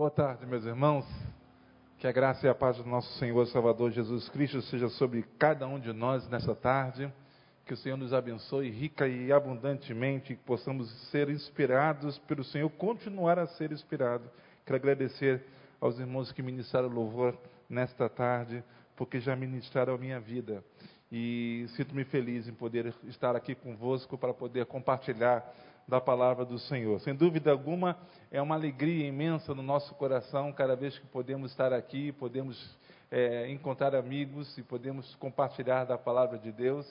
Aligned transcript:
Boa 0.00 0.10
tarde, 0.10 0.46
meus 0.46 0.64
irmãos. 0.64 1.04
Que 1.98 2.06
a 2.06 2.10
graça 2.10 2.46
e 2.46 2.48
a 2.48 2.54
paz 2.54 2.78
do 2.78 2.86
nosso 2.86 3.12
Senhor 3.18 3.46
Salvador 3.48 3.90
Jesus 3.90 4.30
Cristo 4.30 4.62
seja 4.62 4.88
sobre 4.88 5.22
cada 5.38 5.68
um 5.68 5.78
de 5.78 5.92
nós 5.92 6.26
nessa 6.30 6.54
tarde. 6.54 7.12
Que 7.66 7.74
o 7.74 7.76
Senhor 7.76 7.98
nos 7.98 8.14
abençoe 8.14 8.70
rica 8.70 9.06
e 9.06 9.30
abundantemente, 9.30 10.34
que 10.34 10.42
possamos 10.42 10.90
ser 11.10 11.28
inspirados 11.28 12.18
pelo 12.20 12.42
Senhor, 12.42 12.70
continuar 12.70 13.38
a 13.38 13.46
ser 13.46 13.72
inspirado. 13.72 14.24
Quero 14.64 14.76
agradecer 14.76 15.44
aos 15.78 15.98
irmãos 15.98 16.32
que 16.32 16.42
ministraram 16.42 16.88
louvor 16.88 17.36
nesta 17.68 18.08
tarde, 18.08 18.64
porque 18.96 19.20
já 19.20 19.36
ministraram 19.36 19.96
a 19.96 19.98
minha 19.98 20.18
vida. 20.18 20.64
E 21.12 21.66
sinto-me 21.76 22.04
feliz 22.04 22.48
em 22.48 22.54
poder 22.54 22.94
estar 23.06 23.36
aqui 23.36 23.54
convosco 23.54 24.16
para 24.16 24.32
poder 24.32 24.64
compartilhar 24.64 25.44
da 25.90 26.00
palavra 26.00 26.44
do 26.44 26.56
Senhor. 26.56 27.00
Sem 27.00 27.12
dúvida 27.16 27.50
alguma, 27.50 27.98
é 28.30 28.40
uma 28.40 28.54
alegria 28.54 29.08
imensa 29.08 29.52
no 29.52 29.62
nosso 29.62 29.92
coração 29.96 30.52
cada 30.52 30.76
vez 30.76 30.96
que 30.96 31.04
podemos 31.08 31.50
estar 31.50 31.72
aqui, 31.72 32.12
podemos 32.12 32.78
é, 33.10 33.50
encontrar 33.50 33.96
amigos 33.96 34.56
e 34.56 34.62
podemos 34.62 35.16
compartilhar 35.16 35.84
da 35.84 35.98
palavra 35.98 36.38
de 36.38 36.52
Deus. 36.52 36.86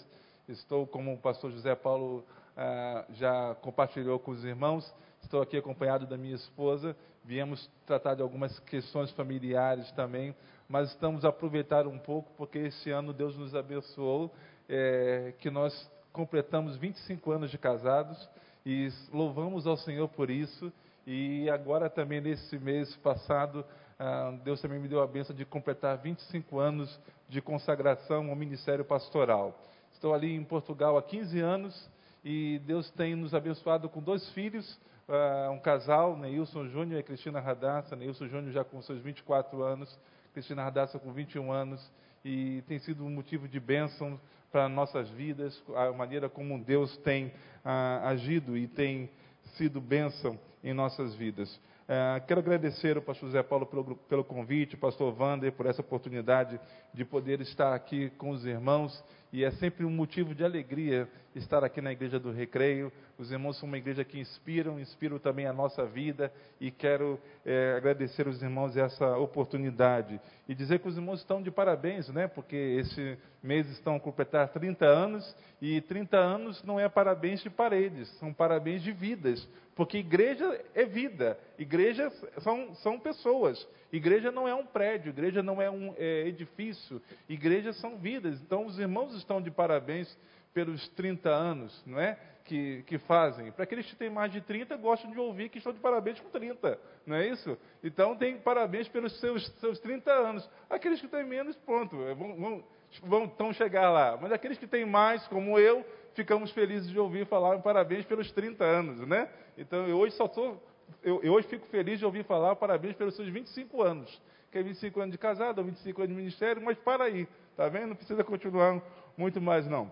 Estou, 0.49 0.85
como 0.85 1.13
o 1.13 1.17
pastor 1.17 1.49
José 1.49 1.73
Paulo 1.75 2.25
ah, 2.57 3.05
já 3.11 3.55
compartilhou 3.61 4.19
com 4.19 4.31
os 4.31 4.43
irmãos, 4.43 4.93
estou 5.23 5.41
aqui 5.41 5.55
acompanhado 5.55 6.05
da 6.05 6.17
minha 6.17 6.35
esposa. 6.35 6.93
Viemos 7.23 7.69
tratar 7.85 8.15
de 8.15 8.21
algumas 8.21 8.59
questões 8.59 9.09
familiares 9.11 9.89
também, 9.93 10.35
mas 10.67 10.89
estamos 10.89 11.23
aproveitar 11.23 11.87
um 11.87 11.97
pouco 11.97 12.33
porque 12.35 12.57
esse 12.57 12.91
ano 12.91 13.13
Deus 13.13 13.37
nos 13.37 13.55
abençoou, 13.55 14.29
é, 14.67 15.33
que 15.39 15.49
nós 15.49 15.89
completamos 16.11 16.75
25 16.75 17.31
anos 17.31 17.49
de 17.49 17.57
casados 17.57 18.29
e 18.65 18.89
louvamos 19.11 19.65
ao 19.65 19.77
Senhor 19.77 20.07
por 20.09 20.29
isso. 20.29 20.71
E 21.05 21.49
agora 21.49 21.89
também 21.89 22.21
nesse 22.21 22.57
mês 22.59 22.95
passado, 22.97 23.65
ah, 23.97 24.33
Deus 24.43 24.61
também 24.61 24.79
me 24.79 24.87
deu 24.87 25.01
a 25.01 25.07
benção 25.07 25.35
de 25.35 25.45
completar 25.45 25.97
25 25.97 26.59
anos 26.59 26.99
de 27.27 27.41
consagração 27.41 28.29
ao 28.29 28.35
ministério 28.35 28.85
pastoral. 28.85 29.57
Estou 29.93 30.13
ali 30.13 30.35
em 30.35 30.43
Portugal 30.43 30.97
há 30.97 31.03
15 31.03 31.39
anos 31.39 31.89
e 32.23 32.61
Deus 32.65 32.89
tem 32.91 33.15
nos 33.15 33.33
abençoado 33.33 33.89
com 33.89 34.01
dois 34.01 34.29
filhos, 34.31 34.79
ah, 35.07 35.49
um 35.51 35.59
casal, 35.59 36.15
Neilson 36.15 36.67
Júnior 36.67 36.99
e 36.99 37.03
Cristina 37.03 37.39
Radassa. 37.39 37.95
Neilson 37.95 38.27
Júnior 38.27 38.51
já 38.51 38.63
com 38.63 38.81
seus 38.81 39.01
24 39.01 39.63
anos, 39.63 39.99
Cristina 40.33 40.63
Radassa 40.63 40.99
com 40.99 41.11
21 41.11 41.51
anos 41.51 41.91
e 42.23 42.63
tem 42.67 42.79
sido 42.79 43.05
um 43.05 43.09
motivo 43.09 43.47
de 43.47 43.59
bênção 43.59 44.19
para 44.51 44.67
nossas 44.67 45.09
vidas, 45.11 45.61
a 45.75 45.91
maneira 45.91 46.27
como 46.27 46.57
Deus 46.63 46.95
tem 46.97 47.31
ah, 47.63 48.09
agido 48.09 48.57
e 48.57 48.67
tem 48.67 49.09
sido 49.55 49.79
bênção 49.79 50.39
em 50.63 50.73
nossas 50.73 51.15
vidas. 51.15 51.59
Ah, 51.87 52.19
quero 52.19 52.39
agradecer 52.39 52.97
ao 52.97 53.01
pastor 53.01 53.29
José 53.29 53.41
Paulo 53.43 53.65
pelo, 53.65 53.95
pelo 53.95 54.23
convite, 54.23 54.77
pastor 54.77 55.15
Wander, 55.19 55.51
por 55.51 55.65
essa 55.65 55.81
oportunidade 55.81 56.59
de 56.93 57.03
poder 57.05 57.41
estar 57.41 57.73
aqui 57.73 58.09
com 58.11 58.29
os 58.29 58.45
irmãos. 58.45 59.03
E 59.31 59.43
é 59.43 59.51
sempre 59.51 59.85
um 59.85 59.91
motivo 59.91 60.33
de 60.33 60.43
alegria 60.43 61.07
estar 61.35 61.63
aqui 61.63 61.81
na 61.81 61.91
Igreja 61.91 62.19
do 62.19 62.31
Recreio. 62.31 62.91
Os 63.15 63.31
irmãos 63.31 63.59
são 63.59 63.67
uma 63.67 63.77
igreja 63.77 64.03
que 64.03 64.19
inspiram, 64.19 64.79
inspiram 64.79 65.19
também 65.19 65.45
a 65.45 65.53
nossa 65.53 65.85
vida. 65.85 66.33
E 66.59 66.71
quero 66.71 67.19
é, 67.45 67.75
agradecer 67.77 68.25
aos 68.25 68.41
irmãos 68.41 68.75
essa 68.75 69.17
oportunidade. 69.17 70.19
E 70.47 70.55
dizer 70.55 70.79
que 70.79 70.87
os 70.87 70.97
irmãos 70.97 71.19
estão 71.19 71.43
de 71.43 71.51
parabéns, 71.51 72.09
né? 72.09 72.27
Porque 72.27 72.55
esse 72.55 73.19
mês 73.43 73.69
estão 73.69 73.97
a 73.97 73.99
completar 73.99 74.47
30 74.49 74.85
anos. 74.85 75.35
E 75.61 75.79
30 75.81 76.17
anos 76.17 76.63
não 76.63 76.79
é 76.79 76.89
parabéns 76.89 77.43
de 77.43 77.51
paredes, 77.51 78.09
são 78.17 78.33
parabéns 78.33 78.81
de 78.81 78.91
vidas. 78.91 79.47
Porque 79.75 79.99
igreja 79.99 80.59
é 80.73 80.85
vida, 80.85 81.39
igreja 81.57 82.09
são, 82.39 82.73
são 82.75 82.99
pessoas. 82.99 83.65
Igreja 83.91 84.31
não 84.31 84.47
é 84.47 84.53
um 84.53 84.65
prédio, 84.65 85.09
igreja 85.09 85.41
não 85.41 85.61
é 85.61 85.69
um 85.69 85.93
é, 85.97 86.27
edifício, 86.27 87.01
igrejas 87.27 87.75
são 87.77 87.97
vidas. 87.97 88.39
Então 88.41 88.65
os 88.65 88.77
irmãos 88.77 89.15
estão 89.15 89.41
de 89.41 89.49
parabéns 89.49 90.15
pelos 90.53 90.87
30 90.89 91.29
anos, 91.29 91.83
não 91.85 91.99
é? 91.99 92.17
Que, 92.45 92.83
que 92.87 92.97
fazem. 92.97 93.51
Para 93.51 93.63
aqueles 93.63 93.85
que 93.85 93.95
têm 93.95 94.09
mais 94.09 94.31
de 94.31 94.41
30, 94.41 94.75
gostam 94.77 95.11
de 95.11 95.19
ouvir 95.19 95.49
que 95.49 95.59
estão 95.59 95.71
de 95.71 95.79
parabéns 95.79 96.19
com 96.19 96.29
30, 96.29 96.79
não 97.05 97.15
é 97.15 97.27
isso? 97.27 97.57
Então 97.83 98.15
tem 98.15 98.37
parabéns 98.37 98.87
pelos 98.87 99.19
seus, 99.19 99.47
seus 99.59 99.79
30 99.79 100.11
anos. 100.11 100.49
Aqueles 100.69 100.99
que 100.99 101.07
têm 101.07 101.23
menos, 101.23 101.55
pronto, 101.57 101.95
vão, 102.15 102.35
vão, 102.35 102.63
vão, 103.03 103.27
vão 103.37 103.53
chegar 103.53 103.89
lá. 103.91 104.17
Mas 104.19 104.31
aqueles 104.31 104.57
que 104.57 104.65
têm 104.65 104.85
mais, 104.85 105.27
como 105.27 105.59
eu, 105.59 105.85
ficamos 106.13 106.51
felizes 106.51 106.89
de 106.89 106.99
ouvir 106.99 107.25
falar 107.27 107.59
parabéns 107.59 108.05
pelos 108.05 108.31
30 108.31 108.63
anos, 108.63 109.07
né? 109.07 109.29
Então 109.57 109.87
eu 109.87 109.97
hoje 109.97 110.15
só 110.15 110.25
estou. 110.25 110.61
Eu, 111.03 111.21
eu, 111.23 111.33
hoje 111.33 111.47
fico 111.47 111.65
feliz 111.67 111.99
de 111.99 112.05
ouvir 112.05 112.23
falar 112.23 112.55
parabéns 112.55 112.95
pelos 112.95 113.15
seus 113.15 113.29
25 113.29 113.81
anos. 113.81 114.21
Que 114.51 114.57
é 114.57 114.63
25 114.63 114.99
anos 114.99 115.11
de 115.11 115.17
casado, 115.17 115.59
ou 115.59 115.65
25 115.65 116.01
anos 116.01 116.15
de 116.15 116.21
ministério, 116.21 116.61
mas 116.61 116.77
para 116.77 117.03
aí, 117.03 117.27
tá 117.55 117.69
vendo? 117.69 117.87
Não 117.87 117.95
precisa 117.95 118.23
continuar 118.23 118.81
muito 119.15 119.39
mais, 119.39 119.67
não. 119.67 119.91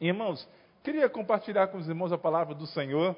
Irmãos, 0.00 0.48
queria 0.82 1.08
compartilhar 1.08 1.68
com 1.68 1.78
os 1.78 1.88
irmãos 1.88 2.12
a 2.12 2.18
palavra 2.18 2.54
do 2.54 2.66
Senhor, 2.66 3.14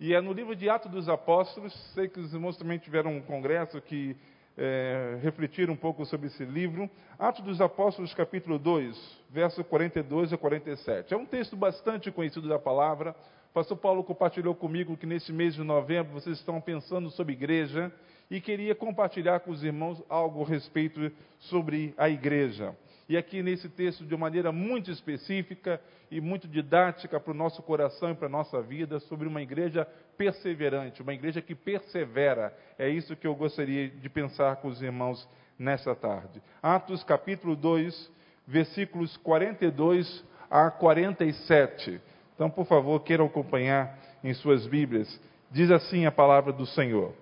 e 0.00 0.14
é 0.14 0.20
no 0.20 0.32
livro 0.32 0.56
de 0.56 0.68
Atos 0.68 0.90
dos 0.90 1.08
Apóstolos, 1.08 1.72
sei 1.94 2.08
que 2.08 2.18
os 2.18 2.34
irmãos 2.34 2.56
também 2.56 2.78
tiveram 2.78 3.16
um 3.16 3.22
congresso 3.22 3.80
que 3.80 4.16
é, 4.58 5.18
refletir 5.22 5.70
um 5.70 5.76
pouco 5.76 6.04
sobre 6.04 6.26
esse 6.26 6.44
livro. 6.44 6.90
Atos 7.16 7.44
dos 7.44 7.60
Apóstolos, 7.60 8.12
capítulo 8.12 8.58
2, 8.58 8.96
verso 9.30 9.62
42 9.62 10.32
a 10.32 10.36
47. 10.36 11.14
É 11.14 11.16
um 11.16 11.24
texto 11.24 11.56
bastante 11.56 12.10
conhecido 12.10 12.48
da 12.48 12.58
palavra. 12.58 13.14
Pastor 13.52 13.76
Paulo 13.76 14.04
compartilhou 14.04 14.54
comigo 14.54 14.96
que 14.96 15.06
nesse 15.06 15.32
mês 15.32 15.54
de 15.54 15.62
novembro 15.62 16.12
vocês 16.12 16.38
estão 16.38 16.60
pensando 16.60 17.10
sobre 17.10 17.32
igreja 17.32 17.92
e 18.30 18.40
queria 18.40 18.74
compartilhar 18.74 19.40
com 19.40 19.50
os 19.50 19.64
irmãos 19.64 20.02
algo 20.08 20.42
a 20.42 20.46
respeito 20.46 21.10
sobre 21.38 21.94
a 21.96 22.08
igreja. 22.08 22.76
E 23.08 23.16
aqui 23.16 23.42
nesse 23.42 23.70
texto, 23.70 24.04
de 24.04 24.16
maneira 24.16 24.52
muito 24.52 24.90
específica 24.90 25.80
e 26.10 26.20
muito 26.20 26.46
didática 26.46 27.18
para 27.18 27.30
o 27.30 27.34
nosso 27.34 27.62
coração 27.62 28.10
e 28.10 28.14
para 28.14 28.26
a 28.26 28.30
nossa 28.30 28.60
vida, 28.60 29.00
sobre 29.00 29.26
uma 29.26 29.40
igreja 29.40 29.86
perseverante, 30.18 31.00
uma 31.00 31.14
igreja 31.14 31.40
que 31.40 31.54
persevera. 31.54 32.54
É 32.78 32.86
isso 32.86 33.16
que 33.16 33.26
eu 33.26 33.34
gostaria 33.34 33.88
de 33.88 34.08
pensar 34.10 34.56
com 34.56 34.68
os 34.68 34.82
irmãos 34.82 35.26
nessa 35.58 35.94
tarde. 35.94 36.42
Atos 36.62 37.02
capítulo 37.02 37.56
2, 37.56 38.12
versículos 38.46 39.16
42 39.16 40.22
a 40.50 40.70
47. 40.70 42.00
Então, 42.38 42.48
por 42.48 42.66
favor, 42.66 43.00
queiram 43.00 43.26
acompanhar 43.26 43.98
em 44.22 44.32
suas 44.32 44.64
Bíblias. 44.64 45.20
Diz 45.50 45.72
assim 45.72 46.06
a 46.06 46.12
palavra 46.12 46.52
do 46.52 46.64
Senhor. 46.66 47.12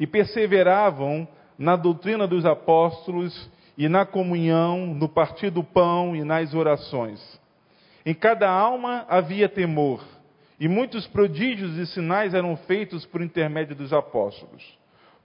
E 0.00 0.06
perseveravam 0.06 1.28
na 1.58 1.76
doutrina 1.76 2.26
dos 2.26 2.46
apóstolos 2.46 3.50
e 3.76 3.86
na 3.86 4.06
comunhão, 4.06 4.86
no 4.86 5.06
partir 5.06 5.50
do 5.50 5.62
pão 5.62 6.16
e 6.16 6.24
nas 6.24 6.54
orações. 6.54 7.20
Em 8.06 8.14
cada 8.14 8.48
alma 8.48 9.04
havia 9.06 9.50
temor, 9.50 10.02
e 10.58 10.66
muitos 10.66 11.06
prodígios 11.06 11.76
e 11.76 11.84
sinais 11.86 12.32
eram 12.32 12.56
feitos 12.56 13.04
por 13.04 13.20
intermédio 13.20 13.76
dos 13.76 13.92
apóstolos. 13.92 14.62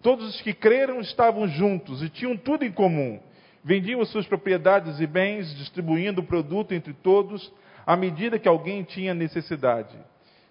Todos 0.01 0.35
os 0.35 0.41
que 0.41 0.53
creram 0.53 0.99
estavam 0.99 1.47
juntos 1.47 2.03
e 2.03 2.09
tinham 2.09 2.35
tudo 2.35 2.65
em 2.65 2.71
comum. 2.73 3.21
Vendiam 3.63 4.03
suas 4.03 4.27
propriedades 4.27 4.99
e 4.99 5.07
bens, 5.07 5.55
distribuindo 5.55 6.19
o 6.19 6.25
produto 6.25 6.73
entre 6.73 6.91
todos, 6.91 7.49
à 7.89 7.95
medida 7.95 8.37
que 8.37 8.47
alguém 8.47 8.83
tinha 8.83 9.15
necessidade. 9.15 9.97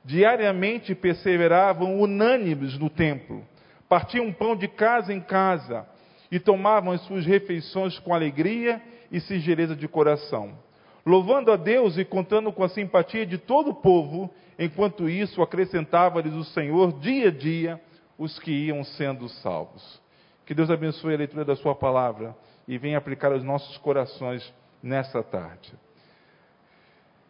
Diariamente 0.05 0.93
perseveravam 0.93 2.01
unânimes 2.01 2.77
no 2.77 2.91
templo, 2.91 3.47
partiam 3.89 4.33
pão 4.33 4.57
de 4.57 4.67
casa 4.67 5.15
em 5.15 5.21
casa 5.21 5.87
e 6.33 6.41
tomavam 6.41 6.91
as 6.91 7.01
suas 7.03 7.25
refeições 7.25 7.97
com 8.01 8.13
alegria 8.13 8.83
e 9.13 9.21
singeleza 9.21 9.77
de 9.77 9.87
coração, 9.87 10.59
louvando 11.07 11.53
a 11.53 11.57
Deus 11.57 11.97
e 11.97 12.05
contando 12.05 12.53
com 12.53 12.65
a 12.65 12.69
simpatia 12.69 13.25
de 13.25 13.39
todo 13.39 13.71
o 13.71 13.75
povo, 13.75 14.29
enquanto 14.59 15.09
isso 15.09 15.41
acrescentava-lhes 15.41 16.35
o 16.35 16.43
Senhor 16.43 16.99
dia 16.99 17.29
a 17.29 17.31
dia 17.31 17.81
os 18.19 18.37
que 18.41 18.51
iam 18.51 18.83
sendo 18.83 19.29
salvos. 19.29 20.03
Que 20.45 20.55
Deus 20.55 20.73
abençoe 20.73 21.15
a 21.15 21.19
leitura 21.19 21.45
da 21.45 21.55
Sua 21.55 21.77
palavra 21.77 22.37
e 22.67 22.77
venha 22.79 22.99
aplicar 22.99 23.31
aos 23.31 23.45
nossos 23.45 23.79
corações 23.79 24.53
nessa 24.83 25.23
tarde. 25.23 25.73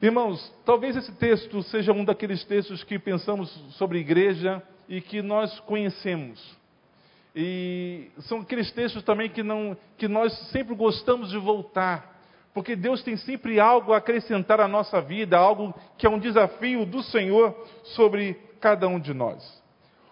Irmãos, 0.00 0.54
talvez 0.64 0.94
esse 0.94 1.10
texto 1.16 1.60
seja 1.64 1.92
um 1.92 2.04
daqueles 2.04 2.44
textos 2.44 2.84
que 2.84 3.00
pensamos 3.00 3.50
sobre 3.72 3.98
igreja 3.98 4.62
e 4.88 5.00
que 5.00 5.20
nós 5.20 5.58
conhecemos. 5.60 6.40
E 7.34 8.08
são 8.20 8.38
aqueles 8.38 8.70
textos 8.70 9.02
também 9.02 9.28
que, 9.28 9.42
não, 9.42 9.76
que 9.96 10.06
nós 10.06 10.32
sempre 10.50 10.72
gostamos 10.76 11.30
de 11.30 11.38
voltar, 11.38 12.16
porque 12.54 12.76
Deus 12.76 13.02
tem 13.02 13.16
sempre 13.16 13.58
algo 13.58 13.92
a 13.92 13.96
acrescentar 13.96 14.60
à 14.60 14.68
nossa 14.68 15.00
vida, 15.00 15.36
algo 15.36 15.74
que 15.96 16.06
é 16.06 16.10
um 16.10 16.18
desafio 16.20 16.86
do 16.86 17.02
Senhor 17.02 17.52
sobre 17.82 18.34
cada 18.60 18.86
um 18.86 19.00
de 19.00 19.12
nós. 19.12 19.62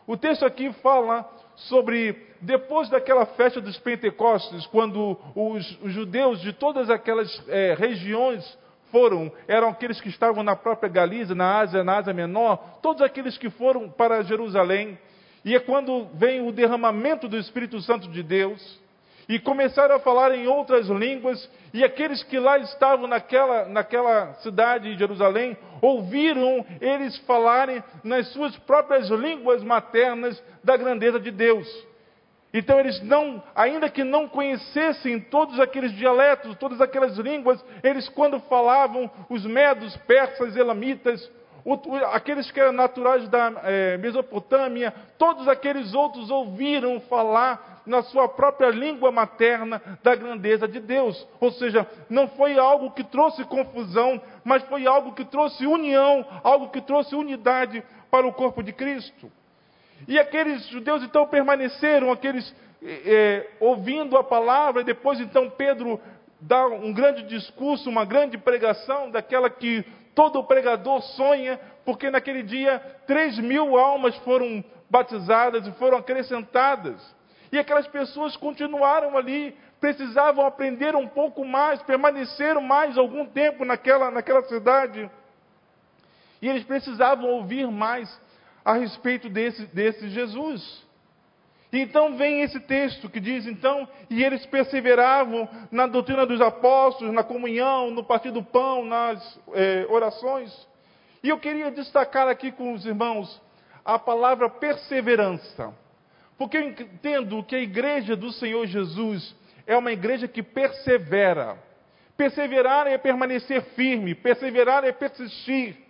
O 0.04 0.16
texto 0.16 0.44
aqui 0.44 0.72
fala 0.82 1.30
sobre 1.54 2.26
depois 2.40 2.88
daquela 2.88 3.24
festa 3.24 3.60
dos 3.60 3.78
Pentecostes, 3.78 4.66
quando 4.66 5.16
os, 5.32 5.78
os 5.80 5.92
judeus 5.92 6.40
de 6.40 6.52
todas 6.52 6.90
aquelas 6.90 7.40
é, 7.48 7.74
regiões 7.78 8.65
foram, 8.90 9.30
eram 9.48 9.68
aqueles 9.68 10.00
que 10.00 10.08
estavam 10.08 10.42
na 10.42 10.56
própria 10.56 10.88
Galiza, 10.88 11.34
na 11.34 11.58
Ásia, 11.58 11.84
na 11.84 11.96
Ásia 11.98 12.12
Menor, 12.12 12.56
todos 12.82 13.02
aqueles 13.02 13.36
que 13.36 13.50
foram 13.50 13.88
para 13.88 14.22
Jerusalém, 14.22 14.98
E 15.44 15.54
é 15.54 15.60
quando 15.60 16.08
vem 16.14 16.46
o 16.46 16.50
derramamento 16.50 17.28
do 17.28 17.38
Espírito 17.38 17.80
Santo 17.80 18.08
de 18.08 18.20
Deus, 18.20 18.80
e 19.28 19.38
começaram 19.38 19.94
a 19.94 20.00
falar 20.00 20.34
em 20.34 20.48
outras 20.48 20.88
línguas, 20.88 21.48
e 21.72 21.84
aqueles 21.84 22.22
que 22.24 22.38
lá 22.38 22.58
estavam 22.58 23.06
naquela, 23.06 23.66
naquela 23.66 24.34
cidade 24.34 24.90
de 24.90 24.98
Jerusalém, 24.98 25.56
ouviram 25.80 26.64
eles 26.80 27.16
falarem 27.18 27.82
nas 28.02 28.28
suas 28.32 28.56
próprias 28.58 29.08
línguas 29.08 29.62
maternas 29.62 30.42
da 30.64 30.76
grandeza 30.76 31.20
de 31.20 31.30
Deus. 31.30 31.66
Então 32.52 32.78
eles 32.80 33.00
não, 33.02 33.42
ainda 33.54 33.90
que 33.90 34.04
não 34.04 34.28
conhecessem 34.28 35.20
todos 35.20 35.58
aqueles 35.60 35.92
dialetos, 35.92 36.56
todas 36.56 36.80
aquelas 36.80 37.16
línguas, 37.18 37.62
eles 37.82 38.08
quando 38.08 38.40
falavam, 38.40 39.10
os 39.28 39.44
medos, 39.44 39.96
persas, 39.98 40.56
elamitas, 40.56 41.30
aqueles 42.12 42.50
que 42.50 42.60
eram 42.60 42.72
naturais 42.72 43.28
da 43.28 43.52
é, 43.64 43.96
Mesopotâmia, 43.98 44.94
todos 45.18 45.48
aqueles 45.48 45.92
outros 45.94 46.30
ouviram 46.30 47.00
falar 47.00 47.82
na 47.84 48.02
sua 48.02 48.28
própria 48.28 48.70
língua 48.70 49.10
materna 49.10 49.82
da 50.02 50.14
grandeza 50.14 50.68
de 50.68 50.80
Deus. 50.80 51.26
Ou 51.40 51.50
seja, 51.52 51.86
não 52.08 52.28
foi 52.28 52.58
algo 52.58 52.92
que 52.92 53.02
trouxe 53.02 53.44
confusão, 53.44 54.20
mas 54.44 54.62
foi 54.64 54.86
algo 54.86 55.12
que 55.12 55.24
trouxe 55.24 55.66
união, 55.66 56.24
algo 56.44 56.68
que 56.70 56.80
trouxe 56.80 57.14
unidade 57.14 57.82
para 58.10 58.26
o 58.26 58.32
corpo 58.32 58.62
de 58.62 58.72
Cristo. 58.72 59.30
E 60.06 60.18
aqueles 60.18 60.66
judeus 60.68 61.02
então 61.02 61.26
permaneceram, 61.26 62.12
aqueles 62.12 62.54
é, 62.82 63.48
ouvindo 63.60 64.16
a 64.16 64.24
palavra, 64.24 64.82
e 64.82 64.84
depois 64.84 65.20
então 65.20 65.50
Pedro 65.50 66.00
dá 66.40 66.66
um 66.66 66.92
grande 66.92 67.22
discurso, 67.24 67.88
uma 67.88 68.04
grande 68.04 68.38
pregação, 68.38 69.10
daquela 69.10 69.48
que 69.48 69.84
todo 70.14 70.44
pregador 70.44 71.02
sonha, 71.02 71.58
porque 71.84 72.10
naquele 72.10 72.42
dia 72.42 72.78
três 73.06 73.38
mil 73.38 73.76
almas 73.76 74.16
foram 74.18 74.64
batizadas 74.88 75.66
e 75.66 75.72
foram 75.72 75.98
acrescentadas. 75.98 77.14
E 77.50 77.58
aquelas 77.58 77.86
pessoas 77.86 78.36
continuaram 78.36 79.16
ali, 79.16 79.56
precisavam 79.80 80.44
aprender 80.46 80.94
um 80.94 81.06
pouco 81.06 81.44
mais, 81.44 81.82
permaneceram 81.82 82.60
mais 82.60 82.98
algum 82.98 83.26
tempo 83.26 83.64
naquela, 83.64 84.10
naquela 84.10 84.42
cidade. 84.42 85.10
E 86.40 86.48
eles 86.48 86.64
precisavam 86.64 87.30
ouvir 87.30 87.66
mais 87.70 88.08
a 88.66 88.74
respeito 88.74 89.28
desse, 89.28 89.64
desse 89.66 90.08
Jesus. 90.08 90.84
Então 91.72 92.16
vem 92.16 92.42
esse 92.42 92.58
texto 92.58 93.08
que 93.08 93.20
diz 93.20 93.46
então, 93.46 93.88
e 94.10 94.24
eles 94.24 94.44
perseveravam 94.46 95.48
na 95.70 95.86
doutrina 95.86 96.26
dos 96.26 96.40
apóstolos, 96.40 97.14
na 97.14 97.22
comunhão, 97.22 97.92
no 97.92 98.02
partir 98.02 98.32
do 98.32 98.42
pão, 98.42 98.84
nas 98.84 99.40
é, 99.54 99.86
orações. 99.88 100.52
E 101.22 101.28
eu 101.28 101.38
queria 101.38 101.70
destacar 101.70 102.26
aqui 102.26 102.50
com 102.50 102.72
os 102.72 102.84
irmãos 102.84 103.40
a 103.84 104.00
palavra 104.00 104.50
perseverança. 104.50 105.72
Porque 106.36 106.56
eu 106.56 106.62
entendo 106.62 107.44
que 107.44 107.54
a 107.54 107.60
igreja 107.60 108.16
do 108.16 108.32
Senhor 108.32 108.66
Jesus 108.66 109.36
é 109.64 109.76
uma 109.76 109.92
igreja 109.92 110.26
que 110.26 110.42
persevera. 110.42 111.56
Perseverar 112.16 112.88
é 112.88 112.98
permanecer 112.98 113.62
firme, 113.76 114.12
perseverar 114.12 114.82
é 114.82 114.90
persistir. 114.90 115.85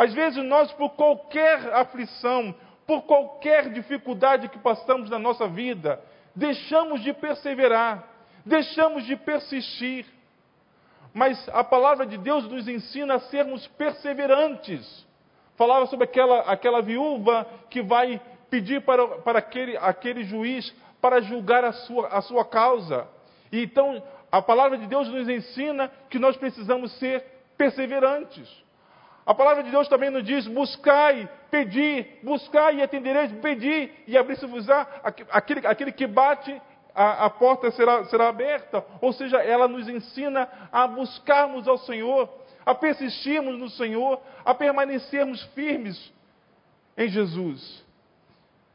Às 0.00 0.14
vezes 0.14 0.42
nós, 0.42 0.72
por 0.72 0.92
qualquer 0.92 1.74
aflição, 1.74 2.54
por 2.86 3.02
qualquer 3.02 3.70
dificuldade 3.70 4.48
que 4.48 4.58
passamos 4.58 5.10
na 5.10 5.18
nossa 5.18 5.46
vida, 5.46 6.02
deixamos 6.34 7.02
de 7.02 7.12
perseverar, 7.12 8.08
deixamos 8.42 9.04
de 9.04 9.14
persistir. 9.14 10.06
Mas 11.12 11.46
a 11.50 11.62
palavra 11.62 12.06
de 12.06 12.16
Deus 12.16 12.48
nos 12.48 12.66
ensina 12.66 13.16
a 13.16 13.20
sermos 13.20 13.66
perseverantes. 13.66 15.06
Falava 15.54 15.84
sobre 15.84 16.06
aquela, 16.06 16.50
aquela 16.50 16.80
viúva 16.80 17.46
que 17.68 17.82
vai 17.82 18.18
pedir 18.48 18.80
para, 18.80 19.06
para 19.18 19.40
aquele, 19.40 19.76
aquele 19.76 20.24
juiz 20.24 20.74
para 20.98 21.20
julgar 21.20 21.62
a 21.62 21.72
sua, 21.72 22.08
a 22.08 22.22
sua 22.22 22.46
causa. 22.46 23.06
E 23.52 23.64
então, 23.64 24.02
a 24.32 24.40
palavra 24.40 24.78
de 24.78 24.86
Deus 24.86 25.08
nos 25.08 25.28
ensina 25.28 25.92
que 26.08 26.18
nós 26.18 26.38
precisamos 26.38 26.90
ser 26.98 27.22
perseverantes. 27.58 28.48
A 29.24 29.34
palavra 29.34 29.62
de 29.62 29.70
Deus 29.70 29.88
também 29.88 30.10
nos 30.10 30.24
diz: 30.24 30.46
buscai, 30.46 31.28
pedi, 31.50 32.06
buscai 32.22 32.76
e 32.76 32.82
atendereis, 32.82 33.32
pedi 33.40 33.90
e 34.06 34.16
abrir-se-vos-á. 34.16 34.86
Aquele, 35.30 35.66
aquele 35.66 35.92
que 35.92 36.06
bate, 36.06 36.60
a, 36.94 37.26
a, 37.26 37.30
porta 37.30 37.70
será, 37.70 38.04
será 38.04 38.28
aberta. 38.28 38.84
Ou 39.00 39.12
seja, 39.12 39.38
ela 39.38 39.68
nos 39.68 39.88
ensina 39.88 40.48
a 40.72 40.86
buscarmos 40.86 41.68
ao 41.68 41.78
Senhor, 41.78 42.28
a 42.64 42.74
persistirmos 42.74 43.58
no 43.58 43.68
Senhor, 43.70 44.20
a 44.44 44.54
permanecermos 44.54 45.42
firmes 45.54 46.12
em 46.96 47.08
Jesus. 47.08 47.84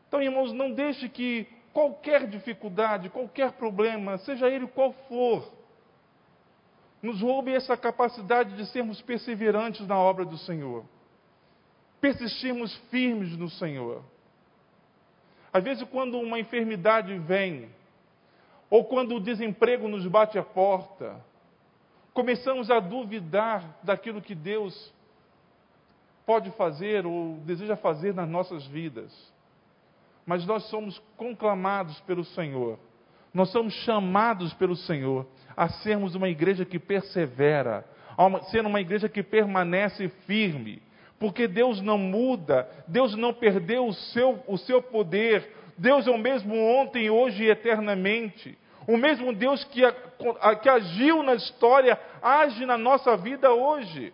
Então, 0.07 0.21
irmãos, 0.21 0.53
não 0.53 0.71
deixe 0.71 1.09
que 1.09 1.47
qualquer 1.73 2.27
dificuldade, 2.27 3.09
qualquer 3.09 3.51
problema, 3.53 4.17
seja 4.19 4.47
ele 4.47 4.67
qual 4.67 4.93
for, 5.09 5.51
nos 7.05 7.21
roube 7.21 7.53
essa 7.53 7.77
capacidade 7.77 8.55
de 8.57 8.65
sermos 8.65 8.99
perseverantes 8.99 9.85
na 9.87 9.97
obra 9.97 10.25
do 10.25 10.39
Senhor. 10.39 10.83
Persistirmos 12.01 12.75
firmes 12.89 13.37
no 13.37 13.47
Senhor. 13.47 14.01
Às 15.53 15.63
vezes, 15.63 15.87
quando 15.89 16.19
uma 16.19 16.39
enfermidade 16.39 17.17
vem, 17.19 17.69
ou 18.71 18.83
quando 18.85 19.15
o 19.15 19.19
desemprego 19.19 19.87
nos 19.87 20.07
bate 20.07 20.39
a 20.39 20.43
porta, 20.43 21.23
começamos 22.11 22.71
a 22.71 22.79
duvidar 22.79 23.77
daquilo 23.83 24.21
que 24.21 24.33
Deus 24.33 24.91
pode 26.25 26.49
fazer 26.51 27.05
ou 27.05 27.37
deseja 27.45 27.75
fazer 27.75 28.15
nas 28.15 28.27
nossas 28.27 28.65
vidas. 28.65 29.13
Mas 30.25 30.43
nós 30.43 30.63
somos 30.69 30.99
conclamados 31.15 31.99
pelo 32.01 32.25
Senhor, 32.25 32.79
nós 33.35 33.49
somos 33.49 33.73
chamados 33.73 34.53
pelo 34.53 34.77
Senhor 34.77 35.27
a 35.57 35.67
sermos 35.67 36.15
uma 36.15 36.29
igreja 36.29 36.63
que 36.63 36.79
persevera, 36.79 37.85
a 38.17 38.39
ser 38.43 38.65
uma 38.65 38.79
igreja 38.79 39.09
que 39.09 39.21
permanece 39.21 40.07
firme, 40.25 40.81
porque 41.19 41.45
Deus 41.45 41.81
não 41.81 41.97
muda, 41.97 42.65
Deus 42.87 43.13
não 43.15 43.33
perdeu 43.33 43.87
o 43.87 43.93
seu, 43.93 44.41
o 44.47 44.57
seu 44.57 44.81
poder, 44.81 45.51
Deus 45.77 46.07
é 46.07 46.11
o 46.11 46.17
mesmo 46.17 46.55
ontem, 46.55 47.09
hoje 47.09 47.43
e 47.43 47.49
eternamente. 47.49 48.57
O 48.87 48.95
mesmo 48.95 49.33
Deus 49.33 49.65
que, 49.65 49.81
que 50.61 50.69
agiu 50.69 51.21
na 51.21 51.33
história, 51.35 51.99
age 52.21 52.65
na 52.65 52.77
nossa 52.77 53.17
vida 53.17 53.51
hoje. 53.51 54.13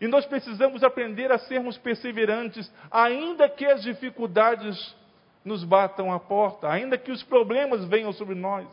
E 0.00 0.06
nós 0.06 0.26
precisamos 0.26 0.84
aprender 0.84 1.32
a 1.32 1.38
sermos 1.38 1.78
perseverantes, 1.78 2.70
ainda 2.90 3.48
que 3.48 3.64
as 3.64 3.82
dificuldades 3.82 4.94
nos 5.48 5.64
batam 5.64 6.12
à 6.12 6.20
porta, 6.20 6.68
ainda 6.68 6.98
que 6.98 7.10
os 7.10 7.22
problemas 7.22 7.84
venham 7.86 8.12
sobre 8.12 8.34
nós. 8.34 8.68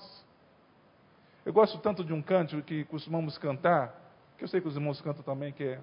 Eu 1.45 1.53
gosto 1.53 1.77
tanto 1.79 2.03
de 2.03 2.13
um 2.13 2.21
cântico 2.21 2.61
que 2.61 2.83
costumamos 2.85 3.37
cantar, 3.37 3.95
que 4.37 4.43
eu 4.43 4.47
sei 4.47 4.59
que 4.59 4.67
os 4.67 4.75
irmãos 4.75 4.99
cantam 5.01 5.23
também, 5.23 5.53
que 5.53 5.63
é: 5.63 5.79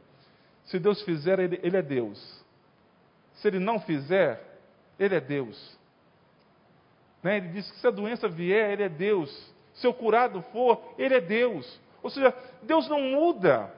Se 0.64 0.78
Deus 0.78 1.00
fizer, 1.02 1.38
Ele, 1.38 1.58
ele 1.62 1.76
é 1.76 1.82
Deus. 1.82 2.44
Se 3.34 3.48
Ele 3.48 3.58
não 3.58 3.80
fizer, 3.80 4.60
Ele 4.98 5.14
é 5.14 5.20
Deus. 5.20 5.78
Né? 7.22 7.38
Ele 7.38 7.48
diz 7.48 7.70
que 7.70 7.78
se 7.78 7.86
a 7.86 7.90
doença 7.90 8.28
vier, 8.28 8.72
Ele 8.72 8.82
é 8.82 8.88
Deus. 8.88 9.52
Se 9.74 9.86
o 9.86 9.94
curado 9.94 10.42
for, 10.52 10.94
Ele 10.98 11.14
é 11.14 11.20
Deus. 11.20 11.80
Ou 12.02 12.10
seja, 12.10 12.34
Deus 12.62 12.88
não 12.88 13.00
muda. 13.00 13.72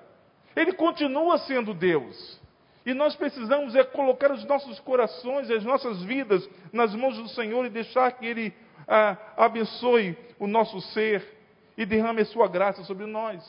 Ele 0.56 0.72
continua 0.72 1.38
sendo 1.38 1.72
Deus. 1.72 2.40
E 2.86 2.92
nós 2.92 3.16
precisamos 3.16 3.74
é 3.74 3.82
colocar 3.82 4.30
os 4.30 4.44
nossos 4.44 4.78
corações, 4.80 5.50
as 5.50 5.64
nossas 5.64 6.02
vidas 6.02 6.48
nas 6.72 6.94
mãos 6.94 7.16
do 7.16 7.28
Senhor 7.28 7.64
e 7.64 7.70
deixar 7.70 8.12
que 8.12 8.26
Ele 8.26 8.54
ah, 8.86 9.16
abençoe 9.36 10.16
o 10.38 10.46
nosso 10.46 10.80
ser 10.92 11.26
e 11.78 11.86
derrame 11.86 12.20
a 12.20 12.26
sua 12.26 12.46
graça 12.46 12.84
sobre 12.84 13.06
nós. 13.06 13.42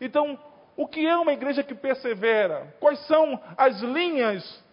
Então, 0.00 0.38
o 0.76 0.86
que 0.86 1.04
é 1.06 1.16
uma 1.16 1.32
igreja 1.32 1.62
que 1.62 1.74
persevera? 1.74 2.74
Quais 2.78 3.04
são 3.06 3.40
as 3.56 3.80
linhas, 3.80 4.64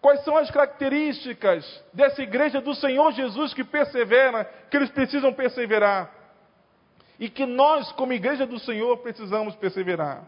quais 0.00 0.22
são 0.24 0.36
as 0.36 0.50
características 0.50 1.84
dessa 1.92 2.22
igreja 2.22 2.60
do 2.60 2.74
Senhor 2.74 3.12
Jesus 3.12 3.54
que 3.54 3.64
persevera, 3.64 4.44
que 4.70 4.76
eles 4.76 4.90
precisam 4.90 5.32
perseverar? 5.32 6.12
E 7.18 7.28
que 7.30 7.46
nós, 7.46 7.90
como 7.92 8.12
igreja 8.12 8.46
do 8.46 8.58
Senhor, 8.58 8.98
precisamos 8.98 9.54
perseverar. 9.56 10.24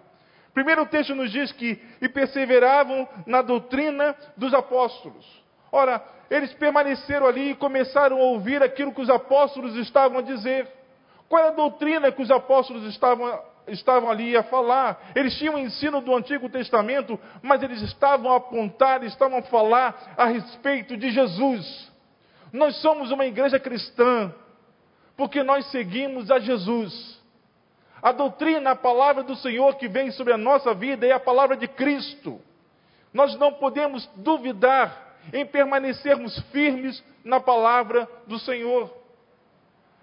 Primeiro 0.54 0.82
o 0.82 0.87
texto 0.87 1.14
nos 1.16 1.32
diz 1.32 1.50
que 1.50 1.82
e 2.00 2.08
perseveravam 2.08 3.08
na 3.26 3.42
doutrina 3.42 4.14
dos 4.37 4.54
apóstolos. 4.54 5.26
Ora, 5.73 6.00
eles 6.30 6.54
permaneceram 6.54 7.26
ali 7.26 7.50
e 7.50 7.54
começaram 7.56 8.16
a 8.18 8.23
ouvir 8.23 8.62
aquilo 8.62 8.94
que 8.94 9.00
os 9.00 9.11
apóstolos 9.11 9.75
estavam 9.75 10.18
a 10.18 10.23
dizer. 10.23 10.68
Qual 11.28 11.42
é 11.42 11.49
a 11.49 11.52
doutrina 11.52 12.12
que 12.12 12.23
os 12.23 12.30
apóstolos 12.30 12.84
estavam, 12.84 13.37
estavam 13.66 14.08
ali 14.08 14.37
a 14.37 14.44
falar? 14.44 15.11
Eles 15.16 15.37
tinham 15.37 15.56
o 15.56 15.58
ensino 15.58 16.00
do 16.00 16.14
Antigo 16.14 16.49
Testamento, 16.49 17.18
mas 17.42 17.61
eles 17.61 17.82
estavam 17.82 18.32
a 18.32 18.37
apontar, 18.37 19.02
estavam 19.02 19.38
a 19.38 19.42
falar 19.42 20.14
a 20.16 20.26
respeito 20.26 20.96
de 20.96 21.11
Jesus. 21.11 21.92
Nós 22.52 22.76
somos 22.80 23.11
uma 23.11 23.26
igreja 23.26 23.58
cristã, 23.58 24.32
porque 25.16 25.42
nós 25.42 25.68
seguimos 25.73 26.30
a 26.30 26.38
Jesus. 26.38 27.23
A 28.04 28.12
doutrina, 28.12 28.73
a 28.73 28.76
palavra 28.76 29.23
do 29.23 29.34
Senhor 29.34 29.76
que 29.76 29.88
vem 29.88 30.11
sobre 30.11 30.30
a 30.30 30.37
nossa 30.37 30.75
vida 30.75 31.06
é 31.06 31.12
a 31.12 31.18
palavra 31.18 31.56
de 31.56 31.66
Cristo. 31.66 32.38
Nós 33.14 33.34
não 33.38 33.54
podemos 33.54 34.06
duvidar 34.16 35.16
em 35.32 35.46
permanecermos 35.46 36.38
firmes 36.52 37.02
na 37.25 37.40
palavra 37.40 38.06
do 38.26 38.38
Senhor. 38.38 38.94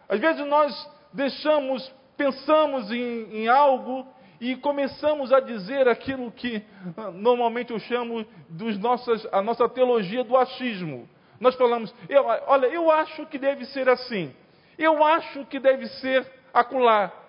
Às 0.10 0.20
vezes 0.20 0.44
nós 0.48 0.90
deixamos, 1.14 1.94
pensamos 2.18 2.92
em, 2.92 3.44
em 3.44 3.48
algo 3.48 4.08
e 4.40 4.56
começamos 4.56 5.32
a 5.32 5.40
dizer 5.40 5.88
aquilo 5.88 6.32
que 6.32 6.66
ah, 6.98 7.12
normalmente 7.12 7.72
eu 7.72 7.78
chamo 7.78 8.26
dos 8.50 8.80
nossas, 8.80 9.28
a 9.32 9.44
nossa 9.44 9.70
teologia 9.70 10.24
do 10.24 10.36
achismo. 10.36 11.08
Nós 11.40 11.54
falamos, 11.54 11.94
eu, 12.10 12.26
olha, 12.26 12.66
eu 12.66 12.90
acho 12.90 13.28
que 13.28 13.38
deve 13.38 13.64
ser 13.66 13.88
assim, 13.88 14.34
eu 14.76 15.04
acho 15.04 15.46
que 15.46 15.60
deve 15.60 15.86
ser 15.86 16.26
acolá. 16.52 17.21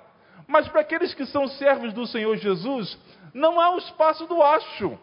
Mas 0.52 0.68
para 0.68 0.82
aqueles 0.82 1.14
que 1.14 1.24
são 1.24 1.48
servos 1.48 1.94
do 1.94 2.06
Senhor 2.06 2.36
Jesus, 2.36 2.98
não 3.32 3.58
há 3.58 3.70
o 3.70 3.78
espaço 3.78 4.26
do 4.26 4.42
acho. 4.42 4.98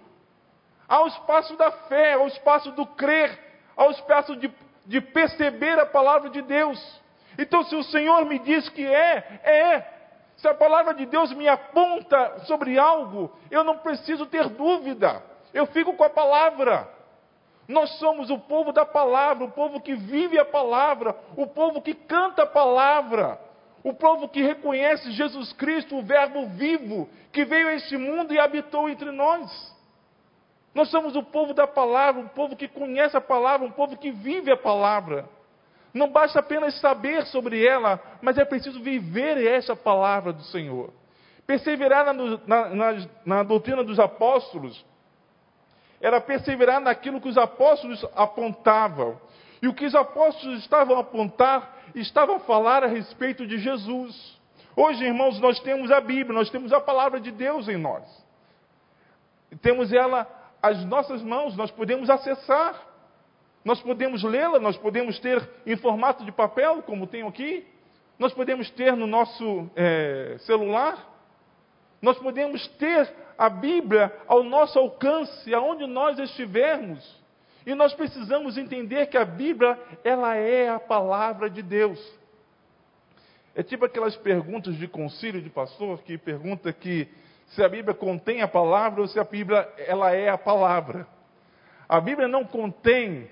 Há 0.87 1.01
o 1.01 1.07
espaço 1.07 1.57
da 1.57 1.71
fé, 1.71 2.13
há 2.13 2.19
o 2.19 2.27
espaço 2.27 2.71
do 2.73 2.85
crer, 2.85 3.31
há 3.75 3.87
o 3.87 3.89
espaço 3.89 4.35
de, 4.35 4.53
de 4.85 5.01
perceber 5.01 5.79
a 5.79 5.87
palavra 5.87 6.29
de 6.29 6.43
Deus. 6.43 6.79
Então, 7.35 7.63
se 7.63 7.75
o 7.75 7.83
Senhor 7.85 8.25
me 8.25 8.37
diz 8.37 8.69
que 8.69 8.85
é, 8.85 9.41
é. 9.43 9.99
Se 10.37 10.47
a 10.47 10.53
palavra 10.53 10.93
de 10.93 11.07
Deus 11.07 11.33
me 11.33 11.47
aponta 11.47 12.41
sobre 12.45 12.77
algo, 12.77 13.35
eu 13.49 13.63
não 13.63 13.79
preciso 13.79 14.27
ter 14.27 14.47
dúvida. 14.49 15.23
Eu 15.51 15.65
fico 15.65 15.95
com 15.95 16.03
a 16.03 16.11
palavra. 16.11 16.87
Nós 17.67 17.89
somos 17.97 18.29
o 18.29 18.37
povo 18.37 18.71
da 18.71 18.85
palavra, 18.85 19.45
o 19.45 19.51
povo 19.51 19.81
que 19.81 19.95
vive 19.95 20.37
a 20.37 20.45
palavra, 20.45 21.15
o 21.35 21.47
povo 21.47 21.81
que 21.81 21.95
canta 21.95 22.43
a 22.43 22.47
palavra. 22.47 23.48
O 23.83 23.93
povo 23.93 24.27
que 24.27 24.41
reconhece 24.41 25.11
Jesus 25.11 25.53
Cristo, 25.53 25.97
o 25.97 26.03
Verbo 26.03 26.47
vivo, 26.49 27.09
que 27.31 27.45
veio 27.45 27.69
a 27.69 27.73
este 27.73 27.97
mundo 27.97 28.33
e 28.33 28.39
habitou 28.39 28.89
entre 28.89 29.11
nós. 29.11 29.49
Nós 30.73 30.89
somos 30.89 31.15
o 31.15 31.23
povo 31.23 31.53
da 31.53 31.65
palavra, 31.65 32.21
um 32.21 32.27
povo 32.27 32.55
que 32.55 32.67
conhece 32.67 33.15
a 33.15 33.21
palavra, 33.21 33.65
um 33.65 33.71
povo 33.71 33.97
que 33.97 34.11
vive 34.11 34.51
a 34.51 34.57
palavra. 34.57 35.27
Não 35.93 36.09
basta 36.09 36.39
apenas 36.39 36.79
saber 36.79 37.25
sobre 37.27 37.65
ela, 37.65 37.99
mas 38.21 38.37
é 38.37 38.45
preciso 38.45 38.81
viver 38.81 39.43
essa 39.45 39.75
palavra 39.75 40.31
do 40.31 40.43
Senhor. 40.43 40.93
Perseverar 41.47 42.05
na, 42.05 42.13
na, 42.13 42.69
na, 42.69 43.07
na 43.25 43.43
doutrina 43.43 43.83
dos 43.83 43.99
apóstolos 43.99 44.85
era 45.99 46.21
perseverar 46.21 46.79
naquilo 46.79 47.19
que 47.19 47.27
os 47.27 47.37
apóstolos 47.37 48.05
apontavam. 48.15 49.19
E 49.61 49.67
o 49.67 49.73
que 49.73 49.85
os 49.85 49.95
apóstolos 49.95 50.59
estavam 50.59 50.97
a 50.97 51.01
apontar 51.01 51.78
estavam 51.95 52.37
a 52.37 52.39
falar 52.41 52.83
a 52.83 52.87
respeito 52.87 53.45
de 53.45 53.57
Jesus. 53.57 54.39
Hoje, 54.75 55.03
irmãos, 55.03 55.39
nós 55.39 55.59
temos 55.59 55.91
a 55.91 55.99
Bíblia, 55.99 56.33
nós 56.33 56.49
temos 56.49 56.71
a 56.71 56.79
palavra 56.79 57.19
de 57.19 57.31
Deus 57.31 57.67
em 57.67 57.77
nós. 57.77 58.03
Temos 59.61 59.91
ela 59.91 60.27
às 60.61 60.85
nossas 60.85 61.21
mãos, 61.21 61.55
nós 61.55 61.71
podemos 61.71 62.09
acessar. 62.09 62.87
Nós 63.63 63.81
podemos 63.81 64.23
lê-la, 64.23 64.59
nós 64.59 64.77
podemos 64.77 65.19
ter 65.19 65.47
em 65.65 65.75
formato 65.75 66.23
de 66.23 66.31
papel, 66.31 66.81
como 66.83 67.07
tenho 67.07 67.27
aqui. 67.27 67.67
Nós 68.17 68.33
podemos 68.33 68.69
ter 68.71 68.95
no 68.95 69.05
nosso 69.05 69.69
é, 69.75 70.37
celular. 70.39 71.07
Nós 72.01 72.17
podemos 72.17 72.65
ter 72.77 73.13
a 73.37 73.49
Bíblia 73.49 74.13
ao 74.27 74.43
nosso 74.43 74.79
alcance, 74.79 75.53
aonde 75.53 75.85
nós 75.87 76.17
estivermos. 76.19 77.18
E 77.65 77.75
nós 77.75 77.93
precisamos 77.93 78.57
entender 78.57 79.07
que 79.07 79.17
a 79.17 79.25
Bíblia, 79.25 79.77
ela 80.03 80.35
é 80.35 80.69
a 80.69 80.79
palavra 80.79 81.49
de 81.49 81.61
Deus. 81.61 81.99
É 83.55 83.63
tipo 83.63 83.85
aquelas 83.85 84.15
perguntas 84.15 84.75
de 84.77 84.87
concílio 84.87 85.41
de 85.41 85.49
pastor 85.49 86.01
que 86.03 86.17
pergunta 86.17 86.71
que 86.71 87.07
se 87.47 87.63
a 87.63 87.69
Bíblia 87.69 87.93
contém 87.93 88.41
a 88.41 88.47
palavra 88.47 89.01
ou 89.01 89.07
se 89.07 89.19
a 89.19 89.23
Bíblia 89.23 89.67
ela 89.77 90.11
é 90.13 90.29
a 90.29 90.37
palavra. 90.37 91.07
A 91.87 91.99
Bíblia 91.99 92.27
não 92.27 92.45
contém 92.45 93.29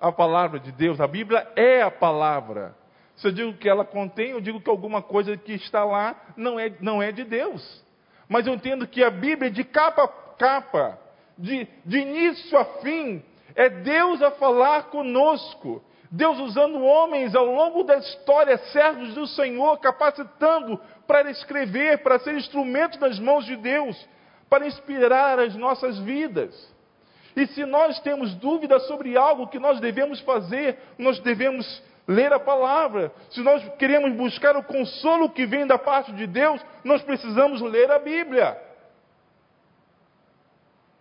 a 0.00 0.12
palavra 0.12 0.60
de 0.60 0.70
Deus, 0.70 1.00
a 1.00 1.06
Bíblia 1.06 1.50
é 1.56 1.82
a 1.82 1.90
palavra. 1.90 2.76
Se 3.16 3.26
eu 3.26 3.32
digo 3.32 3.54
que 3.54 3.68
ela 3.68 3.84
contém, 3.84 4.30
eu 4.30 4.40
digo 4.40 4.60
que 4.60 4.70
alguma 4.70 5.02
coisa 5.02 5.36
que 5.36 5.54
está 5.54 5.84
lá 5.84 6.14
não 6.36 6.60
é, 6.60 6.72
não 6.80 7.02
é 7.02 7.10
de 7.10 7.24
Deus. 7.24 7.84
Mas 8.28 8.46
eu 8.46 8.54
entendo 8.54 8.86
que 8.86 9.02
a 9.02 9.10
Bíblia, 9.10 9.50
de 9.50 9.64
capa 9.64 10.04
a 10.04 10.08
capa, 10.08 10.98
de, 11.36 11.66
de 11.84 11.98
início 11.98 12.56
a 12.56 12.64
fim, 12.80 13.24
é 13.58 13.68
Deus 13.68 14.22
a 14.22 14.30
falar 14.30 14.84
conosco. 14.84 15.82
Deus 16.12 16.38
usando 16.38 16.80
homens 16.80 17.34
ao 17.34 17.44
longo 17.44 17.82
da 17.82 17.96
história, 17.96 18.56
servos 18.56 19.14
do 19.14 19.26
Senhor, 19.26 19.76
capacitando 19.78 20.80
para 21.08 21.28
escrever, 21.28 21.98
para 21.98 22.20
ser 22.20 22.34
instrumentos 22.34 23.00
nas 23.00 23.18
mãos 23.18 23.44
de 23.44 23.56
Deus, 23.56 24.08
para 24.48 24.64
inspirar 24.64 25.40
as 25.40 25.56
nossas 25.56 25.98
vidas. 25.98 26.72
E 27.34 27.48
se 27.48 27.66
nós 27.66 27.98
temos 27.98 28.32
dúvidas 28.36 28.86
sobre 28.86 29.16
algo 29.16 29.48
que 29.48 29.58
nós 29.58 29.80
devemos 29.80 30.20
fazer, 30.20 30.78
nós 30.96 31.18
devemos 31.18 31.82
ler 32.06 32.32
a 32.32 32.38
palavra. 32.38 33.12
Se 33.30 33.40
nós 33.40 33.68
queremos 33.76 34.12
buscar 34.12 34.56
o 34.56 34.62
consolo 34.62 35.30
que 35.30 35.44
vem 35.46 35.66
da 35.66 35.76
parte 35.76 36.12
de 36.12 36.28
Deus, 36.28 36.64
nós 36.84 37.02
precisamos 37.02 37.60
ler 37.60 37.90
a 37.90 37.98
Bíblia. 37.98 38.67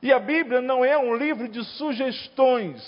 E 0.02 0.14
a 0.14 0.20
Bíblia 0.20 0.62
não 0.62 0.86
é 0.86 0.98
um 0.98 1.16
livro 1.16 1.48
de 1.48 1.64
sugestões. 1.64 2.82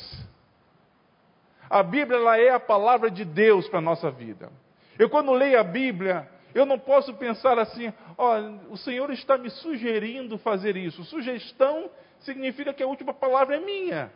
A 1.70 1.84
Bíblia 1.84 2.18
ela 2.18 2.38
é 2.38 2.50
a 2.50 2.60
palavra 2.60 3.10
de 3.10 3.26
Deus 3.26 3.68
para 3.68 3.80
a 3.80 3.82
nossa 3.82 4.10
vida. 4.10 4.52
Eu, 4.98 5.10
quando 5.10 5.32
leio 5.32 5.60
a 5.60 5.64
Bíblia, 5.64 6.28
eu 6.54 6.66
não 6.66 6.78
posso 6.78 7.14
pensar 7.14 7.58
assim, 7.60 7.94
ó, 8.18 8.40
o 8.70 8.78
Senhor 8.78 9.10
está 9.12 9.38
me 9.38 9.50
sugerindo 9.50 10.38
fazer 10.40 10.76
isso. 10.76 11.04
Sugestão 11.06 11.90
significa 12.20 12.74
que 12.74 12.84
a 12.84 12.88
última 12.88 13.14
palavra 13.14 13.56
é 13.56 13.60
minha. 13.60 14.12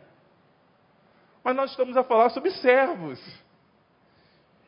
Mas 1.42 1.54
nós 1.54 1.70
estamos 1.70 1.96
a 1.96 2.04
falar 2.04 2.30
sobre 2.30 2.50
servos. 2.52 3.20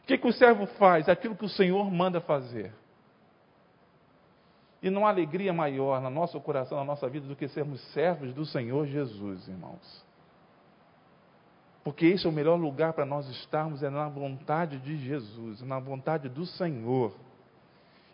O 0.02 0.06
que, 0.06 0.18
que 0.18 0.26
o 0.26 0.32
servo 0.32 0.66
faz? 0.78 1.08
Aquilo 1.08 1.34
que 1.34 1.44
o 1.44 1.48
Senhor 1.48 1.90
manda 1.90 2.20
fazer. 2.20 2.72
E 4.82 4.90
não 4.90 5.06
há 5.06 5.10
alegria 5.10 5.52
maior 5.52 6.00
no 6.00 6.10
nosso 6.10 6.40
coração, 6.40 6.78
na 6.78 6.84
nossa 6.84 7.08
vida, 7.08 7.26
do 7.26 7.34
que 7.34 7.48
sermos 7.48 7.80
servos 7.92 8.32
do 8.32 8.44
Senhor 8.44 8.86
Jesus, 8.86 9.48
irmãos. 9.48 10.04
Porque 11.82 12.06
esse 12.06 12.26
é 12.26 12.28
o 12.28 12.32
melhor 12.32 12.56
lugar 12.56 12.92
para 12.92 13.06
nós 13.06 13.28
estarmos, 13.28 13.82
é 13.82 13.88
na 13.88 14.08
vontade 14.08 14.78
de 14.78 14.96
Jesus, 14.96 15.62
na 15.62 15.78
vontade 15.78 16.28
do 16.28 16.44
Senhor. 16.44 17.12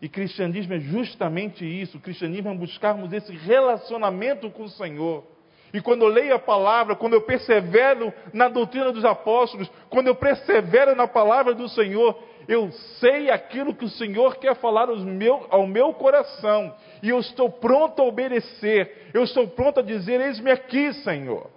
E 0.01 0.09
cristianismo 0.09 0.75
é 0.75 0.81
justamente 0.81 1.65
isso. 1.65 1.97
O 1.97 2.01
cristianismo 2.01 2.51
é 2.51 2.55
buscarmos 2.55 3.13
esse 3.13 3.33
relacionamento 3.33 4.51
com 4.51 4.65
o 4.65 4.69
Senhor. 4.69 5.25
E 5.73 5.81
quando 5.81 6.03
eu 6.03 6.09
leio 6.09 6.35
a 6.35 6.39
palavra, 6.39 6.95
quando 6.95 7.15
eu 7.15 7.23
persevero 7.23 8.13
na 8.33 8.49
doutrina 8.49 8.93
dos 8.93 9.05
apóstolos, 9.05 9.71
quando 9.89 10.09
eu 10.09 10.15
persevero 10.15 10.95
na 10.95 11.09
palavra 11.09 11.55
do 11.55 11.69
Senhor, 11.69 12.19
eu 12.49 12.71
sei 12.99 13.31
aquilo 13.31 13.75
que 13.75 13.85
o 13.85 13.91
Senhor 13.91 14.37
quer 14.37 14.55
falar 14.57 14.89
ao 14.89 14.97
meu, 14.97 15.47
ao 15.51 15.67
meu 15.67 15.93
coração, 15.95 16.75
e 17.03 17.09
eu 17.09 17.19
estou 17.21 17.51
pronto 17.51 18.03
a 18.03 18.05
obedecer, 18.05 19.11
eu 19.15 19.23
estou 19.23 19.49
pronto 19.49 19.81
a 19.81 19.83
dizer: 19.83 20.21
Eis-me 20.21 20.51
aqui, 20.51 20.93
Senhor. 20.95 21.51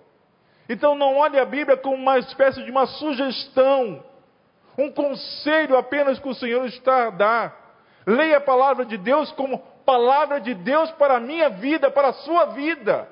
Então 0.67 0.95
não 0.95 1.17
olhe 1.17 1.39
a 1.39 1.45
Bíblia 1.45 1.77
como 1.77 1.95
uma 1.95 2.17
espécie 2.17 2.63
de 2.63 2.71
uma 2.71 2.85
sugestão, 2.85 4.03
um 4.77 4.91
conselho 4.91 5.77
apenas 5.77 6.19
que 6.19 6.27
o 6.27 6.33
Senhor 6.33 6.65
está 6.65 7.07
a 7.07 7.09
dar. 7.09 7.65
Leia 8.05 8.37
a 8.37 8.41
palavra 8.41 8.85
de 8.85 8.97
Deus 8.97 9.31
como 9.31 9.59
palavra 9.85 10.39
de 10.39 10.53
Deus 10.53 10.91
para 10.91 11.17
a 11.17 11.19
minha 11.19 11.49
vida, 11.49 11.89
para 11.89 12.09
a 12.09 12.13
sua 12.13 12.45
vida. 12.45 13.07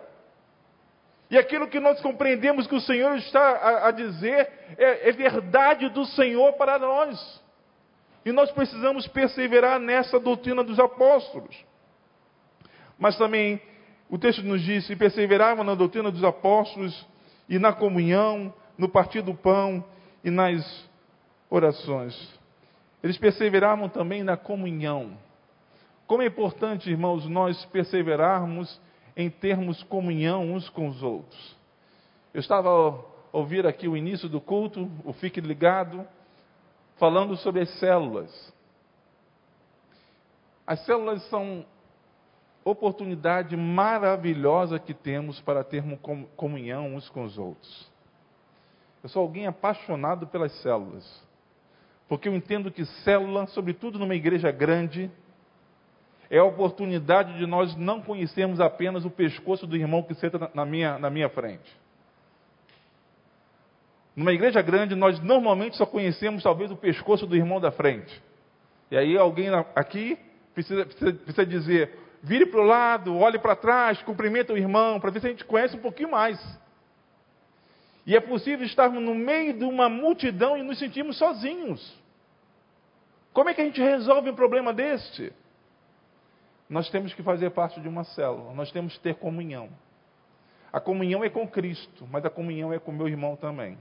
E 1.29 1.37
aquilo 1.37 1.67
que 1.67 1.79
nós 1.79 1.99
compreendemos 2.01 2.67
que 2.67 2.75
o 2.75 2.81
Senhor 2.81 3.15
está 3.17 3.41
a, 3.41 3.87
a 3.87 3.91
dizer 3.91 4.51
é, 4.77 5.09
é 5.09 5.11
verdade 5.11 5.89
do 5.89 6.05
Senhor 6.05 6.53
para 6.53 6.77
nós. 6.77 7.42
E 8.25 8.31
nós 8.31 8.51
precisamos 8.51 9.07
perseverar 9.07 9.79
nessa 9.79 10.19
doutrina 10.19 10.63
dos 10.63 10.79
apóstolos. 10.79 11.55
Mas 12.97 13.17
também 13.17 13.61
o 14.09 14.17
texto 14.17 14.43
nos 14.43 14.61
diz: 14.61 14.85
se 14.85 14.95
perseveravam 14.95 15.63
na 15.63 15.75
doutrina 15.75 16.11
dos 16.11 16.23
apóstolos 16.23 17.05
e 17.49 17.59
na 17.59 17.73
comunhão, 17.73 18.53
no 18.77 18.87
partir 18.87 19.21
do 19.21 19.33
pão 19.33 19.83
e 20.23 20.29
nas 20.29 20.89
orações. 21.49 22.39
Eles 23.03 23.17
perseveravam 23.17 23.89
também 23.89 24.23
na 24.23 24.37
comunhão. 24.37 25.17
Como 26.07 26.21
é 26.21 26.27
importante, 26.27 26.89
irmãos, 26.89 27.27
nós 27.27 27.65
perseverarmos 27.65 28.79
em 29.15 29.29
termos 29.29 29.83
comunhão 29.83 30.53
uns 30.53 30.69
com 30.69 30.87
os 30.87 31.03
outros. 31.03 31.57
Eu 32.33 32.39
estava 32.39 32.69
a 32.69 32.99
ouvir 33.31 33.67
aqui 33.67 33.87
o 33.87 33.97
início 33.97 34.29
do 34.29 34.39
culto, 34.39 34.89
o 35.03 35.13
Fique 35.13 35.41
Ligado, 35.41 36.07
falando 36.97 37.35
sobre 37.37 37.61
as 37.61 37.69
células. 37.79 38.53
As 40.65 40.85
células 40.85 41.21
são 41.29 41.65
oportunidade 42.63 43.57
maravilhosa 43.57 44.79
que 44.79 44.93
temos 44.93 45.39
para 45.41 45.63
termos 45.63 45.99
comunhão 46.35 46.95
uns 46.95 47.09
com 47.09 47.23
os 47.23 47.37
outros. 47.37 47.91
Eu 49.03 49.09
sou 49.09 49.21
alguém 49.21 49.47
apaixonado 49.47 50.27
pelas 50.27 50.53
células, 50.61 51.23
porque 52.07 52.29
eu 52.29 52.35
entendo 52.35 52.71
que 52.71 52.85
célula, 53.03 53.45
sobretudo 53.47 53.99
numa 53.99 54.15
igreja 54.15 54.49
grande, 54.49 55.11
é 56.29 56.37
a 56.37 56.43
oportunidade 56.45 57.37
de 57.37 57.45
nós 57.45 57.75
não 57.75 58.01
conhecermos 58.01 58.61
apenas 58.61 59.03
o 59.03 59.09
pescoço 59.09 59.67
do 59.67 59.75
irmão 59.75 60.01
que 60.01 60.13
senta 60.15 60.49
na 60.53 60.65
minha, 60.65 60.97
na 60.97 61.09
minha 61.09 61.27
frente. 61.29 61.82
Numa 64.15 64.31
igreja 64.31 64.61
grande, 64.61 64.95
nós 64.95 65.19
normalmente 65.19 65.75
só 65.75 65.85
conhecemos 65.85 66.43
talvez 66.43 66.71
o 66.71 66.75
pescoço 66.75 67.25
do 67.25 67.35
irmão 67.35 67.59
da 67.59 67.71
frente. 67.71 68.21
E 68.91 68.97
aí 68.97 69.17
alguém 69.17 69.49
aqui 69.75 70.17
precisa, 70.53 70.85
precisa, 70.85 71.13
precisa 71.13 71.45
dizer, 71.45 71.97
vire 72.21 72.45
para 72.45 72.61
o 72.61 72.63
lado, 72.63 73.17
olhe 73.17 73.39
para 73.39 73.55
trás, 73.55 74.01
cumprimenta 74.03 74.53
o 74.53 74.57
irmão, 74.57 74.99
para 74.99 75.09
ver 75.09 75.19
se 75.19 75.27
a 75.27 75.29
gente 75.29 75.43
conhece 75.45 75.75
um 75.75 75.79
pouquinho 75.79 76.11
mais. 76.11 76.39
E 78.05 78.15
é 78.15 78.19
possível 78.19 78.65
estarmos 78.65 79.01
no 79.01 79.15
meio 79.15 79.53
de 79.53 79.63
uma 79.63 79.89
multidão 79.89 80.57
e 80.57 80.61
nos 80.61 80.77
sentirmos 80.77 81.17
sozinhos. 81.17 82.01
Como 83.31 83.49
é 83.49 83.53
que 83.53 83.61
a 83.61 83.65
gente 83.65 83.81
resolve 83.81 84.29
um 84.29 84.35
problema 84.35 84.71
deste? 84.71 85.33
Nós 86.69 86.89
temos 86.89 87.13
que 87.13 87.23
fazer 87.23 87.49
parte 87.49 87.79
de 87.81 87.87
uma 87.87 88.03
célula, 88.03 88.53
nós 88.53 88.71
temos 88.71 88.93
que 88.93 88.99
ter 88.99 89.15
comunhão. 89.15 89.69
A 90.71 90.79
comunhão 90.79 91.23
é 91.23 91.29
com 91.29 91.47
Cristo, 91.47 92.07
mas 92.11 92.25
a 92.25 92.29
comunhão 92.29 92.71
é 92.71 92.79
com 92.79 92.91
meu 92.91 93.07
irmão 93.07 93.35
também. 93.35 93.77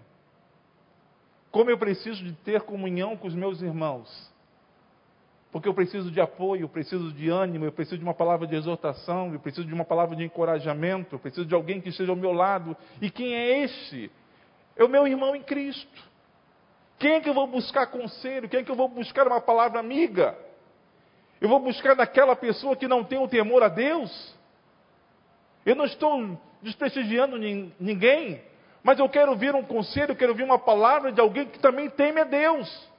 Como 1.52 1.70
eu 1.70 1.76
preciso 1.76 2.24
de 2.24 2.32
ter 2.32 2.62
comunhão 2.62 3.14
com 3.14 3.28
os 3.28 3.34
meus 3.34 3.60
irmãos? 3.60 4.32
Porque 5.52 5.68
eu 5.68 5.74
preciso 5.74 6.10
de 6.10 6.18
apoio, 6.18 6.62
eu 6.62 6.68
preciso 6.68 7.12
de 7.12 7.28
ânimo, 7.28 7.66
eu 7.66 7.72
preciso 7.72 7.98
de 7.98 8.02
uma 8.02 8.14
palavra 8.14 8.46
de 8.46 8.56
exortação, 8.56 9.34
eu 9.34 9.38
preciso 9.38 9.66
de 9.66 9.74
uma 9.74 9.84
palavra 9.84 10.16
de 10.16 10.24
encorajamento, 10.24 11.14
eu 11.14 11.18
preciso 11.18 11.44
de 11.44 11.54
alguém 11.54 11.78
que 11.78 11.90
esteja 11.90 12.10
ao 12.10 12.16
meu 12.16 12.32
lado. 12.32 12.74
E 13.02 13.10
quem 13.10 13.34
é 13.34 13.62
este? 13.64 14.10
É 14.74 14.82
o 14.82 14.88
meu 14.88 15.06
irmão 15.06 15.36
em 15.36 15.42
Cristo. 15.42 16.10
Quem 16.98 17.12
é 17.12 17.20
que 17.20 17.28
eu 17.28 17.34
vou 17.34 17.46
buscar 17.46 17.86
conselho? 17.88 18.48
Quem 18.48 18.60
é 18.60 18.62
que 18.62 18.70
eu 18.70 18.76
vou 18.76 18.88
buscar 18.88 19.26
uma 19.26 19.42
palavra 19.42 19.78
amiga? 19.78 20.34
Eu 21.38 21.50
vou 21.50 21.60
buscar 21.60 21.94
naquela 21.94 22.34
pessoa 22.34 22.74
que 22.74 22.88
não 22.88 23.04
tem 23.04 23.18
o 23.18 23.28
temor 23.28 23.62
a 23.62 23.68
Deus? 23.68 24.34
Eu 25.66 25.76
não 25.76 25.84
estou 25.84 26.40
desprestigiando 26.62 27.36
ninguém, 27.36 28.40
mas 28.82 28.98
eu 28.98 29.08
quero 29.08 29.30
ouvir 29.30 29.54
um 29.54 29.62
conselho, 29.62 30.12
eu 30.12 30.16
quero 30.16 30.32
ouvir 30.32 30.42
uma 30.42 30.58
palavra 30.58 31.12
de 31.12 31.20
alguém 31.20 31.46
que 31.46 31.58
também 31.58 31.88
teme 31.88 32.20
a 32.20 32.24
Deus 32.24 32.92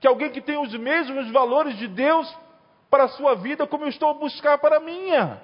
que 0.00 0.06
alguém 0.06 0.30
que 0.30 0.40
tem 0.40 0.58
os 0.58 0.72
mesmos 0.74 1.30
valores 1.30 1.76
de 1.78 1.88
Deus 1.88 2.32
para 2.90 3.04
a 3.04 3.08
sua 3.08 3.34
vida 3.34 3.66
como 3.66 3.84
eu 3.84 3.88
estou 3.88 4.10
a 4.10 4.14
buscar 4.14 4.58
para 4.58 4.76
a 4.76 4.80
minha. 4.80 5.40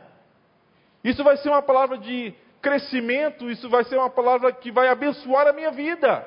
Isso 1.02 1.25
vai 1.25 1.37
ser 1.38 1.49
uma 1.49 1.62
palavra 1.62 1.99
de 1.99 2.35
crescimento, 2.61 3.50
isso 3.50 3.68
vai 3.68 3.85
ser 3.85 3.97
uma 3.97 4.11
palavra 4.11 4.52
que 4.52 4.71
vai 4.71 4.88
abençoar 4.88 5.49
a 5.49 5.52
minha 5.52 5.71
vida. 5.71 6.25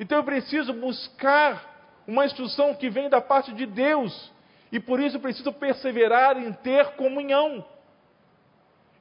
Então 0.00 0.18
eu 0.18 0.24
preciso 0.24 0.72
buscar 0.72 1.70
uma 2.08 2.26
instrução 2.26 2.74
que 2.74 2.90
vem 2.90 3.08
da 3.08 3.20
parte 3.20 3.52
de 3.52 3.66
Deus, 3.66 4.32
e 4.72 4.80
por 4.80 4.98
isso 4.98 5.16
eu 5.16 5.20
preciso 5.20 5.52
perseverar 5.52 6.36
em 6.36 6.52
ter 6.52 6.96
comunhão. 6.96 7.64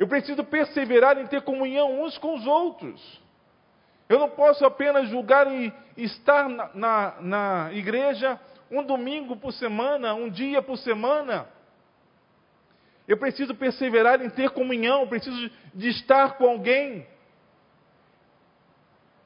Eu 0.02 0.08
preciso 0.08 0.44
perseverar 0.44 1.20
em 1.20 1.28
ter 1.28 1.44
comunhão 1.44 2.02
uns 2.02 2.18
com 2.18 2.34
os 2.34 2.48
outros. 2.48 3.22
Eu 4.10 4.18
não 4.18 4.32
posso 4.32 4.66
apenas 4.66 5.08
julgar 5.10 5.46
e 5.46 5.72
estar 5.96 6.50
na, 6.50 6.72
na, 6.74 7.16
na 7.22 7.74
igreja 7.74 8.40
um 8.72 8.82
domingo 8.82 9.36
por 9.36 9.54
semana, 9.54 10.16
um 10.16 10.28
dia 10.28 10.60
por 10.60 10.80
semana. 10.80 11.48
Eu 13.08 13.16
preciso 13.16 13.54
perseverar 13.54 14.20
em 14.24 14.30
ter 14.32 14.50
comunhão, 14.50 15.08
preciso 15.08 15.52
de 15.72 15.90
estar 15.90 16.36
com 16.36 16.50
alguém. 16.50 17.06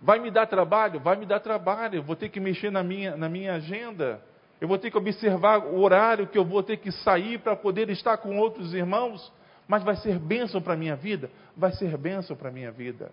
Vai 0.01 0.19
me 0.19 0.29
dar 0.29 0.45
trabalho? 0.45 0.99
Vai 0.99 1.15
me 1.15 1.25
dar 1.25 1.39
trabalho. 1.39 1.99
Eu 1.99 2.03
vou 2.03 2.17
ter 2.17 2.27
que 2.27 2.41
mexer 2.41 2.69
na 2.69 2.83
minha, 2.83 3.15
na 3.15 3.29
minha 3.29 3.53
agenda. 3.53 4.21
Eu 4.59 4.67
vou 4.67 4.77
ter 4.77 4.91
que 4.91 4.97
observar 4.97 5.59
o 5.59 5.79
horário 5.79 6.27
que 6.27 6.37
eu 6.37 6.43
vou 6.43 6.61
ter 6.61 6.75
que 6.75 6.91
sair 6.91 7.39
para 7.39 7.55
poder 7.55 7.89
estar 7.89 8.17
com 8.17 8.37
outros 8.37 8.73
irmãos. 8.73 9.31
Mas 9.67 9.83
vai 9.83 9.95
ser 9.95 10.19
bênção 10.19 10.61
para 10.61 10.73
a 10.73 10.77
minha 10.77 10.95
vida? 10.95 11.29
Vai 11.55 11.71
ser 11.73 11.97
bênção 11.97 12.35
para 12.35 12.49
a 12.49 12.51
minha 12.51 12.71
vida. 12.71 13.11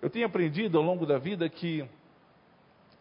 Eu 0.00 0.08
tenho 0.08 0.26
aprendido 0.26 0.78
ao 0.78 0.84
longo 0.84 1.04
da 1.04 1.18
vida 1.18 1.48
que 1.48 1.86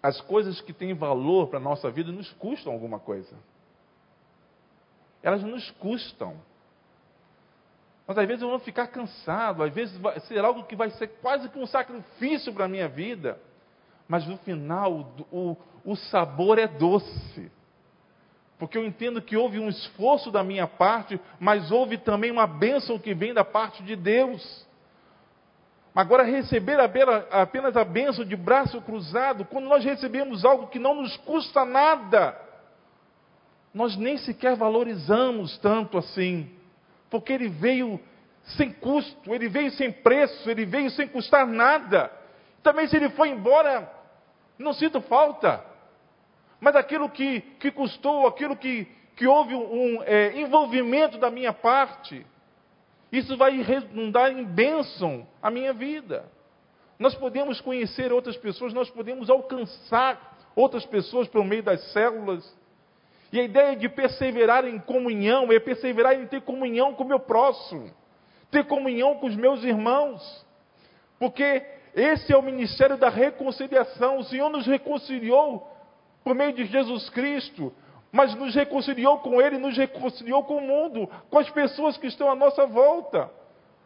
as 0.03 0.19
coisas 0.21 0.59
que 0.61 0.73
têm 0.73 0.93
valor 0.93 1.47
para 1.47 1.57
a 1.57 1.61
nossa 1.61 1.89
vida 1.89 2.11
nos 2.11 2.31
custam 2.33 2.73
alguma 2.73 2.99
coisa. 2.99 3.36
Elas 5.23 5.43
nos 5.43 5.69
custam. 5.71 6.36
Mas 8.05 8.17
às 8.17 8.27
vezes 8.27 8.41
eu 8.41 8.49
vou 8.49 8.60
ficar 8.60 8.88
cansado, 8.88 9.63
às 9.63 9.73
vezes 9.73 9.95
vai 9.97 10.19
ser 10.21 10.43
algo 10.43 10.63
que 10.63 10.75
vai 10.75 10.89
ser 10.91 11.07
quase 11.21 11.47
que 11.47 11.60
um 11.60 11.67
sacrifício 11.67 12.53
para 12.53 12.65
a 12.65 12.69
minha 12.69 12.88
vida. 12.88 13.39
Mas 14.07 14.25
no 14.25 14.38
final, 14.39 15.13
o, 15.31 15.55
o 15.86 15.95
sabor 15.95 16.57
é 16.57 16.67
doce. 16.67 17.51
Porque 18.60 18.78
eu 18.78 18.86
entendo 18.86 19.22
que 19.22 19.38
houve 19.38 19.58
um 19.58 19.69
esforço 19.69 20.30
da 20.30 20.43
minha 20.43 20.67
parte, 20.67 21.19
mas 21.39 21.72
houve 21.72 21.98
também 21.98 22.30
uma 22.30 22.45
bênção 22.45 23.00
que 23.00 23.13
vem 23.13 23.34
da 23.34 23.45
parte 23.45 23.82
de 23.82 23.95
Deus. 23.95 24.67
Agora, 25.95 26.24
receber 26.24 26.78
apenas 26.80 27.78
a 27.78 27.86
bênção 27.86 28.26
de 28.26 28.36
braço 28.36 28.82
cruzado, 28.82 29.45
quando 29.45 29.65
nós 29.65 29.84
recebemos 29.84 30.43
algo 30.43 30.67
que 30.67 30.78
não 30.78 30.95
nos 30.95 31.15
custa 31.17 31.63
nada, 31.63 32.39
nós 33.74 33.95
nem 33.95 34.17
sequer 34.17 34.56
valorizamos 34.56 35.58
tanto 35.60 35.98
assim, 35.98 36.52
porque 37.10 37.32
ele 37.32 37.48
veio 37.48 38.00
sem 38.58 38.72
custo, 38.74 39.34
ele 39.34 39.48
veio 39.48 39.72
sem 39.72 39.91
preço, 39.91 40.50
ele 40.50 40.65
veio 40.65 40.89
sem 40.91 41.08
custar 41.08 41.48
nada. 41.48 42.12
Também, 42.62 42.88
se 42.88 42.95
ele 42.98 43.10
foi 43.10 43.30
embora, 43.30 43.89
não 44.58 44.74
sinto 44.74 45.00
falta, 45.02 45.63
mas 46.60 46.76
aquilo 46.76 47.10
que, 47.10 47.41
que 47.60 47.72
custou, 47.72 48.28
aquilo 48.28 48.56
que, 48.56 48.86
que 49.15 49.26
houve 49.26 49.56
um 49.56 50.04
é, 50.04 50.39
envolvimento 50.39 51.17
da 51.17 51.30
minha 51.32 51.54
parte, 51.54 52.26
isso 53.12 53.36
vai 53.38 53.62
redundar 53.62 54.32
em 54.32 54.43
bênção 54.43 55.26
a 55.41 55.50
minha 55.50 55.74
vida. 55.74 56.30
Nós 56.98 57.15
podemos 57.15 57.62
conhecer 57.62 58.12
outras 58.12 58.36
pessoas, 58.38 58.74
nós 58.74 58.89
podemos 58.89 59.30
alcançar 59.30 60.38
outras 60.56 60.86
pessoas 60.86 61.28
por 61.28 61.45
meio 61.45 61.63
das 61.63 61.82
células. 61.93 62.58
E 63.32 63.39
a 63.39 63.43
ideia 63.43 63.76
de 63.76 63.88
perseverar 63.88 64.65
em 64.65 64.80
comunhão 64.80 65.52
é 65.52 65.60
perseverar 65.60 66.15
em 66.15 66.28
ter 66.28 66.41
comunhão 66.41 66.93
com 66.93 67.04
o 67.04 67.08
meu 67.08 67.19
próximo, 67.19 67.89
ter 68.52 68.65
comunhão 68.65 69.15
com 69.15 69.28
os 69.28 69.36
meus 69.36 69.63
irmãos. 69.63 70.45
Porque 71.17 71.63
esse 71.95 72.34
é 72.34 72.38
o 72.38 72.41
ministério 72.41 72.98
da 72.98 73.10
reconciliação. 73.10 74.17
O 74.17 74.24
Senhor 74.24 74.50
nos 74.50 74.65
reconciliou 74.65 75.69
por 76.23 76.36
meio 76.36 76.53
de 76.53 76.65
Jesus 76.65 77.10
Cristo 77.10 77.73
mas 78.12 78.34
nos 78.36 78.55
reconciliou 78.55 79.19
com 79.19 79.41
Ele, 79.41 79.58
nos 79.58 79.77
reconciliou 79.77 80.43
com 80.43 80.58
o 80.58 80.62
mundo, 80.62 81.08
com 81.29 81.38
as 81.38 81.49
pessoas 81.49 81.97
que 81.97 82.08
estão 82.08 82.29
à 82.29 82.36
nossa 82.36 82.65
volta. 82.65 83.29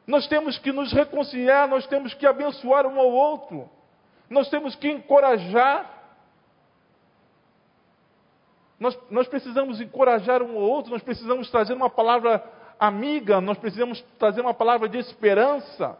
Nós 0.07 0.27
temos 0.27 0.57
que 0.57 0.71
nos 0.71 0.91
reconciliar, 0.91 1.67
nós 1.67 1.85
temos 1.87 2.13
que 2.13 2.25
abençoar 2.25 2.85
um 2.85 2.99
ao 2.99 3.11
outro, 3.11 3.69
nós 4.29 4.49
temos 4.49 4.75
que 4.75 4.89
encorajar. 4.89 5.91
Nós, 8.79 8.97
nós 9.09 9.27
precisamos 9.27 9.79
encorajar 9.79 10.41
um 10.41 10.55
ao 10.57 10.63
outro, 10.63 10.91
nós 10.91 11.03
precisamos 11.03 11.49
trazer 11.49 11.73
uma 11.73 11.89
palavra 11.89 12.43
amiga, 12.79 13.39
nós 13.39 13.57
precisamos 13.57 14.01
trazer 14.17 14.41
uma 14.41 14.53
palavra 14.53 14.89
de 14.89 14.97
esperança. 14.97 15.97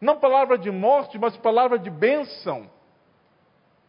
Não 0.00 0.18
palavra 0.18 0.58
de 0.58 0.70
morte, 0.70 1.18
mas 1.18 1.36
palavra 1.36 1.78
de 1.78 1.90
bênção. 1.90 2.68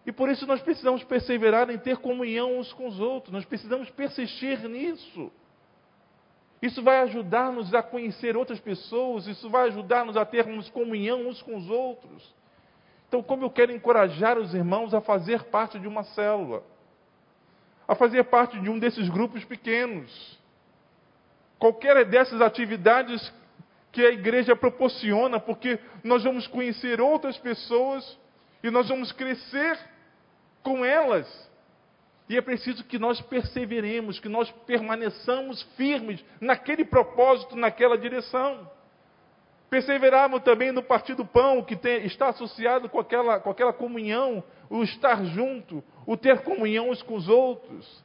E 0.06 0.12
por 0.12 0.30
isso 0.30 0.46
nós 0.46 0.62
precisamos 0.62 1.04
perseverar 1.04 1.70
em 1.70 1.78
ter 1.78 1.98
comunhão 1.98 2.58
uns 2.58 2.74
com 2.74 2.88
os 2.88 3.00
outros, 3.00 3.34
nós 3.34 3.46
precisamos 3.46 3.90
persistir 3.90 4.68
nisso. 4.68 5.32
Isso 6.62 6.82
vai 6.82 7.00
ajudar-nos 7.00 7.74
a 7.74 7.82
conhecer 7.82 8.38
outras 8.38 8.60
pessoas, 8.60 9.28
isso 9.28 9.50
vai 9.50 9.68
ajudar-nos 9.68 10.16
a 10.16 10.26
termos 10.26 10.70
comunhão 10.70 11.28
uns 11.28 11.42
com 11.42 11.56
os 11.56 11.70
outros. 11.70 12.34
Então, 13.08 13.22
como 13.22 13.44
eu 13.44 13.50
quero 13.50 13.72
encorajar 13.72 14.38
os 14.38 14.54
irmãos 14.54 14.94
a 14.94 15.02
fazer 15.02 15.44
parte 15.44 15.78
de 15.80 15.88
uma 15.88 16.04
célula, 16.04 16.64
a 17.88 17.96
fazer 17.96 18.24
parte 18.24 18.60
de 18.60 18.70
um 18.70 18.80
desses 18.80 19.10
grupos 19.10 19.44
pequenos, 19.46 20.40
qualquer 21.60 22.04
dessas 22.06 22.42
atividades 22.42 23.32
que 23.92 24.02
a 24.02 24.10
igreja 24.10 24.56
proporciona, 24.56 25.40
porque 25.40 25.80
nós 26.04 26.24
vamos 26.24 26.48
conhecer 26.48 27.00
outras 27.00 27.38
pessoas 27.38 28.18
e 28.64 28.72
nós 28.72 28.90
vamos 28.90 29.12
crescer 29.12 29.78
com 30.64 30.84
elas. 30.84 31.28
E 32.30 32.38
é 32.38 32.42
preciso 32.42 32.84
que 32.86 32.98
nós 32.98 33.22
perseveremos, 33.22 34.20
que 34.20 34.30
nós 34.30 34.50
permaneçamos 34.66 35.62
firmes 35.76 36.24
naquele 36.40 36.86
propósito, 36.86 37.56
naquela 37.56 37.98
direção. 37.98 38.72
Perseverarmos 39.70 40.42
também 40.44 40.72
no 40.72 40.82
partir 40.82 41.16
do 41.16 41.26
pão, 41.26 41.64
que 41.64 41.76
tem, 41.76 42.06
está 42.06 42.30
associado 42.30 42.88
com 42.88 43.00
aquela, 43.00 43.40
com 43.40 43.50
aquela 43.50 43.74
comunhão, 43.74 44.44
o 44.70 44.84
estar 44.84 45.24
junto, 45.26 45.84
o 46.06 46.16
ter 46.16 46.42
comunhão 46.44 46.90
uns 46.90 47.02
com 47.02 47.16
os 47.16 47.28
outros, 47.28 48.04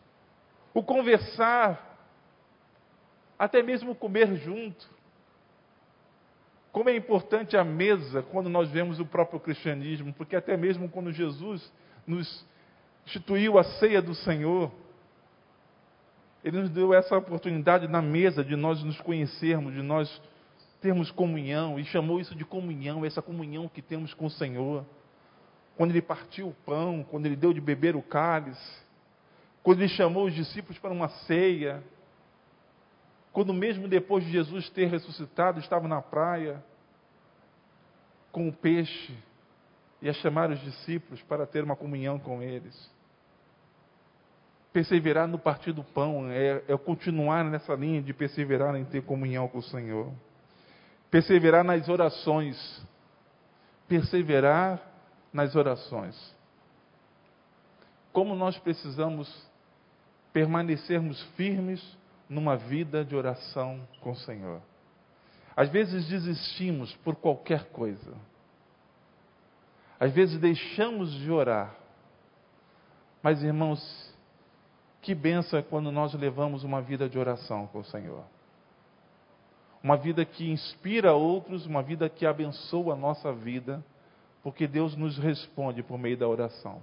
o 0.75 0.83
conversar, 0.83 1.89
até 3.39 3.63
mesmo 3.63 3.95
comer 3.95 4.35
junto. 4.37 4.89
Como 6.73 6.91
é 6.91 6.97
importante 6.97 7.57
a 7.57 7.65
mesa 7.65 8.23
quando 8.23 8.49
nós 8.49 8.69
vemos 8.71 8.99
o 8.99 9.07
próprio 9.07 9.39
cristianismo, 9.39 10.13
porque 10.13 10.37
até 10.37 10.57
mesmo 10.57 10.89
quando 10.89 11.13
Jesus 11.13 11.73
nos 12.09 12.45
instituiu 13.07 13.59
a 13.59 13.65
ceia 13.65 14.03
do 14.03 14.15
Senhor, 14.15 14.71
Ele 16.45 16.61
nos 16.61 16.71
deu 16.71 16.93
essa 16.95 17.17
oportunidade 17.17 17.89
na 17.89 18.03
mesa 18.03 18.45
de 18.45 18.57
nós 18.57 18.83
nos 18.83 19.01
conhecermos, 19.01 19.75
de 19.75 19.83
nós 19.83 20.21
termos 20.81 21.11
comunhão, 21.11 21.79
e 21.79 21.85
chamou 21.85 22.21
isso 22.21 22.35
de 22.35 22.45
comunhão, 22.45 23.05
essa 23.05 23.21
comunhão 23.21 23.69
que 23.69 23.83
temos 23.83 24.15
com 24.15 24.27
o 24.27 24.31
Senhor. 24.31 24.85
Quando 25.77 25.91
ele 25.91 26.03
partiu 26.03 26.49
o 26.49 26.55
pão, 26.65 27.05
quando 27.09 27.27
ele 27.27 27.37
deu 27.37 27.53
de 27.53 27.61
beber 27.61 27.97
o 27.97 28.03
cálice, 28.03 28.83
quando 29.63 29.81
ele 29.81 29.89
chamou 29.89 30.27
os 30.27 30.35
discípulos 30.35 30.79
para 30.79 30.93
uma 30.93 31.09
ceia, 31.09 31.83
quando 33.33 33.53
mesmo 33.53 33.87
depois 33.87 34.25
de 34.25 34.33
Jesus 34.33 34.69
ter 34.71 34.87
ressuscitado, 34.87 35.61
estava 35.61 35.87
na 35.87 36.01
praia 36.01 36.63
com 38.33 38.49
o 38.49 38.53
peixe, 38.53 39.15
ia 40.01 40.13
chamar 40.13 40.51
os 40.51 40.61
discípulos 40.61 41.21
para 41.23 41.47
ter 41.47 41.65
uma 41.65 41.77
comunhão 41.77 42.19
com 42.19 42.43
eles. 42.43 42.91
Perseverar 44.73 45.27
no 45.27 45.39
partir 45.39 45.73
do 45.73 45.83
pão 45.83 46.31
é, 46.31 46.63
é 46.69 46.77
continuar 46.77 47.45
nessa 47.45 47.75
linha 47.75 48.03
de 48.03 48.13
perseverar 48.13 48.77
em 48.77 48.85
ter 48.85 49.03
comunhão 49.03 49.49
com 49.49 49.59
o 49.59 49.63
Senhor. 49.63 50.13
Perseverar 51.11 51.65
nas 51.65 51.89
orações. 51.89 52.87
Perseverar 53.89 54.81
nas 55.33 55.57
orações. 55.57 56.37
Como 58.13 58.35
nós 58.35 58.59
precisamos 58.59 59.49
permanecermos 60.33 61.21
firmes 61.37 61.83
numa 62.29 62.57
vida 62.57 63.05
de 63.05 63.17
oração 63.17 63.81
com 64.01 64.11
o 64.11 64.17
Senhor. 64.17 64.61
Às 65.57 65.71
vezes 65.71 66.07
desistimos 66.07 66.95
por 66.97 67.17
qualquer 67.17 67.71
coisa. 67.71 68.15
Às 69.99 70.13
vezes 70.13 70.39
deixamos 70.39 71.13
de 71.13 71.31
orar. 71.31 71.75
Mas, 73.23 73.43
irmãos, 73.43 74.15
que 75.03 75.15
benção 75.15 75.59
é 75.59 75.63
quando 75.63 75.91
nós 75.91 76.15
levamos 76.15 76.65
uma 76.65 76.81
vida 76.81 77.09
de 77.09 77.19
oração 77.19 77.67
com 77.67 77.81
o 77.81 77.85
Senhor. 77.85 78.25
Uma 79.83 79.97
vida 79.97 80.25
que 80.25 80.51
inspira 80.51 81.15
outros, 81.15 81.67
uma 81.67 81.83
vida 81.83 82.09
que 82.09 82.27
abençoa 82.27 82.95
a 82.95 82.97
nossa 82.97 83.33
vida, 83.33 83.85
porque 84.43 84.67
Deus 84.67 84.97
nos 84.97 85.19
responde 85.19 85.83
por 85.83 85.99
meio 85.99 86.17
da 86.17 86.29
oração. 86.29 86.81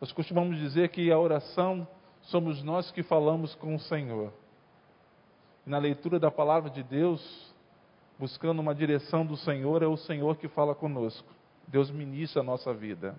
Nós 0.00 0.12
costumamos 0.12 0.58
dizer 0.58 0.88
que 0.90 1.10
a 1.10 1.18
oração 1.18 1.86
somos 2.22 2.62
nós 2.62 2.90
que 2.90 3.02
falamos 3.02 3.54
com 3.54 3.74
o 3.74 3.80
Senhor. 3.80 4.32
Na 5.64 5.78
leitura 5.78 6.18
da 6.18 6.30
palavra 6.30 6.68
de 6.70 6.82
Deus, 6.82 7.54
buscando 8.18 8.60
uma 8.60 8.74
direção 8.74 9.24
do 9.24 9.36
Senhor, 9.36 9.82
é 9.82 9.86
o 9.86 9.96
Senhor 9.96 10.36
que 10.36 10.48
fala 10.48 10.74
conosco. 10.74 11.32
Deus 11.68 11.90
ministra 11.90 12.40
a 12.40 12.44
nossa 12.44 12.72
vida. 12.72 13.14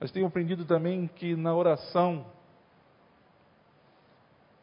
Mas 0.00 0.10
tenho 0.10 0.26
aprendido 0.26 0.64
também 0.64 1.06
que 1.08 1.34
na 1.34 1.54
oração 1.54 2.26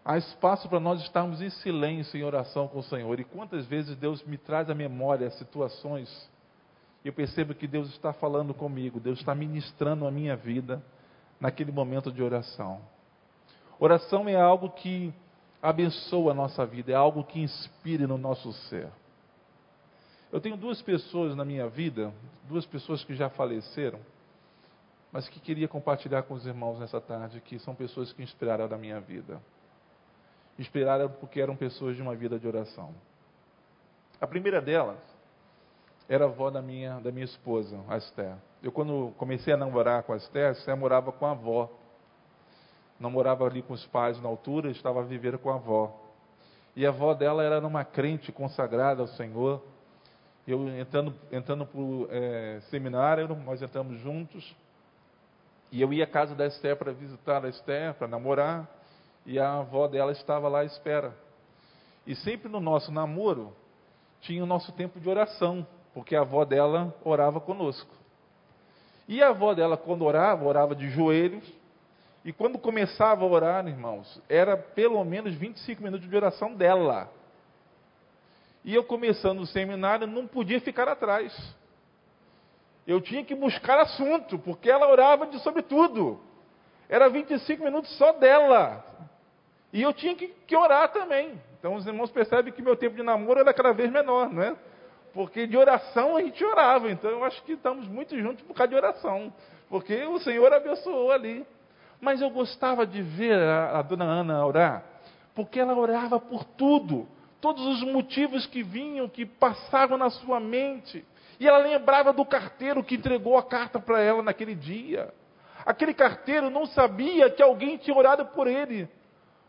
há 0.03 0.17
espaço 0.17 0.69
para 0.69 0.79
nós 0.79 1.01
estarmos 1.01 1.41
em 1.41 1.49
silêncio 1.49 2.17
em 2.17 2.23
oração 2.23 2.67
com 2.67 2.79
o 2.79 2.83
Senhor. 2.83 3.19
E 3.19 3.23
quantas 3.23 3.65
vezes 3.65 3.95
Deus 3.97 4.23
me 4.23 4.37
traz 4.37 4.69
à 4.69 4.75
memória 4.75 5.29
situações 5.31 6.29
e 7.05 7.07
eu 7.07 7.13
percebo 7.13 7.53
que 7.53 7.67
Deus 7.67 7.87
está 7.89 8.11
falando 8.11 8.51
comigo, 8.51 8.99
Deus 8.99 9.19
está 9.19 9.35
ministrando 9.35 10.07
a 10.07 10.11
minha 10.11 10.35
vida 10.35 10.81
naquele 11.39 11.71
momento 11.71 12.11
de 12.11 12.23
oração. 12.23 12.81
Oração 13.79 14.27
é 14.27 14.35
algo 14.35 14.71
que 14.71 15.13
abençoa 15.61 16.31
a 16.31 16.33
nossa 16.33 16.65
vida, 16.65 16.91
é 16.91 16.95
algo 16.95 17.23
que 17.23 17.39
inspire 17.39 18.07
no 18.07 18.17
nosso 18.17 18.51
ser. 18.53 18.89
Eu 20.35 20.41
tenho 20.41 20.57
duas 20.57 20.81
pessoas 20.81 21.33
na 21.33 21.45
minha 21.45 21.65
vida, 21.69 22.13
duas 22.43 22.65
pessoas 22.65 23.01
que 23.05 23.15
já 23.15 23.29
faleceram, 23.29 24.01
mas 25.09 25.29
que 25.29 25.39
queria 25.39 25.65
compartilhar 25.65 26.23
com 26.23 26.33
os 26.33 26.45
irmãos 26.45 26.77
nessa 26.77 26.99
tarde, 26.99 27.39
que 27.39 27.57
são 27.59 27.73
pessoas 27.73 28.11
que 28.11 28.21
inspiraram 28.21 28.65
a 28.65 28.77
minha 28.77 28.99
vida. 28.99 29.41
Inspiraram 30.59 31.07
porque 31.07 31.39
eram 31.39 31.55
pessoas 31.55 31.95
de 31.95 32.01
uma 32.01 32.13
vida 32.13 32.37
de 32.37 32.45
oração. 32.45 32.93
A 34.19 34.27
primeira 34.27 34.61
delas 34.61 34.99
era 36.09 36.25
a 36.25 36.27
avó 36.27 36.51
da 36.51 36.61
minha, 36.61 36.99
da 36.99 37.13
minha 37.13 37.23
esposa, 37.23 37.79
a 37.87 37.95
Esther. 37.95 38.35
Eu, 38.61 38.73
quando 38.73 39.13
comecei 39.17 39.53
a 39.53 39.57
namorar 39.57 40.03
com 40.03 40.11
a 40.11 40.17
Esther, 40.17 40.49
a 40.49 40.51
Esther 40.51 40.75
morava 40.75 41.13
com 41.13 41.25
a 41.25 41.31
avó. 41.31 41.69
Não 42.99 43.09
morava 43.09 43.45
ali 43.45 43.61
com 43.61 43.73
os 43.73 43.85
pais 43.85 44.21
na 44.21 44.27
altura, 44.27 44.69
estava 44.69 44.99
a 44.99 45.03
viver 45.03 45.37
com 45.37 45.49
a 45.49 45.55
avó. 45.55 45.97
E 46.75 46.85
a 46.85 46.89
avó 46.89 47.13
dela 47.13 47.41
era 47.41 47.65
uma 47.65 47.85
crente 47.85 48.33
consagrada 48.33 49.01
ao 49.01 49.07
Senhor. 49.07 49.63
Eu 50.47 50.67
entrando, 50.79 51.13
entrando 51.31 51.65
para 51.65 51.79
o 51.79 52.08
é, 52.12 52.60
seminário, 52.69 53.27
nós 53.45 53.62
entramos 53.62 53.99
juntos. 53.99 54.55
E 55.71 55.81
eu 55.81 55.91
ia 55.91 56.03
à 56.03 56.08
casa 56.08 56.36
da 56.36 56.45
Esther 56.45 56.75
para 56.75 56.91
visitar 56.91 57.43
a 57.43 57.49
Esther, 57.49 57.93
para 57.95 58.08
namorar. 58.08 58.69
E 59.25 59.39
a 59.39 59.60
avó 59.60 59.88
dela 59.88 60.12
estava 60.12 60.47
lá 60.47 60.60
à 60.60 60.65
espera. 60.65 61.15
E 62.05 62.15
sempre 62.15 62.47
no 62.47 62.60
nosso 62.60 62.91
namoro, 62.91 63.53
tinha 64.21 64.43
o 64.43 64.47
nosso 64.47 64.71
tempo 64.73 64.99
de 64.99 65.10
oração 65.10 65.65
porque 65.95 66.13
a 66.13 66.21
avó 66.21 66.43
dela 66.43 66.93
orava 67.05 67.39
conosco. 67.39 67.89
E 69.08 69.23
a 69.23 69.29
avó 69.29 69.53
dela, 69.53 69.77
quando 69.77 70.03
orava, 70.03 70.43
orava 70.43 70.75
de 70.75 70.89
joelhos. 70.89 71.49
E 72.25 72.34
quando 72.34 72.58
começava 72.58 73.23
a 73.23 73.27
orar, 73.27 73.65
irmãos, 73.65 74.21
era 74.27 74.58
pelo 74.58 75.01
menos 75.05 75.34
25 75.36 75.81
minutos 75.81 76.10
de 76.10 76.15
oração 76.15 76.53
dela. 76.53 77.10
E 78.65 78.75
eu, 78.75 78.84
começando 78.84 79.39
o 79.39 79.45
seminário, 79.45 80.06
não 80.06 80.28
podia 80.28 80.60
ficar 80.60 80.89
atrás. 80.89 81.34
Eu 82.86 82.99
tinha 82.99 83.23
que 83.23 83.34
buscar 83.34 83.80
assunto, 83.80 84.38
porque 84.38 84.69
ela 84.69 84.91
orava 84.91 85.25
de 85.25 85.39
sobre 85.39 85.62
tudo. 85.62 86.19
Era 86.89 87.08
25 87.08 87.63
minutos 87.63 87.97
só 87.97 88.12
dela. 88.12 88.84
E 89.71 89.82
eu 89.82 89.93
tinha 89.93 90.15
que, 90.15 90.28
que 90.28 90.56
orar 90.58 90.91
também. 90.91 91.41
Então 91.58 91.75
os 91.75 91.88
irmãos 91.88 92.12
percebem 92.12 92.51
que 92.51 92.62
meu 92.62 92.75
tempo 92.75 92.97
de 92.97 93.04
namoro 93.04 93.39
era 93.39 93.54
cada 93.54 93.71
vez 93.71 93.89
menor, 93.89 94.30
não 94.30 94.43
é? 94.43 94.56
porque 95.15 95.47
de 95.47 95.56
oração 95.56 96.17
a 96.17 96.21
gente 96.21 96.43
orava. 96.43 96.91
Então 96.91 97.10
eu 97.10 97.23
acho 97.23 97.41
que 97.43 97.54
estamos 97.54 97.88
muito 97.88 98.19
juntos 98.19 98.43
por 98.43 98.54
causa 98.54 98.67
de 98.67 98.75
oração, 98.75 99.34
porque 99.69 100.04
o 100.04 100.19
Senhor 100.19 100.54
abençoou 100.54 101.10
ali. 101.10 101.47
Mas 102.01 102.21
eu 102.21 102.30
gostava 102.30 102.86
de 102.86 103.01
ver 103.01 103.39
a, 103.39 103.80
a 103.80 103.82
dona 103.82 104.04
Ana 104.04 104.45
orar, 104.45 104.84
porque 105.34 105.58
ela 105.58 105.73
orava 105.73 106.19
por 106.19 106.43
tudo, 106.43 107.08
todos 107.45 107.63
os 107.63 107.84
motivos 107.84 108.47
que 108.47 108.63
vinham, 108.63 109.08
que 109.08 109.23
passavam 109.23 109.99
na 109.99 110.10
sua 110.10 110.39
mente. 110.39 111.05
E 111.39 111.47
ela 111.47 111.60
lembrava 111.60 112.12
do 112.12 112.25
carteiro 112.25 112.84
que 112.84 112.95
entregou 112.95 113.38
a 113.38 113.43
carta 113.43 113.79
para 113.79 114.01
ela 114.01 114.23
naquele 114.23 114.55
dia. 114.55 115.13
Aquele 115.63 115.93
carteiro 115.93 116.49
não 116.49 116.65
sabia 116.65 117.29
que 117.29 117.43
alguém 117.43 117.77
tinha 117.77 117.95
orado 117.95 118.25
por 118.25 118.47
ele, 118.47 118.89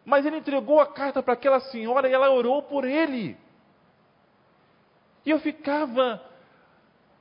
mas 0.05 0.27
ele 0.27 0.37
entregou 0.37 0.79
a 0.79 0.87
carta 0.87 1.23
para 1.23 1.33
aquela 1.33 1.59
senhora 1.59 2.07
e 2.07 2.13
ela 2.13 2.31
orou 2.31 2.63
por 2.65 2.85
ele. 2.85 3.35
E 5.25 5.31
eu 5.31 5.41
ficava 5.41 6.21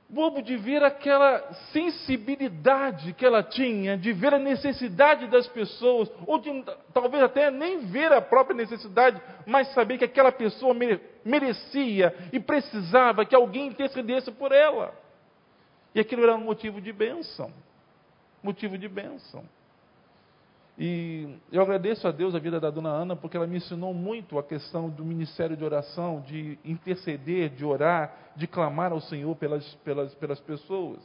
bobo 0.08 0.40
de 0.40 0.56
ver 0.56 0.84
aquela 0.84 1.52
sensibilidade 1.72 3.12
que 3.12 3.26
ela 3.26 3.42
tinha, 3.42 3.96
de 3.96 4.12
ver 4.12 4.34
a 4.34 4.38
necessidade 4.38 5.26
das 5.26 5.48
pessoas, 5.48 6.10
ou 6.26 6.38
de 6.38 6.64
talvez 6.94 7.22
até 7.22 7.50
nem 7.50 7.86
ver 7.86 8.12
a 8.12 8.20
própria 8.20 8.56
necessidade, 8.56 9.20
mas 9.44 9.72
saber 9.74 9.98
que 9.98 10.04
aquela 10.04 10.30
pessoa 10.30 10.74
merecia 11.24 12.14
e 12.32 12.38
precisava 12.38 13.24
que 13.24 13.34
alguém 13.34 13.66
intercedesse 13.66 14.30
por 14.30 14.52
ela. 14.52 14.94
E 15.94 16.00
aquilo 16.00 16.22
era 16.22 16.34
um 16.34 16.44
motivo 16.44 16.80
de 16.80 16.92
bênção. 16.92 17.52
Motivo 18.42 18.78
de 18.78 18.86
bênção. 18.86 19.44
E 20.78 21.38
eu 21.50 21.62
agradeço 21.62 22.06
a 22.06 22.12
Deus 22.12 22.34
a 22.34 22.38
vida 22.38 22.60
da 22.60 22.68
dona 22.68 22.90
Ana, 22.90 23.16
porque 23.16 23.36
ela 23.36 23.46
me 23.46 23.56
ensinou 23.56 23.94
muito 23.94 24.38
a 24.38 24.42
questão 24.42 24.90
do 24.90 25.04
ministério 25.06 25.56
de 25.56 25.64
oração, 25.64 26.20
de 26.20 26.58
interceder, 26.62 27.48
de 27.48 27.64
orar, 27.64 28.14
de 28.36 28.46
clamar 28.46 28.92
ao 28.92 29.00
Senhor 29.00 29.34
pelas, 29.36 29.66
pelas, 29.76 30.14
pelas 30.16 30.38
pessoas. 30.40 31.00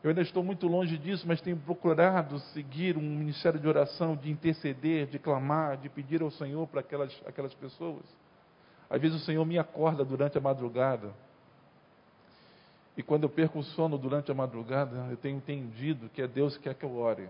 Eu 0.00 0.10
ainda 0.10 0.22
estou 0.22 0.44
muito 0.44 0.68
longe 0.68 0.96
disso, 0.96 1.26
mas 1.26 1.40
tenho 1.40 1.56
procurado 1.56 2.38
seguir 2.52 2.96
um 2.96 3.02
ministério 3.02 3.58
de 3.58 3.66
oração, 3.66 4.14
de 4.14 4.30
interceder, 4.30 5.08
de 5.08 5.18
clamar, 5.18 5.76
de 5.76 5.88
pedir 5.88 6.22
ao 6.22 6.30
Senhor 6.30 6.68
para 6.68 6.80
aquelas, 6.80 7.20
aquelas 7.26 7.52
pessoas. 7.54 8.04
Às 8.88 9.00
vezes 9.00 9.20
o 9.20 9.24
Senhor 9.24 9.44
me 9.44 9.58
acorda 9.58 10.04
durante 10.04 10.38
a 10.38 10.40
madrugada. 10.40 11.12
E 12.96 13.02
quando 13.02 13.24
eu 13.24 13.28
perco 13.28 13.58
o 13.58 13.64
sono 13.64 13.98
durante 13.98 14.30
a 14.30 14.34
madrugada, 14.34 15.08
eu 15.10 15.16
tenho 15.16 15.36
entendido 15.36 16.08
que 16.10 16.22
é 16.22 16.28
Deus 16.28 16.56
que 16.56 16.62
quer 16.62 16.74
que 16.74 16.84
eu 16.84 16.96
ore 16.96 17.28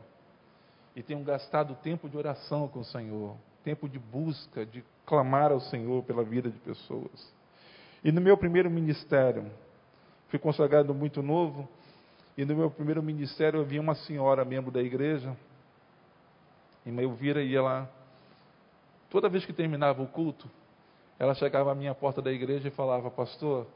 e 0.99 1.03
tenham 1.05 1.23
gastado 1.23 1.77
tempo 1.77 2.09
de 2.09 2.17
oração 2.17 2.67
com 2.67 2.81
o 2.81 2.85
Senhor, 2.85 3.37
tempo 3.63 3.89
de 3.89 4.01
busca, 4.01 4.67
de 4.67 4.83
clamar 5.07 5.53
ao 5.53 5.61
Senhor 5.61 6.03
pela 6.03 6.25
vida 6.25 6.51
de 6.51 6.59
pessoas. 6.59 7.33
E 8.03 8.11
no 8.11 8.21
meu 8.21 8.37
primeiro 8.37 8.69
ministério, 8.69 9.49
fui 10.27 10.41
consagrado 10.41 10.93
muito 10.93 11.23
novo, 11.23 11.69
e 12.37 12.45
no 12.45 12.57
meu 12.57 12.69
primeiro 12.69 13.01
ministério 13.01 13.61
havia 13.61 13.81
uma 13.81 13.95
senhora, 13.95 14.45
membro 14.45 14.73
da 14.73 14.83
igreja, 14.83 15.37
e 16.85 16.91
eu 17.01 17.15
vira 17.15 17.45
ia 17.45 17.63
lá. 17.63 17.89
Toda 19.09 19.29
vez 19.29 19.47
que 19.47 19.53
terminava 19.53 20.03
o 20.03 20.09
culto, 20.09 20.51
ela 21.17 21.33
chegava 21.33 21.71
à 21.71 21.77
minha 21.77 21.95
porta 21.95 22.21
da 22.21 22.33
igreja 22.33 22.67
e 22.67 22.73
falava: 22.73 23.09
Pastor, 23.09 23.69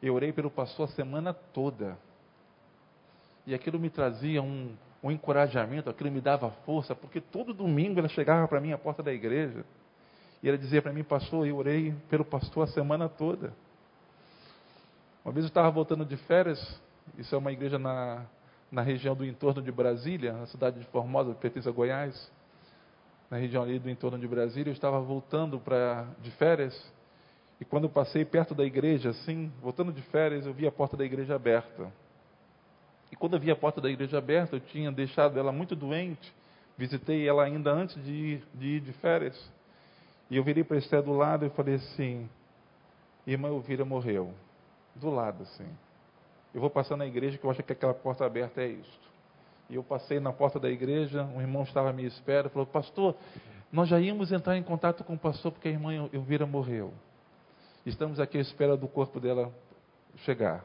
eu 0.00 0.14
orei 0.14 0.32
pelo 0.32 0.48
pastor 0.48 0.88
a 0.88 0.92
semana 0.92 1.34
toda. 1.34 1.98
E 3.44 3.52
aquilo 3.52 3.80
me 3.80 3.90
trazia 3.90 4.40
um, 4.40 4.76
um 5.02 5.10
encorajamento, 5.10 5.88
aquilo 5.88 6.10
me 6.10 6.20
dava 6.20 6.50
força, 6.64 6.94
porque 6.94 7.20
todo 7.20 7.54
domingo 7.54 7.98
ela 7.98 8.08
chegava 8.08 8.46
para 8.48 8.60
mim 8.60 8.72
à 8.72 8.78
porta 8.78 9.02
da 9.02 9.12
igreja 9.12 9.64
E 10.42 10.48
ela 10.48 10.58
dizia 10.58 10.82
para 10.82 10.92
mim, 10.92 11.04
pastor, 11.04 11.46
eu 11.46 11.56
orei 11.56 11.94
pelo 12.08 12.24
pastor 12.24 12.64
a 12.64 12.66
semana 12.66 13.08
toda. 13.08 13.52
Uma 15.24 15.32
vez 15.32 15.44
eu 15.44 15.48
estava 15.48 15.70
voltando 15.70 16.04
de 16.04 16.16
férias, 16.16 16.80
isso 17.16 17.34
é 17.34 17.38
uma 17.38 17.52
igreja 17.52 17.78
na, 17.78 18.24
na 18.70 18.82
região 18.82 19.14
do 19.14 19.24
entorno 19.24 19.60
de 19.62 19.70
Brasília, 19.70 20.32
na 20.32 20.46
cidade 20.46 20.78
de 20.78 20.86
Formosa, 20.86 21.34
pertence 21.34 21.68
a 21.68 21.72
Goiás, 21.72 22.30
na 23.30 23.36
região 23.36 23.62
ali 23.62 23.78
do 23.78 23.90
entorno 23.90 24.18
de 24.18 24.26
Brasília, 24.26 24.70
eu 24.70 24.74
estava 24.74 24.98
voltando 25.00 25.60
para 25.60 26.06
de 26.20 26.30
férias, 26.32 26.92
e 27.60 27.64
quando 27.64 27.84
eu 27.84 27.90
passei 27.90 28.24
perto 28.24 28.54
da 28.54 28.64
igreja, 28.64 29.10
assim, 29.10 29.52
voltando 29.60 29.92
de 29.92 30.00
férias, 30.02 30.46
eu 30.46 30.54
vi 30.54 30.66
a 30.66 30.72
porta 30.72 30.96
da 30.96 31.04
igreja 31.04 31.34
aberta. 31.34 31.92
E 33.10 33.16
quando 33.16 33.34
eu 33.34 33.40
vi 33.40 33.50
a 33.50 33.56
porta 33.56 33.80
da 33.80 33.90
igreja 33.90 34.18
aberta, 34.18 34.56
eu 34.56 34.60
tinha 34.60 34.92
deixado 34.92 35.38
ela 35.38 35.50
muito 35.50 35.74
doente, 35.74 36.32
visitei 36.76 37.28
ela 37.28 37.44
ainda 37.44 37.72
antes 37.72 38.02
de 38.04 38.12
ir 38.12 38.44
de, 38.54 38.66
ir 38.66 38.80
de 38.80 38.92
férias, 38.94 39.50
e 40.30 40.36
eu 40.36 40.44
virei 40.44 40.62
para 40.62 40.76
Esté 40.76 41.00
do 41.00 41.12
lado 41.12 41.46
e 41.46 41.50
falei 41.50 41.76
assim, 41.76 42.28
irmã 43.26 43.48
Elvira 43.48 43.84
morreu 43.84 44.32
do 44.94 45.10
lado, 45.10 45.42
assim. 45.42 45.66
Eu 46.54 46.60
vou 46.60 46.70
passar 46.70 46.96
na 46.96 47.06
igreja 47.06 47.38
que 47.38 47.44
eu 47.44 47.50
acho 47.50 47.62
que 47.62 47.72
aquela 47.72 47.94
porta 47.94 48.24
aberta 48.24 48.60
é 48.60 48.68
isto. 48.68 49.08
E 49.70 49.74
eu 49.74 49.82
passei 49.82 50.18
na 50.18 50.32
porta 50.32 50.58
da 50.58 50.70
igreja, 50.70 51.24
um 51.24 51.40
irmão 51.40 51.62
estava 51.62 51.90
à 51.90 51.92
minha 51.92 52.08
espera, 52.08 52.48
falou, 52.48 52.66
pastor, 52.66 53.14
nós 53.70 53.88
já 53.88 54.00
íamos 54.00 54.32
entrar 54.32 54.56
em 54.56 54.62
contato 54.62 55.04
com 55.04 55.14
o 55.14 55.18
pastor 55.18 55.52
porque 55.52 55.68
a 55.68 55.70
irmã 55.70 56.08
Elvira 56.12 56.46
morreu. 56.46 56.92
Estamos 57.84 58.18
aqui 58.18 58.38
à 58.38 58.40
espera 58.40 58.76
do 58.76 58.88
corpo 58.88 59.20
dela 59.20 59.52
chegar. 60.24 60.64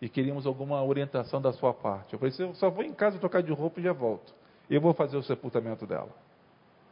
E 0.00 0.08
queríamos 0.08 0.46
alguma 0.46 0.82
orientação 0.82 1.40
da 1.40 1.52
sua 1.52 1.74
parte. 1.74 2.14
Eu 2.14 2.18
falei, 2.18 2.34
eu 2.38 2.54
só 2.54 2.70
vou 2.70 2.82
em 2.82 2.92
casa 2.92 3.18
trocar 3.18 3.42
de 3.42 3.52
roupa 3.52 3.80
e 3.80 3.82
já 3.82 3.92
volto. 3.92 4.34
Eu 4.68 4.80
vou 4.80 4.94
fazer 4.94 5.16
o 5.16 5.22
sepultamento 5.22 5.86
dela. 5.86 6.10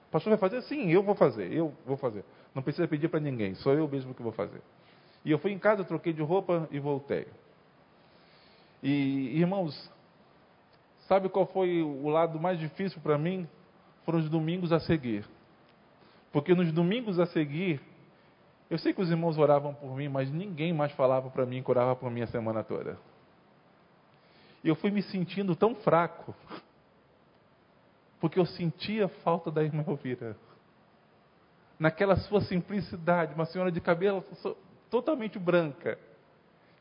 O 0.09 0.11
pastor 0.11 0.31
vai 0.31 0.39
fazer? 0.39 0.63
Sim, 0.63 0.91
eu 0.91 1.03
vou 1.03 1.15
fazer, 1.15 1.53
eu 1.53 1.73
vou 1.87 1.97
fazer. 1.97 2.25
Não 2.55 2.63
precisa 2.63 2.89
pedir 2.89 3.09
para 3.09 3.21
ninguém, 3.21 3.55
sou 3.55 3.73
eu 3.73 3.87
mesmo 3.89 4.15
que 4.15 4.23
vou 4.23 4.33
fazer. 4.33 4.61
E 5.25 5.31
eu 5.31 5.39
fui 5.39 5.53
em 5.53 5.59
casa, 5.59 5.85
troquei 5.85 6.13
de 6.13 6.23
roupa 6.23 6.69
e 6.71 6.79
voltei. 6.79 7.27
E, 8.83 9.39
irmãos, 9.39 9.91
sabe 11.07 11.29
qual 11.29 11.47
foi 11.47 11.83
o 11.83 12.09
lado 12.09 12.39
mais 12.41 12.59
difícil 12.59 13.01
para 13.01 13.19
mim? 13.19 13.47
Foram 14.05 14.19
os 14.19 14.29
domingos 14.29 14.73
a 14.73 14.81
seguir. 14.81 15.27
Porque 16.33 16.55
nos 16.55 16.73
domingos 16.73 17.19
a 17.19 17.27
seguir, 17.27 17.81
eu 18.71 18.79
sei 18.79 18.93
que 18.93 19.01
os 19.01 19.11
irmãos 19.11 19.39
oravam 19.39 19.73
por 19.75 19.97
mim, 19.97 20.09
mas 20.09 20.31
ninguém 20.31 20.73
mais 20.73 20.93
falava 20.93 21.31
para 21.31 21.47
mim 21.47 21.63
que 21.63 21.71
orava 21.71 21.97
por 21.97 22.11
mim 22.11 22.21
a 22.21 22.27
semana 22.27 22.63
toda. 22.63 22.99
E 24.63 24.69
eu 24.69 24.75
fui 24.75 24.91
me 24.91 25.03
sentindo 25.03 25.57
tão 25.57 25.75
fraco, 25.77 26.35
porque 28.21 28.39
eu 28.39 28.45
sentia 28.45 29.09
falta 29.09 29.51
da 29.51 29.63
irmã 29.63 29.85
Elvira. 29.87 30.37
Naquela 31.79 32.17
sua 32.17 32.41
simplicidade, 32.41 33.35
uma 33.35 33.47
senhora 33.47 33.71
de 33.71 33.81
cabelo 33.81 34.25
totalmente 34.91 35.39
branca, 35.39 35.99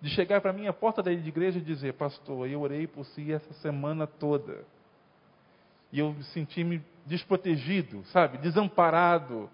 de 0.02 0.10
chegar 0.10 0.42
para 0.42 0.52
mim 0.52 0.68
à 0.68 0.74
porta 0.74 1.02
da 1.02 1.12
igreja 1.12 1.60
e 1.60 1.62
dizer: 1.62 1.94
Pastor, 1.94 2.50
eu 2.50 2.62
orei 2.62 2.88
por 2.88 3.06
si 3.06 3.32
essa 3.32 3.54
semana 3.56 4.08
toda. 4.08 4.66
E 5.92 6.00
eu 6.00 6.16
senti-me 6.34 6.84
desprotegido, 7.06 8.04
sabe, 8.06 8.38
desamparado. 8.40 9.50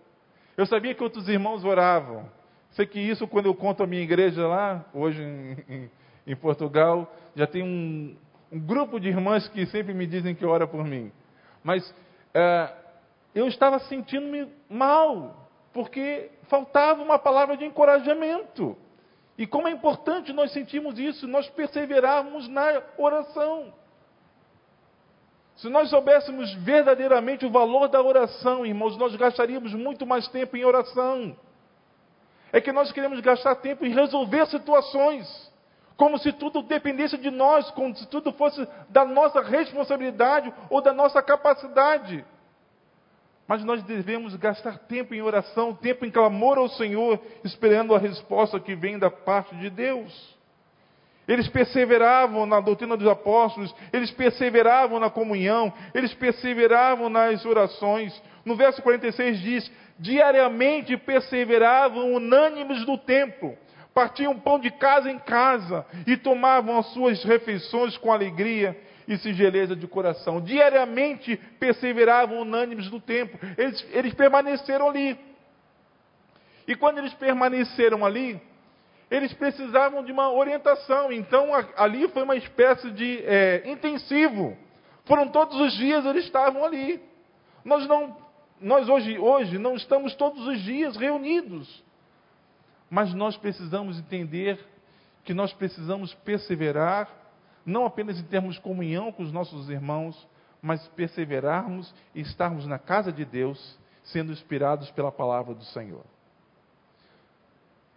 Eu 0.55 0.65
sabia 0.65 0.93
que 0.93 1.03
outros 1.03 1.27
irmãos 1.27 1.63
oravam. 1.63 2.29
Sei 2.71 2.85
que 2.85 2.99
isso, 2.99 3.27
quando 3.27 3.47
eu 3.47 3.55
conto 3.55 3.83
a 3.83 3.87
minha 3.87 4.01
igreja 4.01 4.47
lá, 4.47 4.85
hoje 4.93 5.21
em, 5.21 5.89
em, 6.25 6.35
Portugal, 6.35 7.11
já 7.35 7.45
tem 7.45 7.63
um, 7.63 8.15
um, 8.51 8.59
grupo 8.59 8.99
de 8.99 9.09
irmãs 9.09 9.47
que 9.47 9.65
sempre 9.67 9.93
me 9.93 10.07
dizem 10.07 10.33
que 10.33 10.45
ora 10.45 10.67
por 10.67 10.83
mim. 10.83 11.11
Mas 11.63 11.93
é, 12.33 12.73
eu 13.33 13.47
estava 13.47 13.79
sentindo-me 13.79 14.47
mal, 14.69 15.49
porque 15.71 16.31
faltava 16.49 17.01
uma 17.01 17.19
palavra 17.19 17.55
de 17.57 17.65
encorajamento. 17.65 18.75
E 19.37 19.47
como 19.47 19.67
é 19.67 19.71
importante 19.71 20.31
nós 20.31 20.51
sentirmos 20.51 20.97
isso, 20.99 21.27
nós 21.27 21.49
perseverarmos 21.49 22.47
na 22.47 22.81
oração. 22.97 23.73
Se 25.63 25.69
nós 25.69 25.89
soubéssemos 25.89 26.53
verdadeiramente 26.55 27.45
o 27.45 27.49
valor 27.49 27.87
da 27.87 28.01
oração, 28.01 28.65
irmãos, 28.65 28.97
nós 28.97 29.15
gastaríamos 29.15 29.73
muito 29.73 30.05
mais 30.05 30.27
tempo 30.27 30.57
em 30.57 30.65
oração. 30.65 31.37
É 32.51 32.59
que 32.59 32.73
nós 32.73 32.91
queremos 32.91 33.21
gastar 33.21 33.55
tempo 33.55 33.85
em 33.85 33.93
resolver 33.93 34.45
situações, 34.47 35.25
como 35.95 36.17
se 36.17 36.33
tudo 36.33 36.61
dependesse 36.63 37.17
de 37.17 37.31
nós, 37.31 37.71
como 37.71 37.95
se 37.95 38.05
tudo 38.09 38.33
fosse 38.33 38.67
da 38.89 39.05
nossa 39.05 39.39
responsabilidade 39.39 40.53
ou 40.69 40.81
da 40.81 40.91
nossa 40.91 41.21
capacidade. 41.21 42.25
Mas 43.47 43.63
nós 43.63 43.81
devemos 43.83 44.35
gastar 44.35 44.79
tempo 44.79 45.13
em 45.13 45.21
oração, 45.21 45.73
tempo 45.73 46.03
em 46.03 46.11
clamor 46.11 46.57
ao 46.57 46.67
Senhor, 46.67 47.21
esperando 47.41 47.95
a 47.95 47.99
resposta 47.99 48.59
que 48.59 48.75
vem 48.75 48.99
da 48.99 49.09
parte 49.09 49.55
de 49.55 49.69
Deus. 49.69 50.37
Eles 51.27 51.47
perseveravam 51.47 52.45
na 52.45 52.59
doutrina 52.59 52.97
dos 52.97 53.07
apóstolos, 53.07 53.73
eles 53.93 54.11
perseveravam 54.11 54.99
na 54.99 55.09
comunhão, 55.09 55.71
eles 55.93 56.13
perseveravam 56.13 57.09
nas 57.09 57.45
orações. 57.45 58.21
No 58.43 58.55
verso 58.55 58.81
46 58.81 59.39
diz: 59.39 59.71
diariamente 59.97 60.97
perseveravam 60.97 62.13
unânimes 62.13 62.85
no 62.85 62.97
templo, 62.97 63.57
partiam 63.93 64.37
pão 64.37 64.59
de 64.59 64.69
casa 64.71 65.09
em 65.09 65.19
casa 65.19 65.85
e 66.05 66.17
tomavam 66.17 66.77
as 66.77 66.87
suas 66.87 67.23
refeições 67.23 67.97
com 67.97 68.11
alegria 68.11 68.77
e 69.07 69.17
singeleza 69.17 69.75
de 69.75 69.87
coração. 69.87 70.41
Diariamente 70.41 71.37
perseveravam 71.59 72.39
unânimes 72.39 72.89
no 72.91 72.99
tempo. 72.99 73.37
Eles, 73.57 73.85
eles 73.91 74.13
permaneceram 74.13 74.89
ali. 74.89 75.17
E 76.67 76.75
quando 76.75 76.97
eles 76.97 77.13
permaneceram 77.13 78.05
ali, 78.05 78.41
eles 79.13 79.31
precisavam 79.31 80.03
de 80.03 80.11
uma 80.11 80.31
orientação. 80.31 81.11
Então 81.11 81.49
ali 81.77 82.07
foi 82.07 82.23
uma 82.23 82.35
espécie 82.35 82.89
de 82.89 83.23
é, 83.23 83.61
intensivo. 83.69 84.57
Foram 85.05 85.27
todos 85.27 85.55
os 85.59 85.73
dias 85.73 86.03
eles 86.03 86.25
estavam 86.25 86.65
ali. 86.65 86.99
Nós 87.63 87.87
não, 87.87 88.17
nós 88.59 88.89
hoje, 88.89 89.19
hoje 89.19 89.59
não 89.59 89.75
estamos 89.75 90.15
todos 90.15 90.47
os 90.47 90.59
dias 90.63 90.97
reunidos. 90.97 91.83
Mas 92.89 93.13
nós 93.13 93.37
precisamos 93.37 93.99
entender 93.99 94.59
que 95.23 95.33
nós 95.33 95.53
precisamos 95.53 96.11
perseverar 96.15 97.07
não 97.63 97.85
apenas 97.85 98.19
em 98.19 98.23
termos 98.23 98.55
de 98.55 98.61
comunhão 98.61 99.11
com 99.11 99.21
os 99.21 99.31
nossos 99.31 99.69
irmãos, 99.69 100.27
mas 100.59 100.85
perseverarmos 100.89 101.93
e 102.15 102.21
estarmos 102.21 102.65
na 102.65 102.79
casa 102.79 103.11
de 103.11 103.23
Deus, 103.23 103.79
sendo 104.05 104.31
inspirados 104.31 104.89
pela 104.91 105.11
palavra 105.11 105.53
do 105.53 105.63
Senhor. 105.65 106.03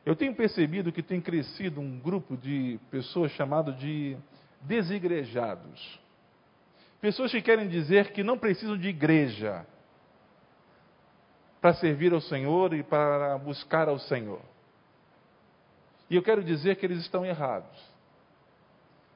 Eu 0.06 0.14
tenho 0.14 0.32
percebido 0.36 0.92
que 0.92 1.02
tem 1.02 1.20
crescido 1.20 1.80
um 1.80 1.98
grupo 1.98 2.36
de 2.36 2.78
pessoas 2.92 3.32
chamado 3.32 3.72
de 3.72 4.16
desigrejados. 4.60 6.00
Pessoas 7.00 7.32
que 7.32 7.42
querem 7.42 7.68
dizer 7.68 8.12
que 8.12 8.22
não 8.22 8.38
precisam 8.38 8.78
de 8.78 8.86
igreja 8.86 9.66
para 11.60 11.74
servir 11.74 12.12
ao 12.12 12.20
Senhor 12.20 12.72
e 12.72 12.84
para 12.84 13.36
buscar 13.38 13.88
ao 13.88 13.98
Senhor. 13.98 14.40
E 16.08 16.14
eu 16.14 16.22
quero 16.22 16.44
dizer 16.44 16.76
que 16.76 16.86
eles 16.86 17.00
estão 17.00 17.26
errados. 17.26 17.76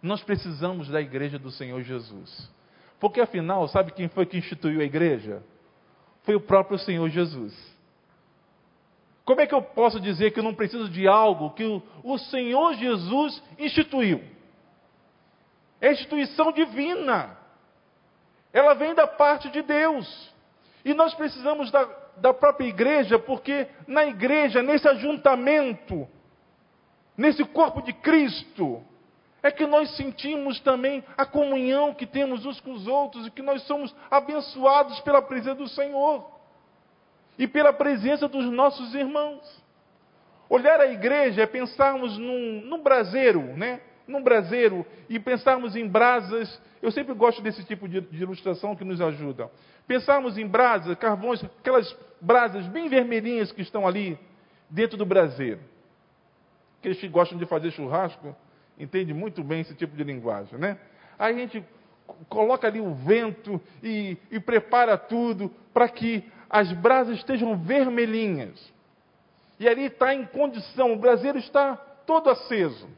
Nós 0.02 0.20
precisamos 0.24 0.88
da 0.88 1.00
igreja 1.00 1.38
do 1.38 1.52
Senhor 1.52 1.80
Jesus. 1.82 2.50
Porque 2.98 3.20
afinal, 3.20 3.68
sabe 3.68 3.92
quem 3.92 4.08
foi 4.08 4.26
que 4.26 4.36
instituiu 4.36 4.80
a 4.80 4.84
igreja? 4.84 5.40
Foi 6.24 6.34
o 6.34 6.40
próprio 6.40 6.80
Senhor 6.80 7.08
Jesus. 7.08 7.54
Como 9.24 9.40
é 9.40 9.46
que 9.46 9.54
eu 9.54 9.62
posso 9.62 10.00
dizer 10.00 10.32
que 10.32 10.40
eu 10.40 10.44
não 10.44 10.54
preciso 10.54 10.88
de 10.88 11.06
algo 11.06 11.50
que 11.50 11.64
o, 11.64 11.82
o 12.02 12.18
Senhor 12.18 12.74
Jesus 12.74 13.42
instituiu? 13.58 14.22
É 15.80 15.92
instituição 15.92 16.52
divina. 16.52 17.36
Ela 18.52 18.74
vem 18.74 18.94
da 18.94 19.06
parte 19.06 19.48
de 19.50 19.62
Deus. 19.62 20.32
E 20.84 20.94
nós 20.94 21.14
precisamos 21.14 21.70
da, 21.70 21.84
da 22.16 22.34
própria 22.34 22.66
igreja, 22.66 23.18
porque 23.18 23.68
na 23.86 24.04
igreja, 24.04 24.62
nesse 24.62 24.88
ajuntamento, 24.88 26.08
nesse 27.16 27.44
corpo 27.44 27.82
de 27.82 27.92
Cristo, 27.92 28.82
é 29.42 29.50
que 29.50 29.66
nós 29.66 29.94
sentimos 29.96 30.60
também 30.60 31.04
a 31.16 31.24
comunhão 31.24 31.94
que 31.94 32.06
temos 32.06 32.44
uns 32.44 32.60
com 32.60 32.72
os 32.72 32.86
outros 32.86 33.26
e 33.26 33.30
que 33.30 33.42
nós 33.42 33.62
somos 33.62 33.94
abençoados 34.10 35.00
pela 35.00 35.22
presença 35.22 35.56
do 35.56 35.68
Senhor 35.68 36.39
e 37.40 37.48
pela 37.48 37.72
presença 37.72 38.28
dos 38.28 38.44
nossos 38.52 38.94
irmãos. 38.94 39.40
Olhar 40.46 40.78
a 40.78 40.92
igreja 40.92 41.40
é 41.40 41.46
pensarmos 41.46 42.18
num, 42.18 42.60
num 42.66 42.82
braseiro, 42.82 43.40
né? 43.56 43.80
Num 44.06 44.22
braseiro 44.22 44.84
e 45.08 45.18
pensarmos 45.18 45.74
em 45.74 45.88
brasas. 45.88 46.60
Eu 46.82 46.90
sempre 46.90 47.14
gosto 47.14 47.40
desse 47.40 47.64
tipo 47.64 47.88
de, 47.88 48.02
de 48.02 48.22
ilustração 48.22 48.76
que 48.76 48.84
nos 48.84 49.00
ajuda. 49.00 49.50
Pensarmos 49.86 50.36
em 50.36 50.46
brasas, 50.46 50.98
carvões, 50.98 51.42
aquelas 51.42 51.96
brasas 52.20 52.66
bem 52.66 52.90
vermelhinhas 52.90 53.50
que 53.50 53.62
estão 53.62 53.88
ali 53.88 54.18
dentro 54.68 54.98
do 54.98 55.06
braseiro. 55.06 55.60
Aqueles 56.78 57.00
que 57.00 57.08
gostam 57.08 57.38
de 57.38 57.46
fazer 57.46 57.70
churrasco, 57.70 58.36
entende 58.78 59.14
muito 59.14 59.42
bem 59.42 59.62
esse 59.62 59.74
tipo 59.74 59.96
de 59.96 60.04
linguagem, 60.04 60.58
né? 60.58 60.76
Aí 61.18 61.34
a 61.34 61.38
gente 61.38 61.64
coloca 62.28 62.66
ali 62.66 62.82
o 62.82 62.92
vento 62.92 63.58
e, 63.82 64.18
e 64.30 64.38
prepara 64.38 64.98
tudo 64.98 65.50
para 65.72 65.88
que 65.88 66.22
as 66.50 66.72
brasas 66.72 67.18
estejam 67.18 67.56
vermelhinhas. 67.56 68.60
E 69.58 69.68
ali 69.68 69.84
está 69.84 70.12
em 70.12 70.24
condição, 70.26 70.92
o 70.92 70.98
braseiro 70.98 71.38
está 71.38 71.76
todo 72.04 72.28
aceso. 72.28 72.88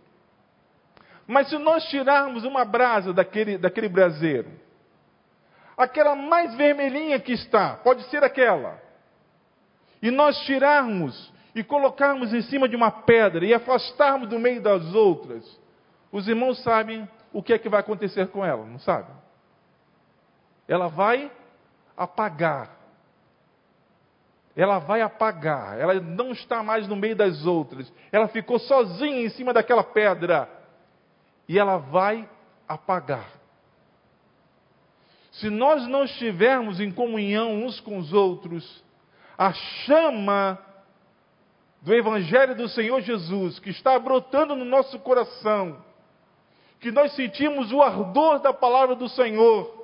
Mas 1.26 1.48
se 1.48 1.58
nós 1.58 1.84
tirarmos 1.84 2.44
uma 2.44 2.64
brasa 2.64 3.12
daquele, 3.12 3.58
daquele 3.58 3.88
braseiro, 3.88 4.50
aquela 5.76 6.16
mais 6.16 6.54
vermelhinha 6.54 7.20
que 7.20 7.32
está, 7.32 7.74
pode 7.76 8.02
ser 8.04 8.24
aquela, 8.24 8.80
e 10.00 10.10
nós 10.10 10.36
tirarmos 10.40 11.32
e 11.54 11.62
colocarmos 11.62 12.32
em 12.32 12.42
cima 12.42 12.68
de 12.68 12.74
uma 12.74 12.90
pedra 12.90 13.44
e 13.44 13.52
afastarmos 13.52 14.28
do 14.28 14.38
meio 14.38 14.60
das 14.60 14.94
outras, 14.94 15.60
os 16.10 16.26
irmãos 16.26 16.62
sabem 16.62 17.08
o 17.32 17.42
que 17.42 17.52
é 17.52 17.58
que 17.58 17.68
vai 17.68 17.80
acontecer 17.80 18.28
com 18.28 18.44
ela, 18.44 18.64
não 18.64 18.78
sabem? 18.78 19.14
Ela 20.66 20.88
vai 20.88 21.30
apagar. 21.96 22.81
Ela 24.54 24.78
vai 24.78 25.00
apagar. 25.00 25.78
Ela 25.78 25.94
não 25.94 26.32
está 26.32 26.62
mais 26.62 26.86
no 26.86 26.96
meio 26.96 27.16
das 27.16 27.46
outras. 27.46 27.92
Ela 28.10 28.28
ficou 28.28 28.58
sozinha 28.58 29.22
em 29.22 29.28
cima 29.30 29.52
daquela 29.52 29.82
pedra. 29.82 30.48
E 31.48 31.58
ela 31.58 31.78
vai 31.78 32.28
apagar. 32.68 33.30
Se 35.32 35.48
nós 35.48 35.86
não 35.86 36.04
estivermos 36.04 36.78
em 36.78 36.92
comunhão 36.92 37.64
uns 37.64 37.80
com 37.80 37.96
os 37.96 38.12
outros, 38.12 38.84
a 39.38 39.52
chama 39.52 40.58
do 41.80 41.94
Evangelho 41.94 42.54
do 42.54 42.68
Senhor 42.68 43.00
Jesus, 43.00 43.58
que 43.58 43.70
está 43.70 43.98
brotando 43.98 44.54
no 44.54 44.64
nosso 44.64 44.98
coração, 45.00 45.82
que 46.80 46.92
nós 46.92 47.14
sentimos 47.16 47.72
o 47.72 47.80
ardor 47.80 48.40
da 48.40 48.52
palavra 48.52 48.94
do 48.94 49.08
Senhor, 49.08 49.81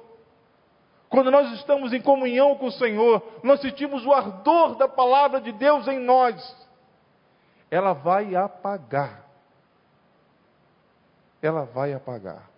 quando 1.09 1.31
nós 1.31 1.51
estamos 1.53 1.93
em 1.93 2.01
comunhão 2.03 2.57
com 2.57 2.67
o 2.67 2.73
Senhor, 2.73 3.23
nós 3.43 3.61
sentimos 3.61 4.05
o 4.05 4.13
ardor 4.13 4.77
da 4.77 4.87
palavra 4.87 5.41
de 5.41 5.53
Deus 5.53 5.89
em 5.89 5.99
nós, 5.99 6.69
ela 7.71 7.93
vai 7.93 8.35
apagar. 8.35 9.27
Ela 11.41 11.65
vai 11.65 11.93
apagar. 11.93 12.51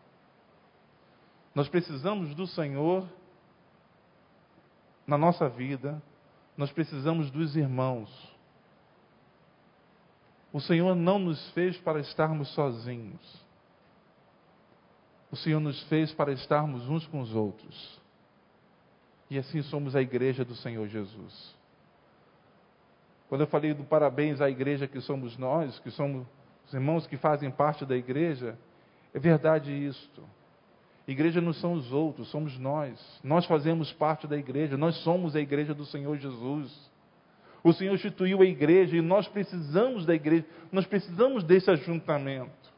Nós 1.54 1.68
precisamos 1.68 2.34
do 2.34 2.46
Senhor 2.46 3.06
na 5.06 5.18
nossa 5.18 5.48
vida, 5.48 6.00
nós 6.56 6.72
precisamos 6.72 7.30
dos 7.30 7.56
irmãos. 7.56 8.10
O 10.52 10.60
Senhor 10.60 10.94
não 10.96 11.18
nos 11.18 11.50
fez 11.50 11.76
para 11.78 12.00
estarmos 12.00 12.48
sozinhos. 12.54 13.46
O 15.30 15.36
Senhor 15.36 15.60
nos 15.60 15.80
fez 15.84 16.12
para 16.12 16.32
estarmos 16.32 16.88
uns 16.88 17.06
com 17.06 17.20
os 17.20 17.34
outros. 17.34 17.99
E 19.30 19.38
assim 19.38 19.62
somos 19.62 19.94
a 19.94 20.02
igreja 20.02 20.44
do 20.44 20.56
Senhor 20.56 20.88
Jesus. 20.88 21.54
Quando 23.28 23.42
eu 23.42 23.46
falei 23.46 23.72
do 23.72 23.84
parabéns 23.84 24.40
à 24.40 24.50
igreja 24.50 24.88
que 24.88 25.00
somos 25.00 25.38
nós, 25.38 25.78
que 25.78 25.90
somos 25.92 26.26
os 26.66 26.74
irmãos 26.74 27.06
que 27.06 27.16
fazem 27.16 27.50
parte 27.50 27.86
da 27.86 27.96
igreja, 27.96 28.58
é 29.14 29.18
verdade 29.20 29.72
isto. 29.72 30.22
Igreja 31.06 31.40
não 31.40 31.52
são 31.52 31.72
os 31.72 31.92
outros, 31.92 32.28
somos 32.30 32.58
nós. 32.58 33.20
Nós 33.22 33.46
fazemos 33.46 33.92
parte 33.92 34.26
da 34.26 34.36
igreja, 34.36 34.76
nós 34.76 34.96
somos 35.02 35.34
a 35.34 35.40
igreja 35.40 35.72
do 35.72 35.84
Senhor 35.84 36.16
Jesus. 36.16 36.90
O 37.62 37.72
Senhor 37.72 37.94
instituiu 37.94 38.42
a 38.42 38.44
igreja 38.44 38.96
e 38.96 39.00
nós 39.00 39.28
precisamos 39.28 40.06
da 40.06 40.14
igreja, 40.14 40.46
nós 40.72 40.86
precisamos 40.86 41.44
desse 41.44 41.70
ajuntamento. 41.70 42.70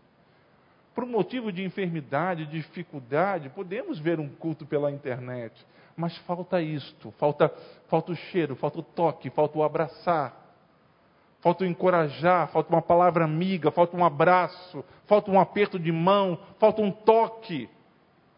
Por 0.95 1.07
motivo 1.07 1.53
de 1.53 1.63
enfermidade, 1.65 2.47
de 2.47 2.59
dificuldade, 2.59 3.49
podemos 3.51 3.99
ver 3.99 4.21
um 4.21 4.29
culto 4.29 4.67
pela 4.67 4.91
internet, 4.91 5.55
mas 5.97 6.17
falta 6.19 6.61
isto, 6.61 7.11
falta, 7.13 7.53
falta 7.89 8.13
o 8.13 8.17
cheiro, 8.17 8.57
falta 8.57 8.81
o 8.81 8.83
toque, 8.83 9.31
falta 9.31 9.59
o 9.59 9.63
abraçar, 9.63 10.35
falta 11.41 11.65
o 11.65 11.67
encorajar, 11.67 12.49
falta 12.49 12.73
uma 12.73 12.83
palavra 12.83 13.25
amiga, 13.25 13.71
falta 13.71 13.97
um 13.97 14.05
abraço, 14.05 14.85
falta 15.07 15.31
um 15.31 15.39
aperto 15.39 15.79
de 15.79 15.93
mão, 15.93 16.39
falta 16.59 16.81
um 16.81 16.91
toque 16.91 17.69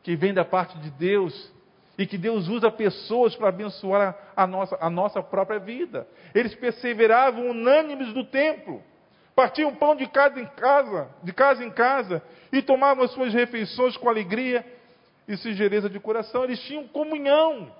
que 0.03 0.17
vem 0.17 0.35
da 0.35 0.45
parte 0.45 0.77
de 0.79 0.91
Deus 0.91 1.53
e 1.97 2.07
que 2.07 2.19
Deus 2.19 2.49
usa 2.49 2.71
pessoas 2.71 3.37
para 3.37 3.49
abençoar 3.49 4.17
a 4.35 4.47
nossa, 4.47 4.77
a 4.81 4.91
nossa 4.91 5.23
própria 5.23 5.61
vida. 5.61 6.07
Eles 6.35 6.55
perseveravam 6.55 7.51
unânimes 7.51 8.13
do 8.13 8.25
templo, 8.25 8.83
partiam 9.35 9.75
pão 9.75 9.95
de 9.95 10.07
casa 10.09 10.41
em 10.41 10.47
casa, 10.47 11.09
de 11.23 11.33
casa 11.33 11.65
em 11.65 11.71
casa, 11.71 12.23
e 12.53 12.63
tomavam 12.63 13.05
as 13.05 13.13
suas 13.13 13.33
refeições 13.33 13.97
com 13.97 14.09
alegria 14.09 14.65
e 15.27 15.37
singeleza 15.37 15.89
de 15.89 15.99
coração. 15.99 16.45
Eles 16.45 16.61
tinham 16.63 16.87
comunhão, 16.89 17.73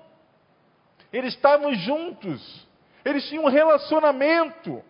eles 1.11 1.33
estavam 1.33 1.73
juntos, 1.73 2.67
eles 3.03 3.27
tinham 3.27 3.45
um 3.45 3.49
relacionamento, 3.49 4.83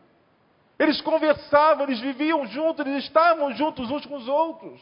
eles 0.77 1.01
conversavam, 1.01 1.83
eles 1.85 1.99
viviam 1.99 2.45
juntos, 2.47 2.85
eles 2.85 3.03
estavam 3.03 3.53
juntos 3.53 3.89
uns 3.89 4.05
com 4.05 4.15
os 4.15 4.27
outros. 4.27 4.79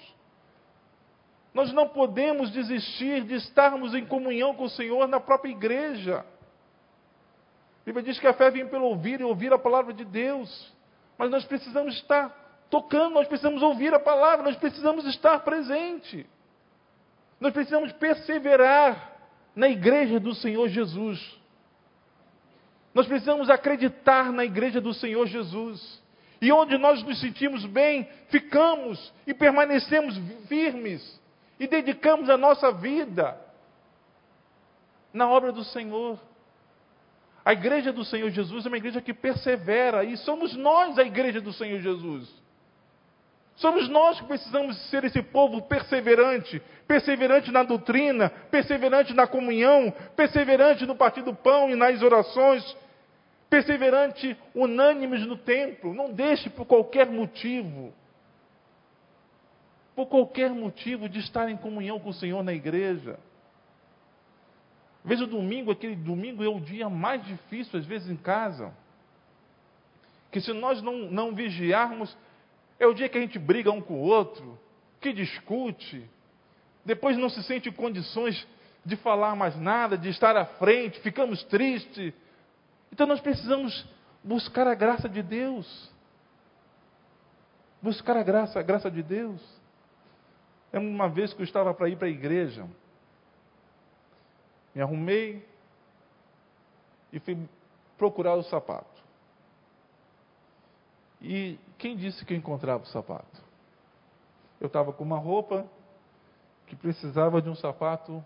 Nós 1.54 1.72
não 1.72 1.88
podemos 1.88 2.52
desistir 2.52 3.24
de 3.26 3.36
estarmos 3.36 3.94
em 3.94 4.06
comunhão 4.06 4.56
com 4.56 4.64
o 4.64 4.70
Senhor 4.70 5.08
na 5.08 5.20
própria 5.20 5.52
igreja. 5.52 6.26
A 7.82 7.86
Bíblia 7.86 8.04
diz 8.04 8.20
que 8.20 8.26
a 8.26 8.34
fé 8.34 8.50
vem 8.50 8.68
pelo 8.68 8.86
ouvir 8.86 9.20
e 9.20 9.24
ouvir 9.24 9.54
a 9.54 9.60
palavra 9.60 9.94
de 9.94 10.04
Deus. 10.04 10.74
Mas 11.16 11.30
nós 11.30 11.46
precisamos 11.46 11.94
estar 11.96 12.66
tocando, 12.72 13.14
nós 13.14 13.28
precisamos 13.28 13.62
ouvir 13.62 13.94
a 13.94 14.00
palavra, 14.00 14.46
nós 14.46 14.56
precisamos 14.56 15.06
estar 15.06 15.40
presente. 15.40 16.26
Nós 17.44 17.52
precisamos 17.52 17.92
perseverar 17.92 19.20
na 19.54 19.68
igreja 19.68 20.18
do 20.18 20.34
Senhor 20.34 20.70
Jesus. 20.70 21.20
Nós 22.94 23.06
precisamos 23.06 23.50
acreditar 23.50 24.32
na 24.32 24.46
igreja 24.46 24.80
do 24.80 24.94
Senhor 24.94 25.28
Jesus. 25.28 26.02
E 26.42 26.54
onde 26.54 26.78
nós 26.78 27.04
nos 27.04 27.20
sentimos 27.20 27.66
bem, 27.66 28.08
ficamos 28.30 29.14
e 29.28 29.34
permanecemos 29.34 30.18
firmes 30.48 31.22
e 31.60 31.68
dedicamos 31.68 32.30
a 32.30 32.38
nossa 32.38 32.72
vida 32.72 33.38
na 35.12 35.28
obra 35.28 35.52
do 35.52 35.66
Senhor. 35.66 36.18
A 37.44 37.52
igreja 37.52 37.92
do 37.92 38.06
Senhor 38.06 38.30
Jesus 38.30 38.66
é 38.66 38.70
uma 38.70 38.78
igreja 38.78 39.02
que 39.02 39.14
persevera 39.14 40.06
e 40.06 40.16
somos 40.16 40.56
nós 40.56 40.98
a 40.98 41.04
igreja 41.04 41.42
do 41.42 41.52
Senhor 41.52 41.82
Jesus. 41.82 42.42
Somos 43.56 43.88
nós 43.88 44.20
que 44.20 44.28
precisamos 44.28 44.78
ser 44.89 45.04
esse 45.04 45.22
povo 45.22 45.62
perseverante, 45.62 46.62
perseverante 46.88 47.52
na 47.52 47.63
doutrina, 47.63 48.30
perseverante 48.50 49.13
na 49.13 49.28
comunhão, 49.28 49.94
perseverante 50.16 50.86
no 50.86 50.96
partir 50.96 51.22
do 51.22 51.36
pão 51.36 51.70
e 51.70 51.76
nas 51.76 52.02
orações, 52.02 52.78
perseverante 53.50 54.36
unânimes 54.56 55.26
no 55.28 55.38
templo. 55.38 55.94
Não 55.94 56.12
deixe 56.12 56.50
por 56.50 56.66
qualquer 56.66 57.10
motivo 57.10 57.94
por 59.96 60.08
qualquer 60.08 60.50
motivo 60.50 61.08
de 61.08 61.20
estar 61.20 61.50
em 61.50 61.58
comunhão 61.58 62.00
com 62.00 62.10
o 62.10 62.13
Senhor 62.13 62.44
na 62.44 62.54
igreja. 62.54 63.20
Vezes 65.06 65.24
o 65.24 65.28
domingo, 65.28 65.72
aquele 65.72 65.96
domingo 65.96 66.44
é 66.44 66.48
o 66.48 66.60
dia 66.60 66.89
mais 66.89 67.24
difícil, 67.26 67.80
às 67.80 67.86
vezes 67.86 68.10
em 68.10 68.16
casa. 68.16 68.74
Que 70.32 70.42
se 70.42 70.52
nós 70.54 70.82
não, 70.82 71.12
não 71.12 71.36
vigiarmos, 71.36 72.16
é 72.84 72.88
o 72.88 72.93
dia 72.93 73.10
que 73.10 73.17
a 73.17 73.22
gente 73.22 73.39
briga 73.39 73.72
um 73.72 73.82
com 73.82 73.96
o 73.96 74.02
outro, 74.02 74.60
que 75.00 75.13
discute, 75.13 76.10
depois 76.86 77.17
não 77.17 77.30
se 77.30 77.41
sente 77.43 77.69
em 77.69 77.72
condições 77.72 78.48
de 78.86 78.96
falar 78.98 79.36
mais 79.36 79.56
nada, 79.58 79.98
de 79.98 80.10
estar 80.10 80.36
à 80.36 80.46
frente, 80.46 81.00
ficamos 81.00 81.43
tristes. 81.46 82.13
Então 82.91 83.08
nós 83.08 83.22
precisamos 83.22 83.86
buscar 84.24 84.67
a 84.67 84.76
graça 84.76 85.08
de 85.08 85.24
Deus. 85.24 85.91
Buscar 87.82 88.17
a 88.17 88.24
graça, 88.24 88.60
a 88.60 88.63
graça 88.63 88.91
de 88.91 89.02
Deus. 89.02 89.41
É 90.72 90.80
uma 90.80 91.08
vez 91.08 91.34
que 91.34 91.41
eu 91.41 91.46
estava 91.46 91.74
para 91.74 91.88
ir 91.88 91.98
para 91.98 92.08
a 92.08 92.12
igreja. 92.12 92.67
Me 94.76 94.82
arrumei 94.82 95.46
e 97.12 97.19
fui 97.19 97.38
procurar 97.98 98.36
o 98.36 98.43
sapato. 98.43 98.93
E 101.24 101.57
quem 101.78 101.95
disse 101.95 102.26
que 102.26 102.34
eu 102.34 102.38
encontrava 102.38 102.84
o 102.84 102.88
sapato? 102.88 103.41
Eu 104.59 104.67
estava 104.67 104.91
com 104.91 105.03
uma 105.03 105.17
roupa 105.17 105.65
que 106.67 106.76
precisava 106.76 107.41
de 107.41 107.49
um 107.49 107.55
sapato 107.55 108.24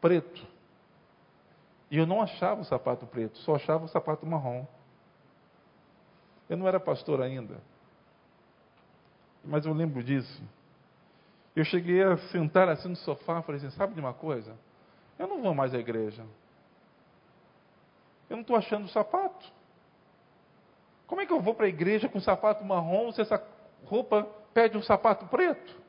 preto. 0.00 0.46
E 1.90 1.96
eu 1.96 2.06
não 2.06 2.20
achava 2.20 2.60
o 2.60 2.64
sapato 2.64 3.06
preto, 3.06 3.38
só 3.38 3.54
achava 3.54 3.84
o 3.86 3.88
sapato 3.88 4.26
marrom. 4.26 4.66
Eu 6.48 6.58
não 6.58 6.68
era 6.68 6.78
pastor 6.78 7.22
ainda. 7.22 7.60
Mas 9.42 9.64
eu 9.64 9.72
lembro 9.72 10.02
disso. 10.02 10.42
Eu 11.56 11.64
cheguei 11.64 12.02
a 12.02 12.16
sentar 12.28 12.68
assim 12.68 12.88
no 12.88 12.96
sofá 12.96 13.38
e 13.38 13.42
falei 13.42 13.58
assim: 13.60 13.70
sabe 13.76 13.94
de 13.94 14.00
uma 14.00 14.12
coisa? 14.12 14.54
Eu 15.18 15.28
não 15.28 15.40
vou 15.40 15.54
mais 15.54 15.72
à 15.72 15.78
igreja. 15.78 16.24
Eu 18.28 18.36
não 18.36 18.42
estou 18.42 18.56
achando 18.56 18.84
o 18.84 18.88
sapato. 18.88 19.50
Como 21.06 21.20
é 21.20 21.26
que 21.26 21.32
eu 21.32 21.40
vou 21.40 21.54
para 21.54 21.66
a 21.66 21.68
igreja 21.68 22.08
com 22.08 22.20
sapato 22.20 22.64
marrom 22.64 23.12
se 23.12 23.20
essa 23.20 23.42
roupa 23.84 24.24
pede 24.52 24.76
um 24.76 24.82
sapato 24.82 25.26
preto? 25.26 25.82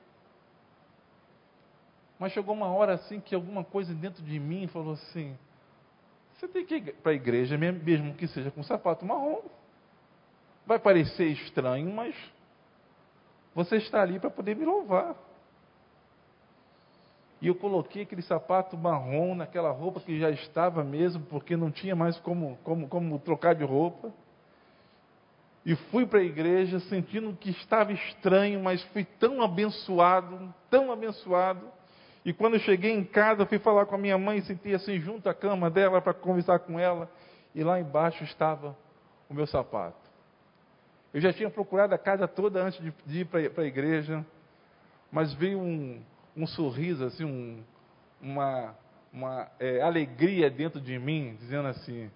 Mas 2.19 2.31
chegou 2.31 2.55
uma 2.55 2.67
hora 2.67 2.93
assim 2.93 3.19
que 3.19 3.35
alguma 3.35 3.63
coisa 3.63 3.93
dentro 3.93 4.23
de 4.23 4.39
mim 4.39 4.67
falou 4.67 4.93
assim: 4.93 5.37
Você 6.33 6.47
tem 6.47 6.65
que 6.65 6.75
ir 6.75 6.93
para 6.95 7.11
a 7.11 7.15
igreja, 7.15 7.57
mesmo 7.57 8.13
que 8.15 8.27
seja 8.27 8.51
com 8.51 8.63
sapato 8.63 9.05
marrom. 9.05 9.41
Vai 10.65 10.79
parecer 10.79 11.25
estranho, 11.27 11.93
mas 11.93 12.15
você 13.53 13.77
está 13.77 14.01
ali 14.01 14.19
para 14.19 14.29
poder 14.29 14.55
me 14.55 14.65
louvar. 14.65 15.15
E 17.41 17.47
eu 17.47 17.55
coloquei 17.55 18.03
aquele 18.03 18.21
sapato 18.21 18.77
marrom 18.77 19.35
naquela 19.35 19.71
roupa 19.71 19.99
que 19.99 20.19
já 20.19 20.29
estava 20.31 20.83
mesmo, 20.83 21.23
porque 21.25 21.55
não 21.55 21.69
tinha 21.69 21.95
mais 21.95 22.17
como, 22.19 22.57
como, 22.63 22.87
como 22.87 23.19
trocar 23.19 23.53
de 23.53 23.63
roupa. 23.63 24.11
E 25.65 25.75
fui 25.75 26.05
para 26.05 26.19
a 26.19 26.23
igreja 26.23 26.79
sentindo 26.81 27.35
que 27.35 27.49
estava 27.49 27.91
estranho, 27.91 28.61
mas 28.61 28.83
fui 28.93 29.03
tão 29.03 29.41
abençoado, 29.41 30.53
tão 30.69 30.91
abençoado. 30.91 31.67
E 32.23 32.31
quando 32.31 32.59
cheguei 32.59 32.91
em 32.91 33.03
casa, 33.03 33.45
fui 33.45 33.57
falar 33.57 33.87
com 33.87 33.95
a 33.95 33.97
minha 33.97 34.17
mãe, 34.17 34.41
sentei 34.41 34.75
assim 34.75 34.99
junto 34.99 35.27
à 35.27 35.33
cama 35.33 35.69
dela 35.69 36.01
para 36.01 36.13
conversar 36.13 36.59
com 36.59 36.79
ela. 36.79 37.09
E 37.53 37.63
lá 37.63 37.79
embaixo 37.79 38.23
estava 38.23 38.77
o 39.27 39.33
meu 39.33 39.47
sapato. 39.47 39.97
Eu 41.11 41.21
já 41.21 41.33
tinha 41.33 41.49
procurado 41.49 41.95
a 41.95 41.97
casa 41.97 42.27
toda 42.27 42.61
antes 42.61 42.79
de, 42.79 42.93
de 43.05 43.21
ir 43.21 43.25
para 43.25 43.63
a 43.63 43.67
igreja, 43.67 44.23
mas 45.11 45.33
veio 45.33 45.59
um, 45.59 45.99
um 46.35 46.45
sorriso, 46.45 47.05
assim, 47.05 47.23
um, 47.23 47.63
uma, 48.21 48.75
uma 49.11 49.47
é, 49.59 49.81
alegria 49.81 50.49
dentro 50.49 50.79
de 50.79 50.99
mim, 50.99 51.37
dizendo 51.39 51.69
assim: 51.69 52.11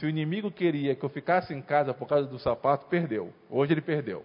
se 0.00 0.06
o 0.06 0.08
inimigo 0.08 0.50
queria 0.50 0.96
que 0.96 1.04
eu 1.04 1.10
ficasse 1.10 1.52
em 1.52 1.60
casa 1.60 1.92
por 1.92 2.08
causa 2.08 2.26
do 2.26 2.38
sapato, 2.38 2.86
perdeu. 2.86 3.34
Hoje 3.50 3.74
ele 3.74 3.82
perdeu. 3.82 4.24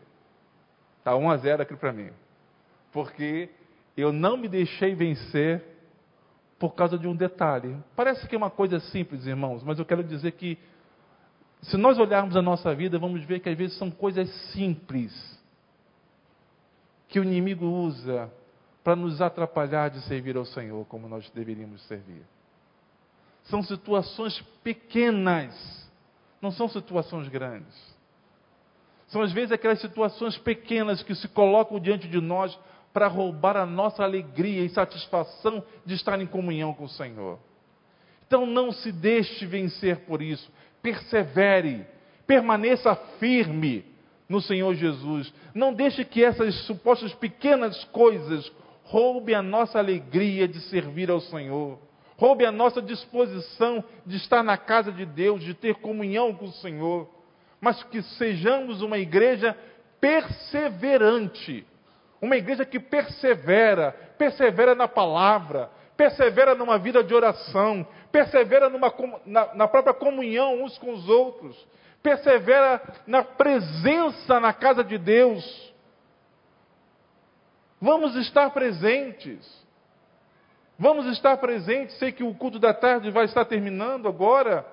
Está 1.00 1.18
1 1.18 1.30
a 1.30 1.36
0 1.36 1.64
aqui 1.64 1.76
para 1.76 1.92
mim. 1.92 2.12
Porque 2.94 3.50
eu 3.98 4.14
não 4.14 4.38
me 4.38 4.48
deixei 4.48 4.96
vencer 4.96 5.62
por 6.58 6.76
causa 6.76 6.98
de 6.98 7.10
um 7.10 7.14
detalhe. 7.14 7.76
Parece 7.94 8.26
que 8.26 8.36
é 8.36 8.38
uma 8.38 8.50
coisa 8.50 8.80
simples, 8.80 9.26
irmãos, 9.26 9.66
mas 9.66 9.78
eu 9.78 9.84
quero 9.84 10.02
dizer 10.02 10.32
que 10.32 10.58
se 11.64 11.76
nós 11.76 12.00
olharmos 12.00 12.38
a 12.38 12.42
nossa 12.42 12.74
vida, 12.74 12.98
vamos 12.98 13.26
ver 13.26 13.42
que 13.42 13.50
às 13.50 13.58
vezes 13.58 13.78
são 13.78 13.92
coisas 13.92 14.30
simples 14.54 15.12
que 17.10 17.20
o 17.20 17.24
inimigo 17.24 17.66
usa 17.66 18.32
para 18.82 18.96
nos 18.96 19.22
atrapalhar 19.22 19.90
de 19.90 20.00
servir 20.04 20.38
ao 20.38 20.46
Senhor 20.46 20.86
como 20.86 21.10
nós 21.10 21.30
deveríamos 21.32 21.86
servir. 21.86 22.24
São 23.46 23.64
situações 23.64 24.40
pequenas, 24.64 25.90
não 26.42 26.52
são 26.52 26.68
situações 26.68 27.28
grandes. 27.28 27.96
São 29.08 29.22
às 29.22 29.32
vezes 29.32 29.52
aquelas 29.52 29.80
situações 29.80 30.38
pequenas 30.38 31.02
que 31.02 31.16
se 31.16 31.28
colocam 31.28 31.80
diante 31.80 32.08
de 32.08 32.20
nós 32.20 32.58
para 32.92 33.08
roubar 33.08 33.58
a 33.58 33.66
nossa 33.66 34.04
alegria 34.04 34.64
e 34.64 34.70
satisfação 34.70 35.64
de 35.86 35.94
estar 35.96 36.20
em 36.20 36.26
comunhão 36.26 36.74
com 36.74 36.86
o 36.86 36.90
Senhor. 36.90 37.40
Então 38.28 38.46
não 38.46 38.72
se 38.72 38.92
deixe 38.92 39.46
vencer 39.46 40.00
por 40.06 40.22
isso 40.22 40.52
persevere, 40.86 41.84
permaneça 42.28 42.96
firme 43.20 43.84
no 44.30 44.40
Senhor 44.40 44.76
Jesus. 44.76 45.34
Não 45.52 45.74
deixe 45.74 46.06
que 46.06 46.24
essas 46.24 46.54
supostas 46.66 47.12
pequenas 47.16 47.84
coisas 47.86 48.52
roubem 48.84 49.34
a 49.34 49.42
nossa 49.42 49.80
alegria 49.80 50.48
de 50.48 50.60
servir 50.62 51.10
ao 51.10 51.20
Senhor. 51.20 51.80
Roube 52.18 52.46
a 52.46 52.52
nossa 52.52 52.82
disposição 52.82 53.84
de 54.06 54.18
estar 54.18 54.42
na 54.42 54.58
casa 54.58 54.92
de 54.92 55.06
Deus, 55.06 55.44
de 55.44 55.54
ter 55.54 55.76
comunhão 55.76 56.34
com 56.34 56.46
o 56.46 56.54
Senhor. 56.54 57.10
Mas 57.60 57.84
que 57.84 58.02
sejamos 58.02 58.82
uma 58.82 58.98
igreja 58.98 59.58
perseverante. 60.00 61.66
Uma 62.22 62.38
igreja 62.38 62.66
que 62.66 62.80
persevera, 62.80 63.92
persevera 64.18 64.74
na 64.74 64.88
palavra, 64.88 65.70
persevera 65.98 66.56
numa 66.56 66.78
vida 66.78 67.04
de 67.04 67.14
oração, 67.14 67.86
persevera 68.12 68.70
numa, 68.70 68.94
na, 69.26 69.54
na 69.54 69.68
própria 69.68 69.94
comunhão 69.94 70.64
uns 70.64 70.78
com 70.78 70.94
os 70.94 71.10
outros, 71.10 71.68
persevera 72.02 72.82
na 73.06 73.24
presença 73.24 74.40
na 74.40 74.54
casa 74.54 74.84
de 74.84 74.98
Deus. 74.98 75.74
Vamos 77.82 78.16
estar 78.16 78.50
presentes. 78.52 79.65
Vamos 80.78 81.06
estar 81.08 81.38
presentes. 81.38 81.98
Sei 81.98 82.12
que 82.12 82.24
o 82.24 82.34
culto 82.34 82.60
da 82.60 82.74
tarde 82.74 83.10
vai 83.12 83.26
estar 83.26 83.46
terminando 83.46 84.08
agora. 84.08 84.66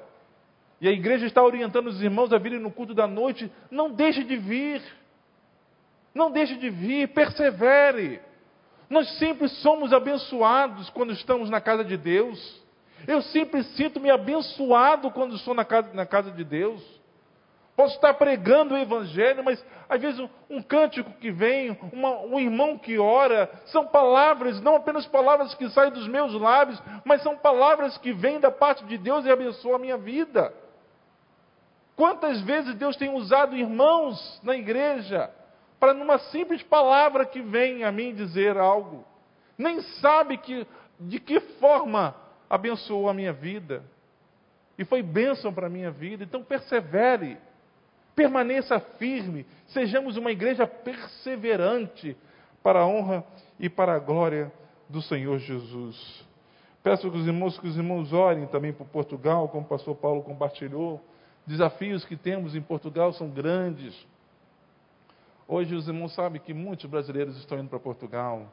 E 0.80 0.88
a 0.88 0.92
igreja 0.92 1.26
está 1.26 1.42
orientando 1.42 1.86
os 1.86 2.02
irmãos 2.02 2.32
a 2.32 2.38
virem 2.38 2.58
no 2.58 2.70
culto 2.70 2.92
da 2.94 3.06
noite. 3.06 3.50
Não 3.70 3.90
deixe 3.90 4.24
de 4.24 4.36
vir. 4.36 4.82
Não 6.14 6.30
deixe 6.30 6.56
de 6.56 6.70
vir. 6.70 7.08
Persevere. 7.08 8.20
Nós 8.90 9.08
sempre 9.18 9.48
somos 9.48 9.92
abençoados 9.92 10.90
quando 10.90 11.12
estamos 11.12 11.48
na 11.48 11.60
casa 11.60 11.84
de 11.84 11.96
Deus. 11.96 12.60
Eu 13.06 13.22
sempre 13.22 13.62
sinto-me 13.62 14.10
abençoado 14.10 15.10
quando 15.10 15.36
estou 15.36 15.54
na 15.54 15.64
casa, 15.64 15.90
na 15.94 16.04
casa 16.04 16.30
de 16.30 16.44
Deus. 16.44 17.01
Posso 17.74 17.94
estar 17.94 18.14
pregando 18.14 18.74
o 18.74 18.78
Evangelho, 18.78 19.42
mas 19.42 19.64
às 19.88 20.00
vezes 20.00 20.20
um, 20.20 20.28
um 20.50 20.62
cântico 20.62 21.10
que 21.12 21.30
vem, 21.30 21.76
uma, 21.92 22.20
um 22.20 22.38
irmão 22.38 22.76
que 22.76 22.98
ora, 22.98 23.50
são 23.66 23.86
palavras, 23.86 24.60
não 24.60 24.76
apenas 24.76 25.06
palavras 25.06 25.54
que 25.54 25.68
saem 25.70 25.90
dos 25.90 26.06
meus 26.06 26.34
lábios, 26.34 26.80
mas 27.04 27.22
são 27.22 27.36
palavras 27.36 27.96
que 27.98 28.12
vêm 28.12 28.38
da 28.38 28.50
parte 28.50 28.84
de 28.84 28.98
Deus 28.98 29.24
e 29.24 29.30
abençoam 29.30 29.76
a 29.76 29.78
minha 29.78 29.96
vida. 29.96 30.52
Quantas 31.96 32.40
vezes 32.42 32.74
Deus 32.74 32.96
tem 32.96 33.14
usado 33.14 33.56
irmãos 33.56 34.40
na 34.42 34.56
igreja 34.56 35.30
para 35.82 35.94
numa 35.94 36.18
simples 36.18 36.62
palavra 36.62 37.26
que 37.26 37.40
vem 37.40 37.82
a 37.82 37.90
mim 37.90 38.14
dizer 38.14 38.56
algo. 38.56 39.04
Nem 39.58 39.82
sabe 40.00 40.38
que, 40.38 40.64
de 41.00 41.18
que 41.18 41.40
forma 41.58 42.14
abençoou 42.48 43.08
a 43.08 43.14
minha 43.14 43.32
vida. 43.32 43.82
E 44.78 44.84
foi 44.84 45.02
bênção 45.02 45.52
para 45.52 45.66
a 45.66 45.70
minha 45.70 45.90
vida. 45.90 46.22
Então 46.22 46.44
persevere, 46.44 47.36
permaneça 48.14 48.78
firme, 48.98 49.46
sejamos 49.68 50.16
uma 50.16 50.30
igreja 50.30 50.66
perseverante 50.66 52.16
para 52.62 52.80
a 52.80 52.86
honra 52.86 53.24
e 53.58 53.68
para 53.68 53.94
a 53.94 53.98
glória 53.98 54.52
do 54.88 55.00
Senhor 55.02 55.38
Jesus. 55.38 56.24
Peço 56.82 57.10
que 57.10 57.16
os 57.16 57.26
irmãos, 57.26 57.58
que 57.58 57.66
os 57.66 57.76
irmãos 57.76 58.12
orem 58.12 58.46
também 58.46 58.72
por 58.72 58.86
Portugal, 58.86 59.48
como 59.48 59.64
o 59.64 59.68
pastor 59.68 59.94
Paulo 59.96 60.22
compartilhou. 60.22 61.00
Desafios 61.46 62.04
que 62.04 62.16
temos 62.16 62.54
em 62.54 62.60
Portugal 62.60 63.12
são 63.12 63.28
grandes. 63.30 63.94
Hoje 65.46 65.74
os 65.74 65.86
irmãos 65.86 66.14
sabem 66.14 66.40
que 66.40 66.52
muitos 66.52 66.86
brasileiros 66.86 67.36
estão 67.38 67.58
indo 67.58 67.68
para 67.68 67.78
Portugal. 67.78 68.52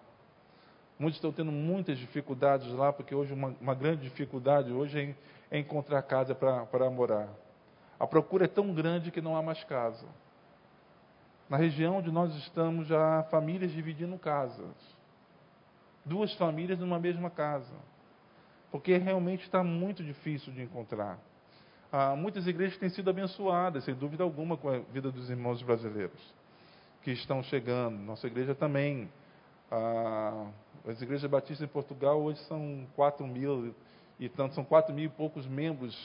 Muitos 0.98 1.18
estão 1.18 1.32
tendo 1.32 1.52
muitas 1.52 1.98
dificuldades 1.98 2.68
lá, 2.74 2.92
porque 2.92 3.16
hoje 3.16 3.34
uma, 3.34 3.56
uma 3.60 3.74
grande 3.74 4.02
dificuldade 4.02 4.72
hoje 4.72 5.16
é, 5.52 5.58
é 5.58 5.60
encontrar 5.60 6.02
casa 6.04 6.36
para 6.36 6.90
morar. 6.90 7.30
A 8.00 8.08
procura 8.08 8.46
é 8.46 8.48
tão 8.48 8.74
grande 8.74 9.12
que 9.12 9.20
não 9.20 9.36
há 9.36 9.42
mais 9.42 9.64
casa. 9.66 10.08
Na 11.50 11.58
região 11.58 11.98
onde 11.98 12.12
nós 12.12 12.34
estamos, 12.36 12.88
já 12.88 13.20
há 13.20 13.24
famílias 13.24 13.72
dividindo 13.72 14.18
casas. 14.18 14.76
Duas 16.06 16.34
famílias 16.36 16.80
numa 16.80 17.00
mesma 17.00 17.30
casa. 17.30 17.74
Porque 18.72 18.98
realmente 18.98 19.44
está 19.44 19.64
muito 19.64 20.04
difícil 20.04 20.54
de 20.54 20.62
encontrar. 20.62 21.20
Ah, 21.92 22.16
muitas 22.16 22.46
igrejas 22.46 22.78
têm 22.78 22.90
sido 22.90 23.10
abençoadas, 23.10 23.84
sem 23.84 23.96
dúvida 23.96 24.24
alguma, 24.24 24.56
com 24.56 24.70
a 24.70 24.78
vida 24.78 25.12
dos 25.12 25.30
irmãos 25.30 25.62
brasileiros 25.64 26.22
que 27.02 27.12
estão 27.12 27.42
chegando. 27.44 27.98
Nossa 27.98 28.28
igreja 28.28 28.54
também. 28.54 29.10
Ah, 29.72 30.48
as 30.88 31.02
igrejas 31.02 31.30
batistas 31.30 31.68
em 31.68 31.72
Portugal 31.72 32.22
hoje 32.22 32.40
são 32.42 32.88
4 32.96 33.28
mil 33.28 33.74
e 34.20 34.30
tanto, 34.30 34.56
são 34.56 34.64
4 34.64 34.94
mil 34.94 35.06
e 35.06 35.10
poucos 35.10 35.46
membros 35.48 35.96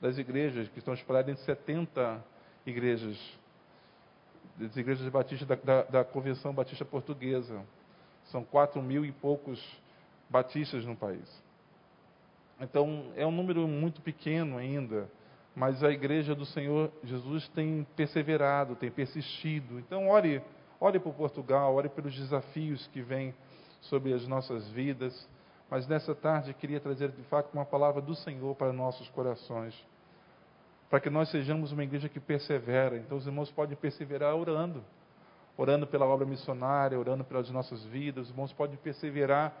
das 0.00 0.18
igrejas, 0.18 0.68
que 0.68 0.78
estão 0.78 0.94
espalhadas 0.94 1.38
em 1.38 1.44
70 1.44 2.24
igrejas, 2.66 3.18
das 4.56 4.76
igrejas 4.76 5.08
batistas 5.08 5.46
da, 5.46 5.54
da, 5.54 5.82
da 5.82 6.04
Convenção 6.04 6.52
Batista 6.52 6.84
Portuguesa. 6.84 7.62
São 8.24 8.44
4 8.44 8.80
mil 8.82 9.04
e 9.04 9.12
poucos 9.12 9.60
batistas 10.28 10.84
no 10.84 10.96
país. 10.96 11.28
Então, 12.60 13.12
é 13.16 13.26
um 13.26 13.32
número 13.32 13.66
muito 13.66 14.00
pequeno 14.00 14.58
ainda 14.58 15.08
mas 15.54 15.82
a 15.82 15.90
igreja 15.90 16.34
do 16.34 16.46
Senhor 16.46 16.90
Jesus 17.04 17.48
tem 17.48 17.86
perseverado, 17.96 18.76
tem 18.76 18.90
persistido. 18.90 19.78
Então, 19.78 20.08
ore, 20.08 20.42
ore 20.78 20.98
por 20.98 21.14
Portugal, 21.14 21.74
ore 21.74 21.88
pelos 21.88 22.14
desafios 22.14 22.86
que 22.88 23.02
vêm 23.02 23.34
sobre 23.80 24.12
as 24.12 24.26
nossas 24.26 24.68
vidas. 24.70 25.28
Mas 25.70 25.86
nessa 25.86 26.14
tarde 26.14 26.52
queria 26.52 26.80
trazer 26.80 27.10
de 27.10 27.22
fato 27.24 27.50
uma 27.52 27.64
palavra 27.64 28.02
do 28.02 28.14
Senhor 28.14 28.54
para 28.56 28.72
nossos 28.72 29.08
corações, 29.10 29.74
para 30.88 30.98
que 30.98 31.08
nós 31.08 31.30
sejamos 31.30 31.70
uma 31.70 31.84
igreja 31.84 32.08
que 32.08 32.18
persevera. 32.18 32.96
Então, 32.96 33.16
os 33.16 33.26
irmãos 33.26 33.50
podem 33.52 33.76
perseverar 33.76 34.34
orando, 34.34 34.82
orando 35.56 35.86
pela 35.86 36.06
obra 36.06 36.26
missionária, 36.26 36.98
orando 36.98 37.22
pelas 37.22 37.48
nossas 37.50 37.84
vidas. 37.84 38.24
Os 38.24 38.30
irmãos 38.30 38.52
podem 38.52 38.76
perseverar 38.76 39.52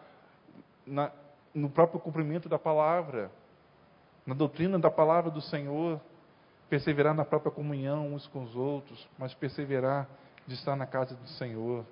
na, 0.84 1.12
no 1.54 1.70
próprio 1.70 2.00
cumprimento 2.00 2.48
da 2.48 2.58
palavra 2.58 3.30
na 4.26 4.34
doutrina 4.34 4.78
da 4.78 4.90
palavra 4.90 5.30
do 5.30 5.40
Senhor, 5.40 6.00
perseverar 6.68 7.14
na 7.14 7.24
própria 7.24 7.50
comunhão 7.50 8.14
uns 8.14 8.26
com 8.28 8.44
os 8.44 8.54
outros, 8.54 9.08
mas 9.18 9.34
perseverar 9.34 10.08
de 10.46 10.54
estar 10.54 10.76
na 10.76 10.86
casa 10.86 11.14
do 11.16 11.28
Senhor, 11.30 11.84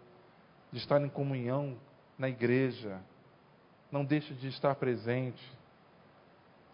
de 0.70 0.78
estar 0.78 1.00
em 1.02 1.08
comunhão 1.08 1.76
na 2.16 2.28
igreja. 2.28 3.00
Não 3.90 4.04
deixe 4.04 4.34
de 4.34 4.48
estar 4.48 4.74
presente. 4.74 5.42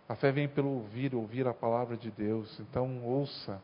A 0.09 0.15
fé 0.15 0.33
vem 0.33 0.49
pelo 0.49 0.69
ouvir, 0.69 1.15
ouvir 1.15 1.47
a 1.47 1.55
palavra 1.55 1.97
de 1.97 2.11
Deus. 2.11 2.59
Então, 2.61 3.05
ouça. 3.05 3.61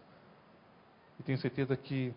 E 1.18 1.22
tenho 1.22 1.38
certeza 1.38 1.76
que 1.76 2.14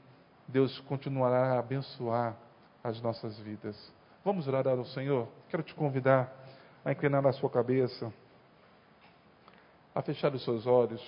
Deus 0.48 0.80
continuará 0.82 1.54
a 1.54 1.60
abençoar 1.60 2.36
as 2.84 3.02
nossas 3.02 3.38
vidas. 3.40 3.76
Vamos 4.24 4.48
orar 4.48 4.68
ao 4.68 4.86
Senhor? 4.86 5.28
Quero 5.50 5.64
te 5.64 5.74
convidar 5.74 6.34
a 6.86 6.92
inclinar 6.92 7.26
a 7.26 7.34
sua 7.34 7.50
cabeça, 7.50 8.14
a 9.94 10.02
fechar 10.02 10.34
os 10.34 10.44
seus 10.44 10.66
olhos. 10.66 11.02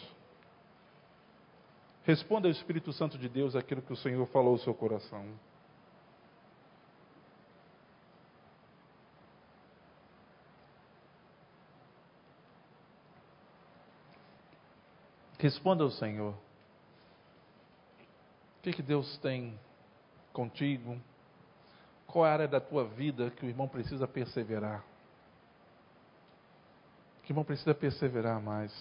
Responda 2.04 2.48
ao 2.48 2.52
Espírito 2.52 2.94
Santo 2.94 3.18
de 3.18 3.28
Deus 3.28 3.56
aquilo 3.56 3.82
que 3.82 3.94
o 3.94 3.98
Senhor 3.98 4.26
falou 4.28 4.54
ao 4.54 4.60
seu 4.60 4.74
coração. 4.74 5.26
Responda 15.40 15.84
ao 15.84 15.92
Senhor. 15.92 16.34
O 18.58 18.62
que, 18.64 18.74
que 18.74 18.82
Deus 18.82 19.18
tem 19.18 19.60
contigo? 20.32 21.00
Qual 22.08 22.26
é 22.26 22.30
a 22.30 22.34
área 22.34 22.48
da 22.48 22.62
tua 22.62 22.86
vida 22.86 23.30
que 23.32 23.46
o 23.46 23.50
irmão 23.50 23.68
precisa 23.68 24.08
perseverar? 24.08 24.84
Que 27.24 27.32
o 27.32 27.34
irmão 27.34 27.44
precisa 27.44 27.76
perseverar 27.76 28.42
mais. 28.42 28.72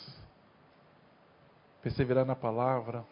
Perseverar 1.82 2.24
na 2.24 2.36
palavra, 2.36 3.04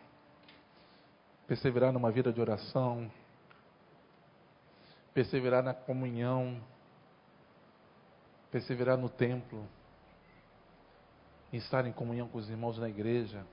perseverar 1.47 1.93
numa 1.93 2.11
vida 2.11 2.33
de 2.33 2.41
oração, 2.41 3.11
perseverar 5.13 5.63
na 5.63 5.75
comunhão, 5.75 6.59
perseverar 8.51 8.97
no 8.97 9.11
templo 9.11 9.69
em 11.53 11.59
estar 11.59 11.87
em 11.87 11.93
comunhão 11.93 12.29
com 12.29 12.39
os 12.39 12.49
irmãos 12.49 12.79
na 12.79 12.89
igreja. 12.89 13.45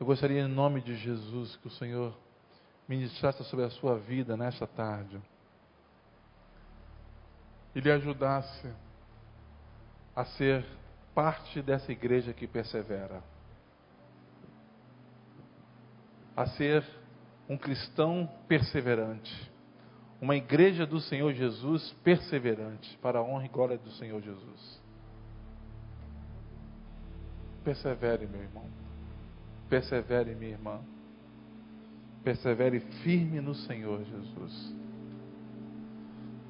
Eu 0.00 0.06
gostaria, 0.06 0.40
em 0.40 0.48
nome 0.48 0.80
de 0.80 0.96
Jesus, 0.96 1.56
que 1.56 1.68
o 1.68 1.70
Senhor 1.70 2.16
ministrasse 2.88 3.44
sobre 3.44 3.64
a 3.66 3.70
sua 3.70 3.98
vida 3.98 4.36
nesta 4.36 4.66
tarde. 4.66 5.20
E 7.74 7.80
lhe 7.80 7.90
ajudasse 7.90 8.72
a 10.16 10.24
ser 10.24 10.64
parte 11.14 11.62
dessa 11.62 11.92
igreja 11.92 12.32
que 12.32 12.46
persevera, 12.46 13.22
a 16.36 16.46
ser 16.46 16.84
um 17.48 17.56
cristão 17.56 18.28
perseverante 18.48 19.51
uma 20.22 20.36
igreja 20.36 20.86
do 20.86 21.00
Senhor 21.00 21.32
Jesus 21.34 21.92
perseverante, 22.04 22.96
para 23.02 23.18
a 23.18 23.22
honra 23.22 23.46
e 23.46 23.48
glória 23.48 23.76
do 23.76 23.90
Senhor 23.90 24.22
Jesus. 24.22 24.80
Persevere, 27.64 28.28
meu 28.28 28.40
irmão. 28.40 28.66
Persevere, 29.68 30.36
minha 30.36 30.52
irmã. 30.52 30.80
Persevere 32.22 32.78
firme 33.02 33.40
no 33.40 33.52
Senhor 33.52 34.04
Jesus. 34.04 34.76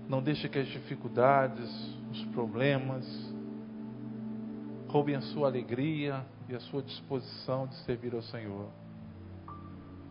Não 0.07 0.23
deixe 0.23 0.51
que 0.51 0.59
as 0.59 0.69
dificuldades, 0.69 1.71
os 2.11 2.27
problemas, 2.27 3.07
roubem 4.87 5.15
a 5.15 5.23
sua 5.23 5.49
alegria 5.49 6.27
e 6.47 6.55
a 6.55 6.61
sua 6.61 6.83
disposição 6.83 7.67
de 7.67 7.75
servir 7.87 8.15
ao 8.15 8.21
Senhor. 8.21 8.69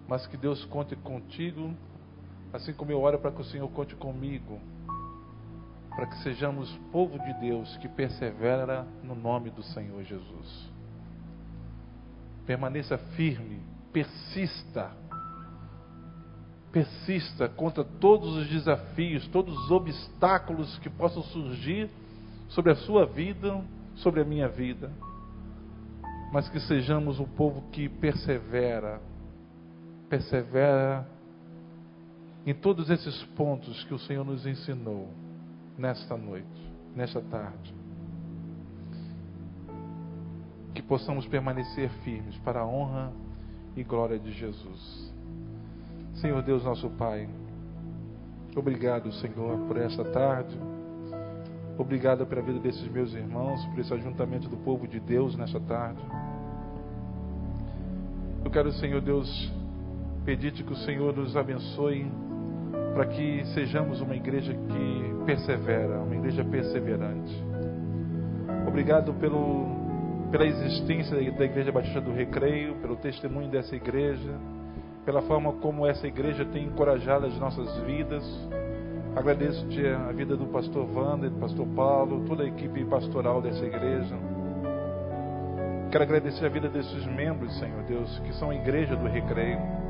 Mas 0.08 0.26
que 0.26 0.36
Deus 0.36 0.66
conte 0.66 0.96
contigo 0.96 1.76
Assim 2.54 2.74
como 2.74 2.92
eu 2.92 3.02
oro 3.02 3.20
para 3.20 3.32
que 3.32 3.42
o 3.42 3.46
Senhor 3.46 3.70
conte 3.70 3.96
comigo, 3.96 4.60
para 5.96 6.06
que 6.08 6.18
sejamos 6.18 6.70
povo 6.92 7.18
de 7.20 7.34
Deus 7.40 7.78
que 7.78 7.88
persevera 7.88 8.86
no 9.04 9.16
nome 9.16 9.50
do 9.50 9.64
Senhor 9.64 10.04
Jesus. 10.04 10.72
Permaneça 12.46 12.98
firme, 12.98 13.62
persista. 13.94 14.92
Persista 16.72 17.50
contra 17.50 17.84
todos 17.84 18.36
os 18.38 18.48
desafios, 18.48 19.28
todos 19.28 19.58
os 19.66 19.72
obstáculos 19.72 20.80
que 20.80 20.90
possam 20.90 21.22
surgir 21.24 21.90
sobre 22.48 22.72
a 22.72 22.76
sua 22.76 23.06
vida, 23.06 23.62
sobre 23.96 24.22
a 24.22 24.26
minha 24.26 24.48
vida. 24.48 24.90
Mas 26.32 26.48
que 26.48 26.62
sejamos 26.62 27.20
um 27.20 27.26
povo 27.26 27.64
que 27.72 27.90
persevera, 27.90 29.02
persevera 30.10 31.06
em 32.46 32.54
todos 32.54 32.90
esses 32.90 33.24
pontos 33.36 33.84
que 33.84 33.94
o 33.94 34.00
Senhor 34.00 34.26
nos 34.26 34.46
ensinou 34.46 35.10
nesta 35.78 36.18
noite, 36.18 36.72
nesta 36.96 37.22
tarde. 37.22 37.74
Que 40.74 40.82
possamos 40.82 41.28
permanecer 41.28 41.90
firmes 42.04 42.36
para 42.38 42.62
a 42.62 42.66
honra 42.66 43.12
e 43.76 43.84
glória 43.84 44.18
de 44.18 44.32
Jesus. 44.32 45.14
Senhor 46.16 46.42
Deus, 46.42 46.64
nosso 46.64 46.90
Pai, 46.92 47.30
obrigado, 48.56 49.12
Senhor, 49.14 49.60
por 49.68 49.78
esta 49.78 50.04
tarde. 50.06 50.58
Obrigado 51.78 52.26
pela 52.26 52.42
vida 52.42 52.60
desses 52.60 52.88
meus 52.92 53.14
irmãos, 53.14 53.64
por 53.68 53.80
esse 53.80 53.94
ajuntamento 53.94 54.50
do 54.50 54.58
povo 54.58 54.88
de 54.88 55.00
Deus 55.00 55.36
nesta 55.36 55.60
tarde. 55.60 56.02
Eu 58.44 58.52
quero, 58.52 58.72
Senhor 58.74 59.02
Deus, 59.02 59.52
pedir-te 60.26 60.64
que 60.64 60.74
o 60.74 60.78
Senhor 60.78 61.16
nos 61.16 61.36
abençoe 61.38 62.12
para 62.94 63.06
que 63.06 63.46
sejamos 63.54 64.02
uma 64.02 64.16
igreja 64.16 64.54
que 64.54 65.26
persevera, 65.26 66.00
uma 66.00 66.16
igreja 66.16 66.44
perseverante. 66.44 67.34
Obrigado 68.68 69.14
pelo, 69.14 69.66
pela 70.32 70.46
existência 70.46 71.16
da 71.32 71.46
Igreja 71.46 71.72
Batista 71.72 72.02
do 72.02 72.12
Recreio, 72.12 72.76
pelo 72.76 72.96
testemunho 72.98 73.50
dessa 73.50 73.76
igreja, 73.76 74.32
pela 75.06 75.22
forma 75.22 75.54
como 75.54 75.86
essa 75.86 76.08
igreja 76.08 76.46
tem 76.46 76.66
encorajado 76.66 77.26
as 77.26 77.38
nossas 77.38 77.76
vidas. 77.84 78.24
Agradeço-te 79.16 79.86
a 79.88 80.12
vida 80.12 80.38
do 80.38 80.46
pastor 80.48 80.88
Wander, 80.94 81.30
do 81.30 81.40
pastor 81.40 81.68
Paulo, 81.76 82.26
toda 82.28 82.44
a 82.44 82.48
equipe 82.48 82.84
pastoral 82.86 83.42
dessa 83.42 83.66
igreja. 83.66 84.16
Quero 85.92 86.04
agradecer 86.04 86.46
a 86.46 86.50
vida 86.50 86.70
desses 86.70 87.06
membros, 87.06 87.58
Senhor 87.60 87.84
Deus, 87.84 88.20
que 88.20 88.34
são 88.36 88.50
a 88.50 88.56
igreja 88.56 88.96
do 88.96 89.08
Recreio 89.08 89.81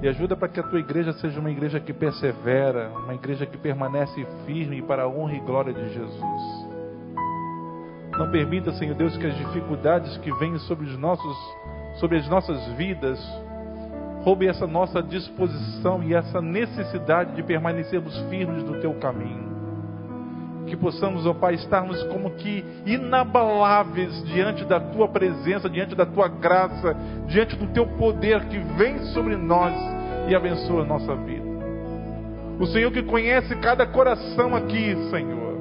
e 0.00 0.08
ajuda 0.08 0.36
para 0.36 0.48
que 0.48 0.60
a 0.60 0.62
tua 0.62 0.78
igreja 0.78 1.12
seja 1.14 1.40
uma 1.40 1.50
igreja 1.50 1.80
que 1.80 1.92
persevera, 1.92 2.90
uma 2.90 3.14
igreja 3.14 3.44
que 3.46 3.58
permanece 3.58 4.26
firme 4.46 4.80
para 4.82 5.02
a 5.02 5.08
honra 5.08 5.34
e 5.34 5.40
glória 5.40 5.72
de 5.72 5.92
Jesus. 5.92 6.68
Não 8.16 8.30
permita, 8.30 8.72
Senhor 8.72 8.94
Deus, 8.94 9.16
que 9.16 9.26
as 9.26 9.36
dificuldades 9.36 10.16
que 10.18 10.32
vêm 10.34 10.56
sobre, 10.60 10.86
os 10.86 10.98
nossos, 10.98 11.36
sobre 11.98 12.18
as 12.18 12.28
nossas 12.28 12.64
vidas 12.74 13.18
roubem 14.22 14.48
essa 14.48 14.66
nossa 14.66 15.02
disposição 15.02 16.02
e 16.02 16.14
essa 16.14 16.40
necessidade 16.40 17.34
de 17.34 17.42
permanecermos 17.42 18.16
firmes 18.28 18.62
no 18.64 18.80
teu 18.80 18.94
caminho. 18.94 19.47
Que 20.68 20.76
possamos, 20.76 21.26
ó 21.26 21.32
Pai, 21.32 21.54
estarmos 21.54 22.02
como 22.04 22.30
que 22.32 22.64
inabaláveis 22.84 24.22
diante 24.24 24.64
da 24.64 24.78
tua 24.78 25.08
presença, 25.08 25.68
diante 25.68 25.94
da 25.94 26.04
tua 26.04 26.28
graça, 26.28 26.94
diante 27.26 27.56
do 27.56 27.66
teu 27.68 27.86
poder 27.86 28.44
que 28.46 28.58
vem 28.76 28.98
sobre 29.06 29.34
nós 29.36 29.74
e 30.28 30.34
abençoa 30.34 30.82
a 30.82 30.86
nossa 30.86 31.14
vida. 31.16 31.48
O 32.60 32.66
Senhor 32.66 32.90
que 32.92 33.02
conhece 33.02 33.54
cada 33.56 33.86
coração 33.86 34.54
aqui, 34.54 34.94
Senhor. 35.10 35.58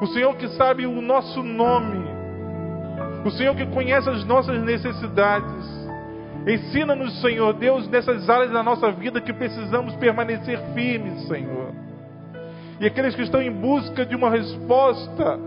O 0.00 0.06
Senhor 0.06 0.34
que 0.36 0.48
sabe 0.56 0.86
o 0.86 1.02
nosso 1.02 1.42
nome. 1.42 2.02
O 3.24 3.30
Senhor 3.30 3.54
que 3.54 3.66
conhece 3.66 4.08
as 4.08 4.24
nossas 4.24 4.62
necessidades. 4.62 5.82
Ensina-nos, 6.46 7.20
Senhor 7.20 7.52
Deus, 7.54 7.88
nessas 7.88 8.28
áreas 8.28 8.50
da 8.50 8.62
nossa 8.62 8.90
vida 8.90 9.20
que 9.20 9.32
precisamos 9.32 9.94
permanecer 9.96 10.58
firmes, 10.74 11.26
Senhor. 11.28 11.72
E 12.82 12.86
aqueles 12.86 13.14
que 13.14 13.22
estão 13.22 13.40
em 13.40 13.50
busca 13.50 14.04
de 14.04 14.14
uma 14.14 14.28
resposta, 14.28 15.38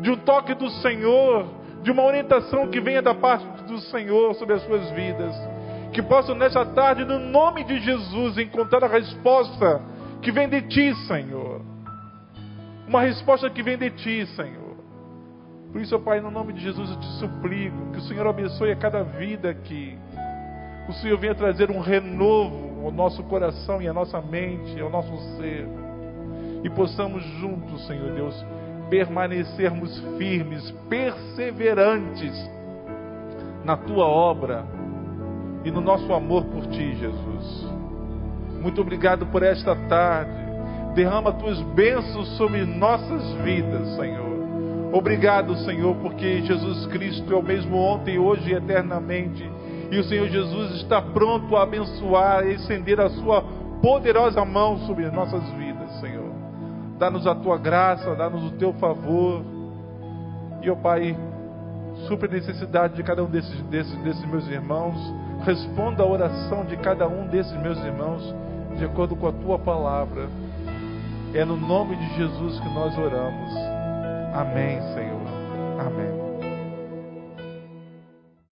de 0.00 0.10
um 0.10 0.16
toque 0.16 0.54
do 0.54 0.68
Senhor, 0.82 1.46
de 1.84 1.92
uma 1.92 2.02
orientação 2.02 2.66
que 2.66 2.80
venha 2.80 3.00
da 3.00 3.14
parte 3.14 3.62
do 3.62 3.78
Senhor 3.78 4.34
sobre 4.34 4.54
as 4.56 4.62
suas 4.62 4.90
vidas 4.90 5.32
que 5.92 6.02
possam 6.02 6.34
nessa 6.34 6.64
tarde, 6.64 7.04
no 7.04 7.18
nome 7.18 7.64
de 7.64 7.78
Jesus, 7.80 8.38
encontrar 8.38 8.84
a 8.84 8.88
resposta 8.88 9.80
que 10.20 10.30
vem 10.30 10.48
de 10.48 10.62
Ti, 10.62 10.94
Senhor. 11.06 11.62
Uma 12.86 13.02
resposta 13.02 13.48
que 13.50 13.62
vem 13.62 13.76
de 13.76 13.90
Ti, 13.90 14.26
Senhor. 14.36 14.76
Por 15.72 15.80
isso, 15.80 15.98
Pai, 16.00 16.20
no 16.20 16.30
nome 16.30 16.52
de 16.52 16.60
Jesus, 16.60 16.90
eu 16.90 16.96
te 16.98 17.06
suplico 17.18 17.92
que 17.92 17.98
o 17.98 18.02
Senhor 18.02 18.26
abençoe 18.26 18.72
a 18.72 18.76
cada 18.76 19.02
vida 19.02 19.50
aqui. 19.50 19.98
O 20.88 20.92
Senhor 20.94 21.18
venha 21.18 21.34
trazer 21.34 21.70
um 21.70 21.80
renovo 21.80 22.86
ao 22.86 22.90
nosso 22.90 23.22
coração 23.24 23.82
e 23.82 23.88
à 23.88 23.92
nossa 23.92 24.20
mente, 24.20 24.80
ao 24.80 24.88
nosso 24.88 25.14
ser. 25.36 25.66
E 26.62 26.70
possamos 26.70 27.22
juntos, 27.40 27.86
Senhor 27.86 28.12
Deus, 28.12 28.44
permanecermos 28.90 29.98
firmes, 30.16 30.70
perseverantes 30.88 32.50
na 33.64 33.76
tua 33.76 34.06
obra 34.06 34.64
e 35.64 35.70
no 35.70 35.80
nosso 35.80 36.12
amor 36.12 36.44
por 36.46 36.66
Ti, 36.66 36.96
Jesus. 36.96 37.68
Muito 38.60 38.80
obrigado 38.80 39.26
por 39.26 39.42
esta 39.42 39.74
tarde. 39.88 40.48
Derrama 40.94 41.32
tuas 41.32 41.60
bênçãos 41.74 42.28
sobre 42.36 42.64
nossas 42.64 43.32
vidas, 43.44 43.94
Senhor. 43.96 44.28
Obrigado, 44.92 45.54
Senhor, 45.58 45.94
porque 45.96 46.42
Jesus 46.42 46.86
Cristo 46.86 47.32
é 47.32 47.36
o 47.36 47.42
mesmo 47.42 47.76
ontem, 47.76 48.18
hoje 48.18 48.50
e 48.50 48.54
eternamente. 48.54 49.48
E 49.90 49.98
o 49.98 50.04
Senhor 50.04 50.28
Jesus 50.28 50.76
está 50.76 51.00
pronto 51.00 51.54
a 51.56 51.62
abençoar 51.62 52.46
e 52.46 52.54
estender 52.54 52.98
a 52.98 53.10
sua 53.10 53.42
poderosa 53.82 54.44
mão 54.44 54.78
sobre 54.86 55.10
nossas 55.10 55.42
vidas. 55.50 55.87
Dá-nos 56.98 57.26
a 57.26 57.34
tua 57.34 57.56
graça, 57.56 58.14
dá-nos 58.14 58.44
o 58.44 58.50
teu 58.52 58.72
favor. 58.74 59.42
E, 60.62 60.70
ó 60.70 60.74
Pai, 60.74 61.16
supre 62.08 62.28
a 62.28 62.32
necessidade 62.32 62.94
de 62.94 63.02
cada 63.02 63.22
um 63.22 63.30
desses, 63.30 63.60
desses, 63.64 63.96
desses 64.02 64.24
meus 64.26 64.46
irmãos. 64.48 64.96
Responda 65.44 66.02
a 66.02 66.06
oração 66.06 66.64
de 66.64 66.76
cada 66.78 67.06
um 67.06 67.28
desses 67.28 67.56
meus 67.62 67.78
irmãos, 67.84 68.34
de 68.76 68.84
acordo 68.84 69.14
com 69.14 69.28
a 69.28 69.32
tua 69.32 69.58
palavra. 69.58 70.28
É 71.34 71.44
no 71.44 71.56
nome 71.56 71.96
de 71.96 72.16
Jesus 72.16 72.58
que 72.58 72.68
nós 72.70 72.96
oramos. 72.98 73.52
Amém, 74.34 74.80
Senhor. 74.94 75.20
Amém. 75.78 76.27